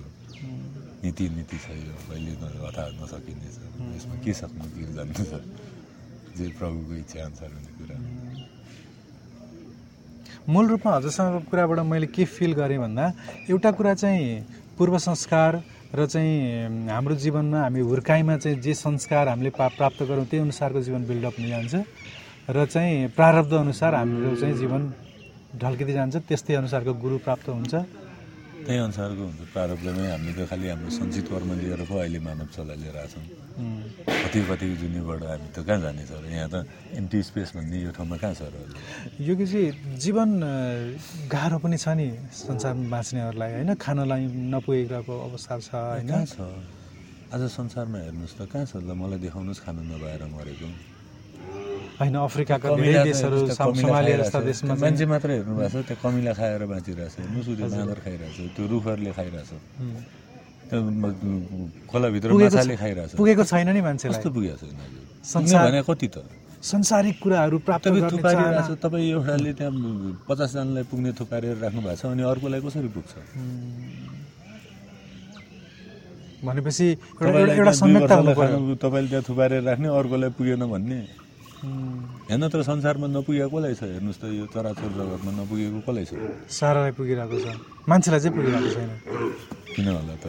नीति 1.02 1.24
नीति 1.36 1.58
छ 1.58 1.66
यो 1.78 1.94
कहिले 2.04 2.32
न 2.36 2.44
हठात 2.62 2.90
नसकिने 3.00 3.48
छ 3.54 3.58
यसमा 3.90 4.14
के 4.22 4.32
सक्नु 4.40 4.64
के 4.70 4.92
जान्नु 4.94 5.24
छ 5.24 5.34
जे 6.36 6.46
प्रभुको 6.58 6.94
इच्छा 7.02 7.18
अनुसार 7.24 7.50
हुने 7.50 7.72
कुरा 7.78 7.96
मूल 10.48 10.68
रूपमा 10.68 10.94
हजुरसँगको 10.96 11.40
कुराबाट 11.50 11.78
मैले 11.86 12.06
के 12.08 12.24
फिल 12.28 12.52
गरेँ 12.54 12.78
भन्दा 12.78 13.04
एउटा 13.50 13.70
कुरा 13.74 13.94
चाहिँ 13.96 14.28
पूर्व 14.78 14.98
संस्कार 15.00 15.52
र 15.88 16.06
चाहिँ 16.06 16.88
हाम्रो 16.88 17.14
जीवनमा 17.16 17.60
हामी 17.62 17.80
हुर्काइमा 17.80 18.36
चाहिँ 18.36 18.60
जे 18.60 18.74
संस्कार 18.76 19.28
हामीले 19.28 19.50
पा 19.50 19.68
प्राप्त 19.72 20.02
गरौँ 20.04 20.24
त्यही 20.28 20.42
अनुसारको 20.42 20.80
जीवन 20.84 21.02
बिल्डअप 21.08 21.34
हुन 21.38 21.48
जान्छ 21.48 21.74
र 22.50 22.64
चाहिँ 22.66 23.08
प्रारब्ध 23.16 23.52
अनुसार 23.56 23.94
हाम्रो 23.94 24.36
चाहिँ 24.36 24.54
जीवन 24.56 24.82
ढल्किँदै 25.56 25.92
जान्छ 25.92 26.16
त्यस्तै 26.28 26.54
अनुसारको 26.54 26.92
गुरु 26.92 27.16
प्राप्त 27.24 27.48
हुन्छ। 27.48 27.74
त्यही 28.66 28.78
अनुसारको 28.88 29.22
हुन्छ 29.28 29.40
प्रारब्धमै 29.54 30.06
हामीले 30.14 30.32
त 30.38 30.48
खालि 30.50 30.66
हाम्रो 30.72 30.90
सञ्चित 30.98 31.26
कर्म 31.30 31.50
लिएर 31.60 31.82
पो 31.88 31.94
अहिले 31.98 32.18
मानव 32.26 32.46
चला 32.56 32.74
लिएर 32.82 32.96
आएको 32.98 33.10
छौँ। 33.14 33.26
कति 34.22 34.38
कति 34.50 34.66
जुनीबाट 34.82 35.22
हामी 35.30 35.48
त 35.54 35.58
कहाँ 35.66 35.80
जाने 35.84 36.02
छ 36.08 36.12
र 36.22 36.26
यहाँ 36.26 36.50
त 36.52 36.56
एम्टी 37.00 37.18
स्पेस 37.28 37.48
भन्ने 37.56 37.76
यो 37.86 37.90
ठाउँमा 37.96 38.16
कहाँ 38.22 38.34
छ 38.34 38.42
र? 38.52 38.54
यो 39.20 39.32
कि 39.38 39.46
चाहिँ 39.46 39.98
जीवन 40.04 40.30
गाह्रो 41.32 41.58
पनि 41.62 41.76
छ 41.78 41.86
नि 41.98 42.08
संसारमा 42.34 42.86
बाँच्नेहरूलाई 42.92 43.50
होइन? 43.62 43.70
खानलाई 43.78 44.22
नपुगेको 44.52 45.14
अवस्था 45.28 45.54
छ 45.58 45.70
होइन? 45.74 46.10
छ? 46.26 46.38
आज 47.34 47.42
संसारमा 47.52 47.98
हेर्नुहोस् 48.04 48.36
त 48.38 48.40
कहाँ 48.52 48.66
छ? 48.66 48.82
ल 48.82 48.90
मलाई 48.92 49.18
देखाउनुहोस् 49.22 49.62
खानु 49.64 49.80
नपाएर 49.86 50.22
मरेको। 50.34 50.68
होइन 51.98 52.14
अफ्रिकाका 52.14 52.68
धेरै 52.78 53.02
देशहरू 53.10 53.38
सोमालिया। 53.58 54.16
जस्ता 54.22 54.38
देशमा 54.48 54.74
मान्छे 54.82 55.04
मात्रै 55.12 55.34
हेर्नु 55.42 55.54
भएको 55.58 55.82
छ 55.82 55.86
त्यो 55.88 55.96
कमिला 56.02 56.32
खाएर 56.38 56.62
बाँचिरहेछ 56.70 57.14
उसले 57.42 57.66
बाँदर 57.74 57.98
खाइरहेछ 58.06 58.36
त्यो 58.54 58.64
रुखहरूले 58.72 59.12
खाइरहेछ। 59.18 59.50
खोलाभित्र 61.90 62.28
माछाले 62.38 62.74
छ- 62.76 62.80
खाइरहेछ। 62.82 63.10
पुगेको 63.18 63.44
छैन 63.50 63.68
नि 63.74 63.80
मान्छेलाई। 63.82 64.14
कस्तो 64.14 64.30
पुगेको 64.30 64.56
छैन 64.62 64.78
भने 65.66 65.80
कति 65.88 66.08
त? 66.14 66.16
संसारिक 66.58 67.16
कुराहरू 67.22 67.56
प्राप्त 67.66 67.86
थुपारिरहेछ 67.88 68.66
चाहना- 68.66 68.78
तपाईँ 68.82 69.06
एउटाले 69.14 69.52
त्यहाँ 69.58 69.74
पचासजनालाई 70.28 70.84
पुग्ने 70.90 71.10
थुपारेर 71.18 71.56
राख्नु 71.62 71.80
भएको 71.82 71.98
छ 71.98 72.04
अनि 72.14 72.22
अर्कोलाई 72.30 72.60
कसरी 72.66 72.88
पुग्छ? 72.94 73.12
भनेपछि 76.46 76.86
तपाईँले 78.78 79.08
त्यहाँ 79.10 79.24
थुपारेर 79.28 79.62
राख्ने 79.68 79.88
अर्कोलाई 79.98 80.30
पुगेन 80.38 80.62
भन्ने? 80.72 81.00
हेर्न 81.58 82.44
त 82.54 82.54
संसारमा 82.62 83.06
नपुगेको 83.10 83.50
कसलाई 83.50 83.74
छ? 83.74 83.82
हेर्नुहोस् 83.90 84.20
त 84.22 84.24
यो 84.30 84.46
चराचर 84.46 84.90
जगतमा 84.94 85.30
नपुगेको 85.42 85.80
कसलाई 85.82 86.04
छ? 86.06 86.12
सारालाई 86.46 86.92
पुगिरहेको 86.94 87.36
छ। 87.42 87.46
मान्छेलाई 87.90 88.20
चाहिँ 88.22 88.34
पुगिरहेको 88.38 88.70
छैन। 88.78 88.90
किन 89.74 89.86
होला 89.90 90.14
त? 90.22 90.24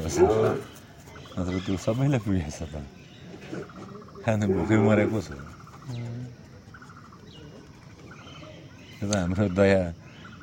नत्र 1.38 1.56
त्यो 1.66 1.78
सबैलाई 1.86 2.20
पुगेको 2.26 2.50
छ 2.50 2.62
त। 2.66 2.76
खानु 4.26 4.46
भोकै 4.58 4.78
मरेको 4.82 5.20
छ। 5.22 5.30
त्यो 8.98 9.06
त 9.06 9.14
हाम्रो 9.22 9.46
दया 9.54 9.82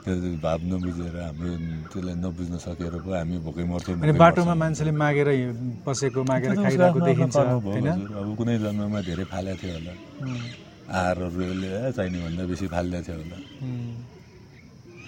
त्यो 0.07 0.39
भाव 0.39 0.61
नबुझेर 0.71 1.15
हाम्रो 1.19 1.51
त्यसलाई 1.91 2.15
नबुझ्न 2.23 2.55
सकेर 2.63 2.95
पो 3.03 3.11
हामी 3.11 3.37
भोकै 3.43 3.65
मर्थ्यौँ 3.67 4.07
अनि 4.07 4.15
बाटोमा 4.23 4.55
मर्छौँ। 4.55 4.61
मान्छेले 4.63 4.93
मागेर 5.03 5.29
बसेको 5.83 6.21
मागेर 6.31 6.51
खाइरहेको 6.63 7.01
देखिन्छ। 7.11 7.37
अब 7.43 8.29
कुनै 8.39 8.55
जन्ममा 8.63 9.01
धेरै 9.03 9.25
फालेको 9.35 9.59
थियो 9.59 9.75
होला। 9.83 9.93
उम्, 10.87 10.95
आहारहरूले 10.95 11.69
ए, 11.69 11.93
चाहिने 11.97 12.19
भन्दा 12.23 12.43
बेसी 12.47 12.67
फालिदिएको 12.71 13.03
थियो 13.07 13.19
होला। 13.19 13.39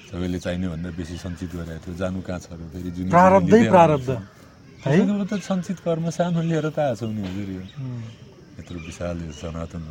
सबैले 0.08 0.38
चाहिने 0.40 0.66
भन्दा 0.68 0.88
बेसी 0.98 1.16
सञ्चित 1.22 1.50
गरेको 1.54 1.80
थियो। 1.84 1.94
जानु 2.00 2.18
कहाँ 2.26 2.40
छ 2.40 2.48
र 2.58 2.60
फेरि 2.72 2.90
जुन 2.96 3.06
प्रारब्धै 3.14 3.60
प्रारब्ध। 3.68 4.10
है? 4.10 4.94
है 4.98 5.24
त 5.26 5.32
सञ्चित 5.38 5.78
कर्म 5.86 6.10
सानो 6.10 6.40
लिएर 6.42 6.66
त 6.74 6.78
आएको 6.78 6.96
छौँ 6.98 7.12
नि 7.14 7.22
हजुर 7.28 7.48
यो। 7.56 7.62
यत्रो 8.58 8.78
विशाल 8.88 9.16
यो 9.22 9.32
सनातन 9.38 9.82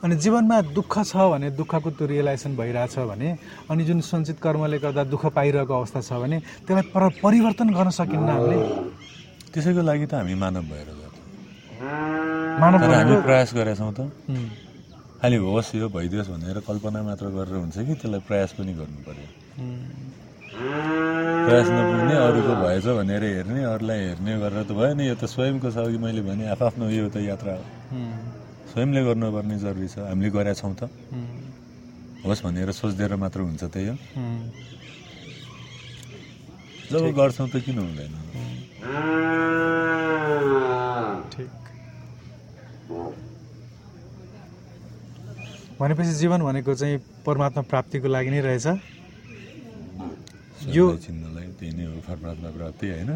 अनि 0.00 0.16
जीवनमा 0.16 0.72
दुःख 0.72 0.94
छ 1.04 1.12
भने 1.28 1.48
दुःखको 1.60 1.90
त्यो 1.92 2.06
रियलाइजेसन 2.08 2.56
भइरहेछ 2.56 2.96
भने 3.04 3.28
अनि 3.68 3.82
जुन 3.84 4.00
सञ्चित 4.00 4.38
कर्मले 4.40 4.78
गर्दा 4.80 5.04
दुःख 5.12 5.24
पाइरहेको 5.36 5.74
अवस्था 5.76 6.00
छ 6.00 6.16
भने 6.16 6.40
त्यसलाई 6.64 6.88
पर 6.88 7.20
परिवर्तन 7.20 7.68
गर्न 7.76 7.90
सकिन्न 7.92 8.28
हामीले। 8.32 8.58
त्यसैको 9.52 9.82
लागि 9.84 10.06
त 10.08 10.12
हामी 10.24 10.34
मानव 10.40 10.64
भएर 10.72 10.88
तर 12.60 12.92
हामी 12.92 13.16
प्रयास 13.24 13.48
गरेका 13.56 13.74
छौँ 13.80 13.92
त। 13.96 14.00
खालि 15.20 15.36
होस् 15.36 15.74
यो 15.76 15.86
भइदियोस् 15.88 16.28
भनेर 16.32 16.56
कल्पना 16.64 17.00
मात्र 17.08 17.26
गरेर 17.36 17.56
हुन्छ 17.60 17.76
कि 17.88 17.94
त्यसलाई 18.00 18.20
प्रयास 18.28 18.50
पनि 18.56 18.72
गर्नु 18.72 19.00
पर्यो। 19.04 19.26
उम्, 19.60 19.88
प्रयास 21.46 21.68
नपुग्ने 21.76 22.14
अरूको 22.26 22.52
भएछ 22.64 22.86
भनेर 23.00 23.22
हेर्ने 23.24 23.62
अरूलाई 23.64 24.00
हेर्ने 24.08 24.32
गरेर 24.44 24.62
त 24.64 24.72
भयो 24.76 24.92
नि 24.96 25.04
यो 25.08 25.14
त 25.20 25.24
स्वयंको 25.28 25.68
छ 25.72 25.76
अघि 25.88 25.98
मैले 26.00 26.20
भने 26.24 26.44
आफ्नो 26.52 26.84
यो 26.88 27.08
त 27.08 27.16
यात्रा 27.20 27.52
हो। 27.52 27.64
स्वयंले 28.72 29.00
गर्नुपर्ने 29.08 29.56
जरुरी 29.60 29.88
छ। 29.88 29.96
हामीले 30.08 30.30
गरेका 30.32 30.54
छौँ 30.60 30.74
त। 30.76 30.88
होस् 32.24 32.44
भनेर 32.44 32.68
सोचिदिएर 32.72 33.12
मात्र 33.16 33.40
हुन्छ 33.40 33.62
त 33.72 33.76
यो। 33.76 33.94
उम्। 34.16 34.44
जब 36.90 37.02
गर्छौँ 37.16 37.48
त 37.48 37.56
किन 37.64 37.78
हुँदैन? 37.78 38.14
ठिक। 41.32 41.69
भनेपछि 45.80 46.12
जीवन 46.20 46.40
भनेको 46.44 46.74
चाहिँ 46.74 46.96
परमात्मा 47.26 47.62
प्राप्तिको 47.72 48.08
लागि 48.08 48.30
नै 48.30 48.40
रहेछ। 48.40 48.66
यो- 50.76 50.98
चिन्नलाई 51.04 51.46
त्यही 51.58 51.72
नै 51.76 51.84
हो 51.88 52.00
परमात्मा 52.08 52.48
प्राप्ति 52.56 52.86
होइन? 52.92 53.10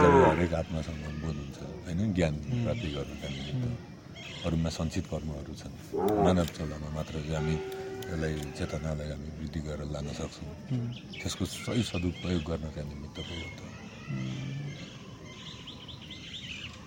जब 0.00 0.12
हरेक 0.30 0.52
आत्मासँग 0.54 1.02
बोध 1.22 1.36
हुन्छ 1.42 1.58
होइन? 1.84 2.00
ज्ञान 2.14 2.34
प्राप्ति 2.62 2.88
गर्नका 2.96 3.28
निमित्त 3.34 4.46
अरूमा 4.46 4.70
सञ्चित 4.70 5.04
कर्महरू 5.10 5.52
छन्। 5.60 5.74
मानव 6.24 6.46
चलामा 6.56 6.88
मात्र 6.96 7.14
चाहिँ 7.26 7.34
हामी 7.34 7.54
यसलाई 8.10 8.34
चेतनालाई 8.58 9.08
हामी 9.10 9.28
वृद्धि 9.38 9.60
गरेर 9.66 9.88
लान 9.94 10.06
सक्छौँ 10.18 10.48
त्यसको 11.20 11.44
सही 11.44 11.82
सदुपयोग 11.90 12.42
गर्नका 12.48 12.80
निमित्त 12.90 13.18
पो 13.26 13.34
हो 13.42 13.48
त। 13.56 13.60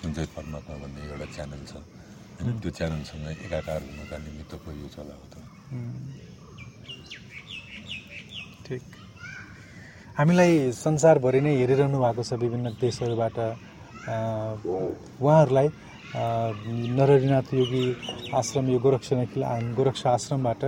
सञ्चय 0.04 0.26
परमात्मा 0.36 0.76
भन्ने 0.84 1.02
एउटा 1.12 1.26
च्यानल 1.36 1.62
छ 1.72 1.74
होइन 2.40 2.60
त्यो 2.62 2.72
च्यानलसँग 2.78 3.26
एकाकार 3.46 3.82
हुनका 3.90 4.18
निमित्तको 4.26 4.70
यो 4.74 4.88
चलाएको 4.96 5.28
त 5.32 5.36
ठिक 8.66 8.84
हामीलाई 10.18 10.52
संसारभरि 10.78 11.42
नै 11.46 11.54
हेरिरहनु 11.60 11.98
भएको 12.04 12.24
छ 12.24 12.34
विभिन्न 12.44 12.68
देशहरूबाट 12.82 13.38
उहाँहरूलाई 15.22 15.68
अ, 16.14 16.24
नरहरिनाथ 16.98 17.48
योगी 17.54 17.86
आश्रम 18.40 18.66
यो 18.70 18.80
गोरक्ष 18.86 19.10
गोरक्ष 19.78 20.04
आश्रमबाट 20.08 20.62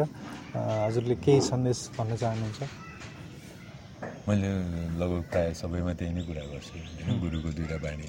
हजुरले 0.55 1.15
केही 1.25 1.41
सन्देश 1.49 1.79
भन्न 1.97 2.15
चाहनुहुन्छ 2.23 2.59
मैले 4.27 4.49
लगभग 5.01 5.23
प्रायः 5.31 5.53
सबैमा 5.61 5.93
त्यही 5.99 6.13
नै 6.17 6.23
कुरा 6.29 6.43
गर्छु 6.51 6.75
गुरुको 7.21 7.49
दुइटा 7.57 7.77
बाणी 7.85 8.07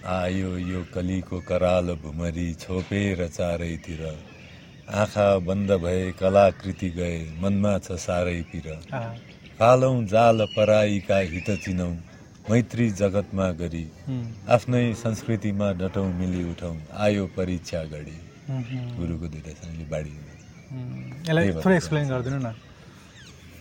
आयो 0.00 0.56
यो 0.58 0.80
कलीको 0.94 1.40
कराल 1.48 1.86
भुमरी 2.02 2.52
छोपेर 2.54 3.26
चारैतिर। 3.28 4.02
आँखा 4.90 5.26
बन्द 5.38 5.70
भए 5.82 6.10
कलाकृति 6.20 6.88
गए 6.90 7.18
मनमा 7.40 7.78
छ 7.78 7.98
आ, 8.92 9.00
फालौँ 9.58 10.04
जाल 10.06 10.46
पराईका 10.56 11.18
हित 11.32 11.50
चिनौँ 11.64 11.92
मैत्री 12.50 12.90
जगतमा 12.90 13.50
गरी। 13.60 13.86
आफ्नै 14.48 14.82
संस्कृतिमा 14.94 15.72
डटौँ 15.78 16.08
मिली 16.14 16.42
उठौँ 16.50 16.76
आयो 16.98 17.26
परीक्षा 17.36 17.82
उम्, 18.50 18.64
गुरुको 18.96 19.26
दुइटा 19.28 19.52
शैली 19.52 19.84
बाढी। 19.84 20.14
यसलाई 21.28 21.52
थोरै 21.62 21.76
एक्सप्लेन 21.76 22.08
गरिदिनु 22.08 22.38
न। 22.38 22.48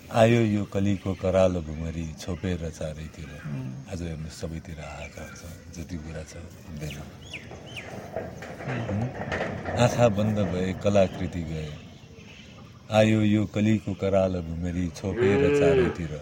आयो 0.09 0.41
यो 0.41 0.63
कलीको 0.73 1.13
करालो 1.21 1.61
भुमरी 1.61 2.05
छोपेर 2.17 2.61
चारैतिर। 2.73 3.29
आज 3.93 4.01
हेर्नु 4.01 4.29
सबैतिर 4.33 4.79
हाहाकार 4.81 5.29
छ 5.37 5.41
जति 5.77 5.97
कुरा 6.01 6.23
छ 6.25 6.33
हुँदैन। 6.65 6.97
आँखा 9.77 10.07
बन्द 10.17 10.37
भए 10.49 10.73
कलाकृति 10.81 11.41
गए। 11.51 11.69
आयो 12.89 13.21
यो 13.21 13.45
कलीको 13.53 13.93
कराल 14.01 14.33
भुमेरी 14.49 14.87
छोपेर 14.97 15.41
चारैतिर। 15.59 16.13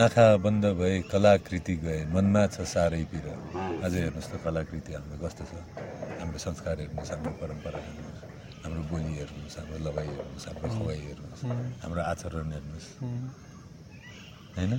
आँखा 0.00 0.26
बन्द 0.40 0.64
भए 0.80 0.96
कलाकृति 1.12 1.74
गए 1.84 2.00
मनमा 2.16 2.46
छ 2.48 2.64
साह्रै 2.64 3.04
पिर 3.12 3.28
आज 3.84 3.92
हेर्नुहोस् 3.94 4.30
त 4.32 4.40
कलाकृति 4.44 4.92
हाम्रो 4.96 5.16
कस्तो 5.20 5.44
छ? 5.44 5.52
हाम्रो 6.16 6.38
संस्कार 6.40 6.80
हेर्नुहोस् 6.80 7.12
हाम्रो 7.12 7.32
परम्परा 7.44 7.78
हेर्नुहोस्। 7.84 8.17
हाम्रो 8.68 8.84
बोली 8.92 9.12
हेर्नुहोस् 9.16 9.56
हाम्रो 9.58 9.78
लवाइ 9.80 10.06
हेर्नुहोस् 10.12 10.46
हाम्रो 10.48 10.68
खुवाइ 10.76 10.98
हेर्नुहोस् 11.08 11.42
हाम्रो 11.82 12.02
आचरण 12.12 12.48
हेर्नुहोस्। 12.52 12.88
होइन? 14.56 14.72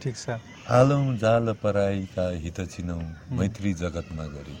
ठिक 0.00 0.14
छ। 0.16 0.40
हालौँ 0.64 1.04
जाल 1.20 1.46
पराईका 1.60 2.24
हित 2.40 2.58
चिनौँ 2.72 3.04
मैत्री 3.36 3.72
जगतमा 3.84 4.24
गरी। 4.32 4.56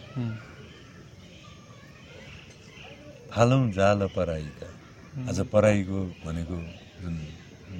हालौँ 3.32 3.64
जाल 3.72 4.00
पराईका। 4.12 4.68
आज 5.32 5.38
पराईको 5.48 5.98
भनेको 6.28 6.56
जुन 7.00 7.14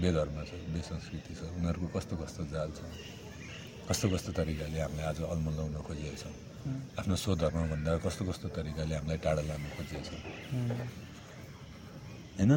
बेधर्म 0.01 0.37
छ 0.49 0.51
बेसंस्कृति 0.73 1.33
छ 1.37 1.53
उनीहरूको 1.53 1.87
कस्तो 1.93 2.15
कस्तो 2.17 2.43
जाल 2.49 2.71
छ? 2.73 2.81
कस्तो 3.93 4.07
कस्तो 4.09 4.31
तरिकाले 4.33 4.81
हामीलाई 4.81 5.05
आज 5.05 5.21
अल्मलाउन 5.29 5.77
खोजिएको 5.85 6.17
छ? 6.17 6.25
आफ्नो 6.61 7.15
स्वधर्मभन्दा 7.17 7.91
कस्तो 8.05 8.23
कस्तो 8.29 8.47
तरिकाले 8.53 8.95
हामीलाई 8.95 9.19
टाढा 9.25 9.43
लान 9.49 9.63
खोजिएको 9.77 10.05
छ। 10.05 10.13
होइन? 12.37 12.53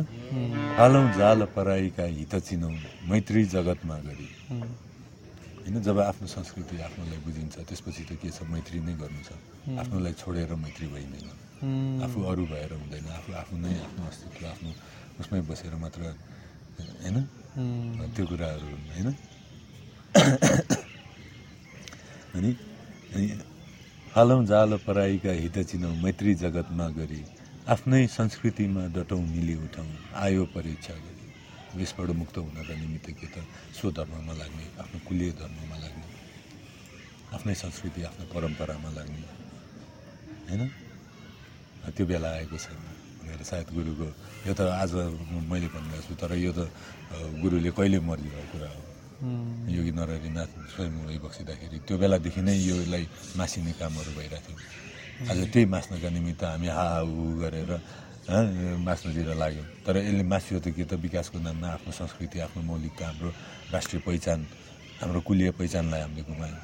हालौँ 0.78 1.06
जाल 1.16 1.39
पराईका 1.56 2.06
हित 2.20 2.34
चिनौँ 2.47 2.76
मैत्री 3.10 3.41
जगतमा 3.54 3.97
गरी। 4.08 4.30
होइन? 4.51 5.76
जब 5.88 5.97
आफ्नो 5.99 6.28
संस्कृति 6.28 6.76
आफ्नोलाई 6.84 7.20
बुझिन्छ 7.24 7.56
त्यसपछि 7.64 8.04
त 8.04 8.12
के 8.20 8.30
छ? 8.32 8.43
मैत्री 8.51 8.80
नै 8.84 8.93
गर्नु 8.99 9.22
छ 9.24 9.32
आफ्नोलाई 9.80 10.14
छोडेर 10.20 10.51
मैत्री 10.60 10.88
भइँदैन। 10.91 11.28
आफू 12.04 12.20
अरू 12.32 12.43
भएर 12.51 12.72
हुँदैन। 12.76 13.08
आफू 13.08 13.30
आफू 13.39 13.54
नै 13.56 13.72
आफ्नो 13.88 14.04
अस्तित्व 14.12 14.43
आफ्नो 14.51 14.70
उसमै 15.20 15.39
बसेर 15.47 15.76
मात्र 15.80 16.01
होइन? 17.04 17.18
त्यो 18.16 18.24
कुराहरू 18.28 18.68
होइन? 18.68 19.08
अनि 22.36 22.51
हालौँ 24.14 24.45
जाल 24.45 24.78
पराईका 24.78 25.32
हित 25.34 25.57
चिनौँ 25.70 25.89
मैत्री 25.97 26.34
जगतमा 26.38 26.88
गरी 26.93 27.22
आफ्नै 27.66 28.05
संस्कृतिमा 28.14 28.86
डटौँ 28.93 29.18
मिली 29.18 29.55
उठौँ 29.57 29.89
आयो 30.22 30.43
परीक्षा 30.53 30.93
गरी। 30.93 31.82
यसबाट 31.82 32.09
मुक्त 32.22 32.38
हुनका 32.38 32.74
निमित्त 32.78 33.09
के 33.09 33.28
त 33.34 33.41
स्वधर्ममा 33.74 34.34
लाग्ने 34.38 34.66
आफ्नो 34.86 34.99
कुलीय 35.09 35.32
धर्ममा 35.41 35.78
लाग्ने 35.82 36.05
आफ्नै 37.34 37.55
संस्कृति 37.57 38.03
आफ्नो 38.14 38.26
परम्परामा 38.30 38.89
लाग्ने 38.93 39.26
होइन? 40.45 40.61
त्यो 41.89 42.05
बेला 42.05 42.30
आएको 42.38 42.57
छैन। 42.61 42.78
भनेर 43.18 43.41
सायद 43.49 43.68
गुरुको 43.74 44.07
यो 44.45 44.53
त 44.53 44.61
आज 44.78 44.93
मैले 45.49 45.68
भनिरहेको 45.74 46.05
छु 46.05 46.14
तर 46.22 46.38
यो 46.38 46.53
त 46.53 46.70
गुरुले 47.41 47.72
कहिले 47.74 47.97
मरिरहेको 47.97 48.45
कुरा 48.53 48.70
हो? 48.78 48.93
योगी 49.24 49.92
नरहरिनाथ 49.96 50.52
स्वयं 50.76 50.94
उही 51.08 51.20
बक्सिँदाखेरि 51.24 51.78
त्यो 51.88 51.96
बेलादेखि 51.96 52.42
नै 52.44 52.56
योलाई 52.60 53.06
मासिने 53.40 53.72
कामहरू 53.80 54.12
भइरहेको 54.20 54.52
थियो। 54.52 55.32
आज 55.32 55.40
त्यही 55.54 55.66
मास्नका 55.72 56.10
निमित्त 56.12 56.44
हामी 56.44 56.68
हा 56.68 56.86
हा 56.94 57.00
उ 57.08 57.40
गरेर 57.40 57.72
मास्नुतिर 58.84 59.30
लाग्यो। 59.40 59.64
तर 59.88 59.96
यसले 60.04 60.24
मासियो 60.28 60.60
त 60.60 60.76
के 60.76 60.84
त 60.84 61.00
विकासको 61.00 61.40
नाममा 61.40 61.68
आफ्नो 61.80 61.92
संस्कृति 61.92 62.38
आफ्नो 62.52 62.62
मौलिकता 62.68 63.04
हाम्रो 63.08 63.30
राष्ट्रिय 63.72 64.02
पहिचान 64.04 64.40
हाम्रो 65.00 65.20
कुलीय 65.28 65.50
पहिचानलाई 65.60 66.02
हामीले 66.04 66.24
गुमायौँ। 66.28 66.62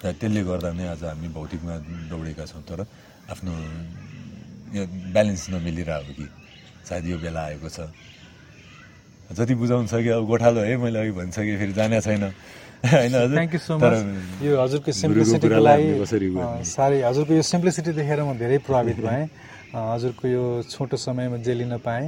र 0.00 0.12
त्यसले 0.16 0.40
गर्दा 0.48 0.70
नै 0.72 0.84
आज 0.96 1.04
हामी 1.04 1.28
भौतिकमा 1.36 1.74
दौडेका 2.08 2.44
छौँ 2.48 2.64
तर 2.64 2.80
आफ्नो 3.32 3.52
यो 4.72 4.82
ब्यालेन्स 5.12 5.44
नमिलिरहेको 5.52 6.12
कि 6.16 6.26
सायद 6.88 7.04
यो 7.12 7.16
बेला 7.20 7.40
आएको 7.52 7.68
छ। 7.68 7.92
जति 9.30 9.54
बुझाउनु 9.54 9.86
सक्यो 9.86 10.12
अब 10.18 10.24
गोठालो 10.26 10.60
है 10.66 10.74
मैले 10.82 10.98
अघि 11.00 11.12
भनिसकेँ 11.18 11.56
फेरि 11.58 11.72
जाने 11.78 12.00
छैन। 12.02 12.24
होइन 12.80 13.14
हजुर? 13.14 13.36
थ्याङ्क 13.36 13.52
यू 13.54 13.60
सो 13.60 13.74
मच 13.78 13.94
यो 14.42 14.52
हजुरको 14.56 14.90
सिम्प्लिसिटीको 14.92 15.60
लागि? 15.60 15.88
साह्रै 16.66 16.98
हजुरको 17.04 17.32
यो 17.38 17.42
सिम्प्लिसिटी 17.44 17.90
देखेर 17.92 18.20
म 18.24 18.34
धेरै 18.40 18.58
प्रभावित 18.66 18.98
भएँ। 19.06 19.24
हजुरको 19.70 20.24
यो 20.28 20.44
छोटो 20.66 20.96
समयमा 20.98 21.36
जे 21.46 21.54
लिन 21.54 21.78
पाएँ 21.78 22.06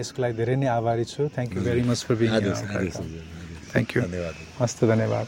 यसको 0.00 0.18
लागि 0.22 0.34
धेरै 0.40 0.56
नै 0.56 0.66
आभारी 0.80 1.04
छु। 1.04 1.28
Thank 1.36 1.50
you 1.56 1.60
very 1.66 1.82
much 1.90 2.00
for 2.08 2.14
being. 2.16 2.30
Thank 3.72 3.90
you 3.96 4.00
धन्यवाद। 4.06 4.34
हस्त 4.60 4.78
धन्यवाद। 4.84 5.26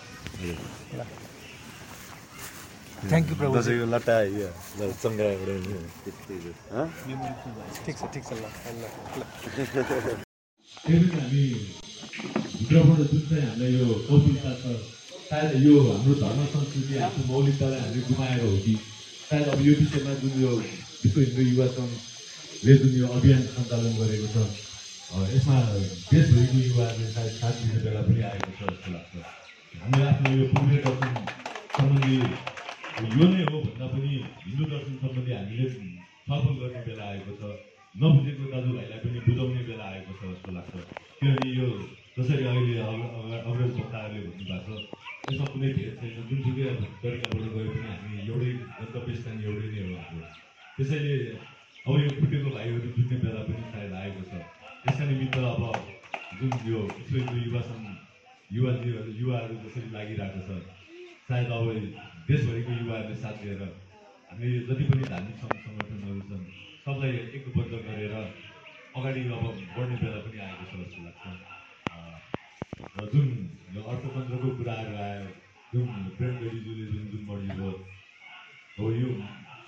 थ्याङ्क 3.10 3.26
यू 3.30 3.34
प्रभु 3.36 3.52
दसैँको 3.58 3.86
लट्टा 3.94 4.16
यो 4.38 4.48
चङ्गा 5.02 5.26
ठिक 7.84 7.94
छ 7.98 8.02
ठिक 8.14 8.22
छ 8.24 8.30
ल। 8.32 10.27
ल 10.88 10.90
फेरि 10.90 11.08
हामी 11.20 11.42
भित्रबाट 12.58 13.00
जुन 13.10 13.20
चाहिँ 13.28 13.44
हामीलाई 13.46 13.72
यो 13.76 13.86
कौशलता 14.08 14.52
छ 14.60 14.64
सायद 15.28 15.50
यो 15.64 15.72
हाम्रो 15.84 16.14
धर्म 16.20 16.40
संस्कृति 16.52 16.94
हाम्रो 16.98 17.24
मौलिकतालाई 17.28 17.80
हामीले 17.80 18.02
गुमाएर 18.08 18.40
हो 18.40 18.56
कि? 18.64 18.74
सायद 19.28 19.48
अब 19.52 19.60
यो 19.66 19.72
विषयमा 19.80 20.14
जुन 20.22 20.40
यो 20.42 20.52
विश्व 20.56 21.20
हिन्दू 21.20 21.42
युवा 21.50 21.66
सङ्घले 21.76 22.74
जुन 22.80 22.92
यो 23.00 23.06
अभियान 23.18 23.42
सञ्चालन 23.52 23.92
गरेको 24.00 24.28
छ 24.32 24.36
यसमा 25.36 25.60
देशभरिको 26.08 26.58
युवाहरूले 26.64 27.12
सायद 27.12 27.32
साथ 27.36 27.54
दिने 27.60 27.84
बेला 27.84 28.00
पनि 28.08 28.20
आएको 28.32 28.50
छ 28.56 28.60
जस्तो 28.72 28.88
लाग्छ। 28.96 29.14
हामीले 29.84 30.04
आफ्नो 30.08 30.36
यो 30.40 30.44
पूर्वीय 30.56 30.84
दर्शन 30.88 31.12
सम्बन्धी 31.76 32.16
यो 33.16 33.32
नै 33.36 33.42
हो 33.52 33.56
भन्दा 33.64 33.86
पनि 33.94 34.12
हिन्दू 34.44 34.64
दर्शन 34.74 34.94
सम्बन्धी 35.04 35.32
हामीले 35.38 35.66
छलफल 35.72 36.54
गर्ने 36.60 36.80
बेला 36.88 37.04
आएको 37.14 37.32
छ। 37.40 37.67
नबुझेको 37.94 38.44
दाजुभाइलाई 38.52 38.98
पनि 39.04 39.18
बुझाउने 39.26 39.62
बेला 39.68 39.84
आएको 39.84 40.12
छ 40.18 40.20
जस्तो 40.32 40.50
लाग्छ। 40.52 40.74
किनभने 41.18 41.48
यो 41.58 41.68
जसरी 42.18 42.44
अहिले 42.44 42.74
अग- 42.78 43.12
अग- 43.18 43.44
अग्रज 43.48 43.72
वक्ताहरूले 43.80 44.20
भन्नुभएको 44.28 44.74
छ 44.76 45.30
यसमा 45.30 45.46
कुनै 45.52 45.68
भेद 45.76 45.92
छैन। 46.00 46.28
जुनसुकै 46.28 46.64
तरिकाबाट 47.02 47.44
गए 47.54 47.66
पनि 47.74 47.88
हामी 47.88 48.10
एउटै 48.28 48.52
गन्तव्य 48.78 49.14
स्थान 49.18 49.36
एउटै 49.44 49.68
नै 49.72 49.80
हो 49.88 49.94
हाम्रो। 49.96 50.20
त्यसैले 50.76 51.14
अब 51.86 51.94
यो 52.04 52.10
फुटेको 52.20 52.48
भाइहरू 52.56 52.88
जुट्ने 52.96 53.16
बेला 53.24 53.40
पनि 53.48 53.62
सायद 53.72 53.92
आएको 54.02 54.22
छ। 54.30 54.32
त्यसका 54.84 55.04
निमित्त 55.10 55.36
अब 55.36 55.62
जुन 56.40 56.50
यो 56.70 56.80
विश्व 56.96 57.14
हिन्दू 57.16 57.38
युवा 57.48 58.72
युवाहरू 59.20 59.54
जसरी 59.64 59.88
लागिरहेको 59.96 60.40
छ 60.46 60.50
सायद 61.28 61.50
अब 61.58 61.66
देशभरिको 62.28 62.72
युवाहरूले 62.80 63.16
साथ 63.24 63.34
दिएर 63.42 63.62
हामीले 64.30 64.58
जति 64.68 64.84
पनि 64.90 65.04
धार्मिक 65.12 65.36
सङ्घ 65.42 65.56
सङ्गठनहरू 65.66 66.20
छन् 66.28 66.44
सबलाई 66.88 67.16
एकबद्ध 67.36 67.72
गरेर 67.84 68.12
अगाडि 68.96 69.22
अब 69.28 69.44
बढ्ने 69.76 69.96
बेला 70.02 70.18
पनि 70.24 70.38
आएको 70.40 70.64
छ 70.68 70.72
जस्तो 70.80 71.00
लाग्छ। 71.04 71.24
र 72.96 73.04
जुन 73.12 73.26
यो 73.74 73.80
अर्थतन्त्रको 73.92 74.48
कुराहरू 74.58 74.94
आयो 75.06 75.26
जुन 75.72 75.88
प्रेम 76.16 76.34
गरीज्यूले 76.42 76.86
जुन 76.92 77.04
जुन 77.12 77.22
मर्जिभयो 77.28 77.72
हो 78.78 78.86
यो 79.00 79.08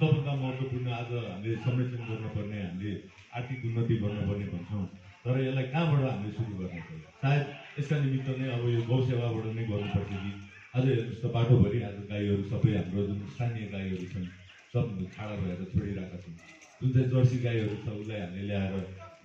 सबभन्दा 0.00 0.32
महत्त्वपूर्ण 0.42 0.88
आज 1.00 1.12
हामीले 1.24 1.56
संरक्षण 1.66 2.00
गर्नुपर्ने 2.08 2.62
हामीले 2.62 2.92
आर्थिक 3.36 3.58
उन्नति 3.68 3.94
गर्नुपर्ने 4.04 4.46
भन्छौँ। 4.52 4.86
तर 5.24 5.40
यसलाई 5.44 5.66
कहाँबाट 5.76 6.02
हामीले 6.08 6.32
सुरु 6.38 6.54
गर्ने 6.56 6.80
सायद 7.20 7.44
यसका 7.80 7.96
निमित्त 8.04 8.28
नै 8.40 8.48
अब 8.56 8.64
यो 8.76 8.80
गौ 8.88 8.98
सेवाबाट 9.10 9.46
नै 9.58 9.66
गर्नुपर्छ 9.72 10.10
कि? 10.24 10.32
आज 10.72 10.88
हेर्नुहोस् 10.88 11.20
त 11.20 11.34
बाटोभरि 11.36 11.84
आज 11.90 12.00
गाईहरू 12.14 12.42
सबै 12.54 12.72
हाम्रो 12.80 13.06
जुन 13.12 13.20
स्थानीय 13.34 13.68
गाईहरू 13.76 14.08
छन् 14.14 14.26
सब 14.72 14.84
छाडा 15.12 15.34
भएर 15.44 15.60
छोडिरहेका 15.74 16.24
छन्। 16.24 16.59
जुन 16.80 16.92
चाहिँ 16.92 17.08
जर्सी 17.12 17.36
गाईहरू 17.44 17.74
छ 17.84 17.86
उसलाई 18.00 18.18
हामीले 18.20 18.44
ल्याएर 18.48 18.72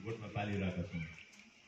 गोठमा 0.03 0.28
पालिरहेका 0.36 0.82
छौँ। 0.91 1.03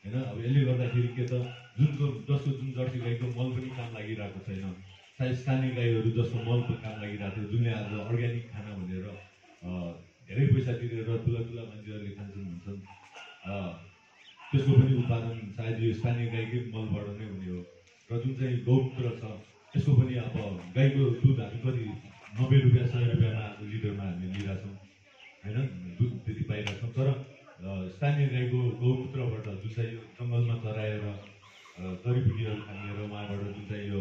होइन? 0.04 0.16
अब 0.30 0.36
यसले 0.44 0.60
गर्दाखेरि 0.68 1.08
के 1.16 1.24
त 1.30 1.32
जुनको 1.78 2.06
जसको 2.28 2.50
जुन 2.58 2.68
जर्सी 2.76 2.98
गाईको 3.04 3.26
मल 3.36 3.48
पनि 3.56 3.70
काम 3.78 3.88
लागिरहेको 3.96 4.40
छैन 4.46 4.64
सायद 5.18 5.34
स्थानीय 5.40 5.70
गाईहरू 5.78 6.10
जसको 6.18 6.38
मलको 6.48 6.72
काम 6.84 6.94
लागिरहेको 7.02 7.34
थियो 7.36 7.48
जुनले 7.52 7.70
आज 7.78 7.92
अर्ग्यानिक 8.04 8.44
खाना 8.52 8.70
भनेर 8.78 9.06
धेरै 10.28 10.44
पैसा 10.52 10.72
तिरेर 10.80 11.08
ठुला 11.24 11.40
ठुला 11.48 11.62
मान्छेहरूले 11.68 12.12
खान्छन् 12.18 12.46
भन्छन् 12.50 12.80
त्यसको 14.50 14.72
पनि 14.80 14.92
उत्पादन 15.00 15.36
सायद 15.56 15.76
यो 15.84 15.92
स्थानीय 16.00 16.26
गाईकै 16.34 16.60
मलबाट 16.74 17.06
नै 17.16 17.26
हुने 17.32 17.48
हो। 17.52 17.60
र 18.10 18.20
जुन 18.22 18.32
चाहिँ 18.38 18.56
गौमूत्र 18.68 19.06
छ 19.20 19.32
त्यसको 19.72 19.92
पनि 20.00 20.14
अब 20.24 20.36
गाईको 20.76 21.00
दुध 21.24 21.40
हामी 21.44 21.58
कति 21.64 21.84
नब्बे 22.36 22.56
रुपियाँ 22.66 22.86
सय 22.92 23.04
रुपियाँमा 23.12 23.46
लिटरमा 23.72 24.04
हामीले 24.04 24.32
लिइरहेछौँ। 24.36 24.76
होइन? 25.44 25.58
दुध 25.98 26.12
त्यति 26.24 26.44
पाइरहेछौँ 26.50 26.90
तर 26.98 27.08
अँ, 27.58 27.88
स्थानीय 27.94 28.26
गाईको 28.32 28.58
गौमूत्रबाट 28.80 29.46
जुन 29.62 29.70
चाहिँ 29.76 29.90
यो 29.94 30.00
जङ्गलमा 30.18 30.54
चराएर 30.64 31.02
जडीबुटीहरू 32.02 32.60
खानेर 32.66 32.98
उहाँबाट 33.02 33.40
जुन 33.54 33.64
चाहिँ 33.70 33.86
यो 33.90 34.00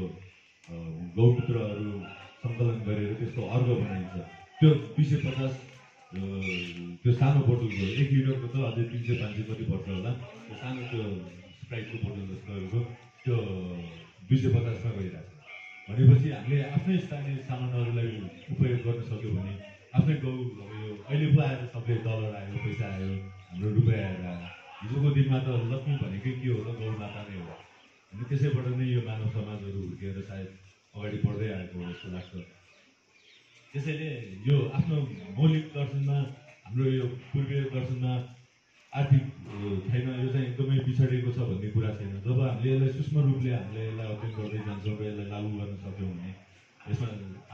गौमूत्रहरू 1.18 1.90
सङ्कलन 2.42 2.78
गरेर 2.88 3.10
त्यसको 3.20 3.42
अर्घ 3.56 3.68
बनाइन्छ। 3.70 4.14
त्यो 4.60 4.70
दुई 4.94 5.06
सय 5.10 5.18
पचास 5.26 5.54
त्यो 7.02 7.12
सानो 7.20 7.40
बोतलको 7.50 7.84
एक 8.02 8.10
लिटरको 8.14 8.48
त 8.54 8.56
अझै 8.70 8.84
तिन 8.92 9.02
सय 9.08 9.16
पाँच 9.22 9.34
सय 9.38 9.44
कति 9.50 9.64
पर्छ 9.72 9.88
होला। 9.90 10.12
त्यो 10.46 10.56
सानो 10.62 10.82
त्यो 10.92 11.02
स्प्राइटको 11.62 11.96
बोतल 12.04 12.24
जस्तोहरूको 12.32 12.80
त्यो 13.26 13.36
दुई 14.28 14.38
सय 14.42 14.50
पचासमा 14.56 14.92
गइरहेको 14.98 15.34
छ। 15.34 15.90
भनेपछि 15.90 16.28
हामीले 16.36 16.58
आफ्नै 16.78 16.98
स्थानीय 17.06 17.36
सामानहरूलाई 17.50 18.08
उपयोग 18.54 18.80
गर्न 18.86 19.02
सक्यो 19.10 19.30
भने 19.38 19.54
आफ्नै 19.96 20.16
गाउँ 20.24 20.38
यो 20.84 20.92
अहिले 21.08 21.28
पो 21.34 21.40
आएर 21.48 21.62
सबै 21.74 21.96
डलर 22.06 22.34
आयो 22.40 22.56
पैसा 22.64 22.86
आयो 22.96 23.12
हाम्रो 23.50 23.70
रुपियाँ 23.78 24.00
आएर 24.08 24.42
हिजोको 24.82 25.10
दिनमा 25.18 25.38
त 25.46 25.48
लक्ष्मी 25.72 25.94
भनेकै 26.04 26.32
के 26.42 26.48
हो 26.54 26.60
त 26.68 26.70
गौ 26.80 26.92
माता 27.02 27.22
नै 27.28 27.36
हो। 27.40 27.54
अनि 28.12 28.24
त्यसैबाट 28.30 28.68
नै 28.80 28.86
यो 28.94 29.02
मानव 29.08 29.30
समाजहरू 29.36 29.80
हुर्किएर 29.84 30.18
सायद 30.30 30.50
अगाडि 30.96 31.18
बढ्दै 31.26 31.48
आएको 31.58 31.76
हो 31.80 31.86
जस्तो 31.92 32.08
लाग्छ। 32.16 32.32
त्यसैले 33.72 34.10
यो 34.48 34.58
आफ्नो 34.78 34.96
मौलिक 35.38 35.66
दर्शनमा 35.78 36.18
हाम्रो 36.66 36.86
यो 36.98 37.06
पूर्वीय 37.32 37.62
दर्शनमा 37.76 38.14
आर्थिक 38.94 39.24
छैन 39.88 40.06
यो 40.24 40.28
चाहिँ 40.34 40.48
एकदमै 40.48 40.78
पिछडिएको 40.88 41.30
छ 41.36 41.40
भन्ने 41.50 41.70
कुरा 41.76 41.92
छैन। 42.00 42.12
जब 42.28 42.40
हामीले 42.44 42.70
यसलाई 42.74 42.92
सूक्ष्म 42.98 43.16
रूपले 43.28 43.52
हामीले 43.56 43.82
यसलाई 43.88 44.08
अध्ययन 44.14 44.34
गर्दै 44.38 44.60
जान्छौँ 44.68 44.96
र 45.00 45.02
यसलाई 45.10 45.28
लागू 45.34 45.50
गर्न 45.60 45.76
सक्यौँ 45.86 46.12
भने 46.12 46.32
यसमा 46.92 47.08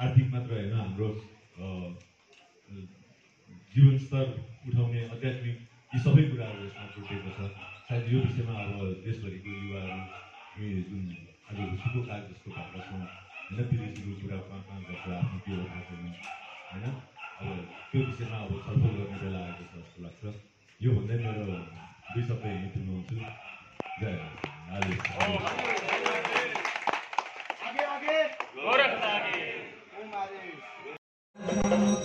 आर्थिक 0.04 0.28
मात्र 0.34 0.52
होइन 0.58 0.74
हाम्रो 0.82 1.10
जीवन 2.70 3.98
स्तर 4.06 4.26
उठाउने 4.68 5.00
आध्यात्मिक 5.14 5.58
यी 5.94 6.00
सबै 6.04 6.24
कुराहरू 6.30 6.62
यसमा 6.66 6.86
जोडिएको 6.96 7.30
छ। 7.38 7.40
सायद 7.88 8.04
यो 8.14 8.20
विषयमा 8.26 8.54
अब 8.64 8.82
देशभरिको 9.06 9.50
युवाहरू 9.64 10.00
जुन 10.90 11.04
आज 11.50 11.58
हुसीको 11.60 12.00
काग 12.08 12.22
जस्तो 12.30 12.50
भएका 12.56 12.80
छौँ 12.88 13.02
होइन 13.02 13.60
विदेशीको 13.72 14.12
कुरा 14.22 14.38
कहाँ 14.48 14.62
कहाँ 14.68 14.80
गर्छ 14.88 15.06
आफ्नो 15.18 15.38
के 15.46 15.52
हो 15.54 15.64
छैन 15.88 16.04
होइन? 16.72 16.86
अब 17.40 17.48
त्यो 17.92 18.00
विषयमा 18.10 18.38
अब 18.46 18.52
छलफल 18.66 18.92
गर्ने 18.98 19.18
बेला 19.24 19.40
आएको 19.48 19.64
छ 19.72 19.74
जस्तो 19.82 20.00
लाग्छ। 20.06 20.24
यो 20.82 20.90
भन्दै 20.98 21.16
मेरो 21.24 21.44
दुई 22.14 22.24
शब्द 22.30 22.46
यहीँ 22.46 22.70
टुङ्गाउँछु 22.74 23.16
जय 24.02 24.16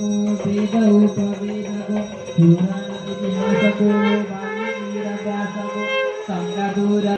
को 0.01 0.09
वेद 0.41 0.75
उपवेद 0.77 1.71
को 1.87 2.01
पुराण 2.33 2.91
इतिहास 3.13 3.79
को 3.79 3.91
वाणी 4.31 4.73
वीर 4.81 5.09
व्यास 5.23 5.55
को 5.69 5.87
संग 6.23 6.59
दूर 6.77 7.18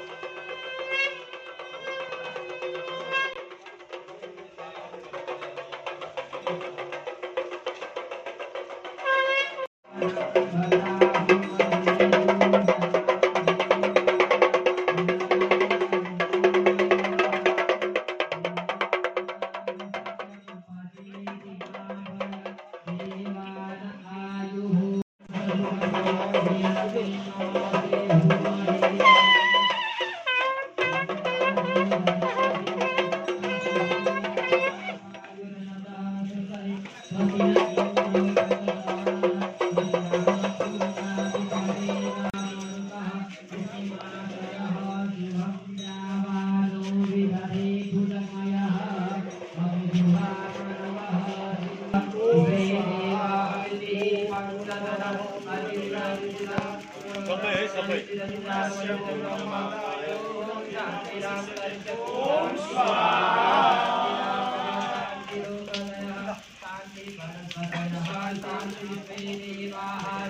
देवाः 68.80 70.28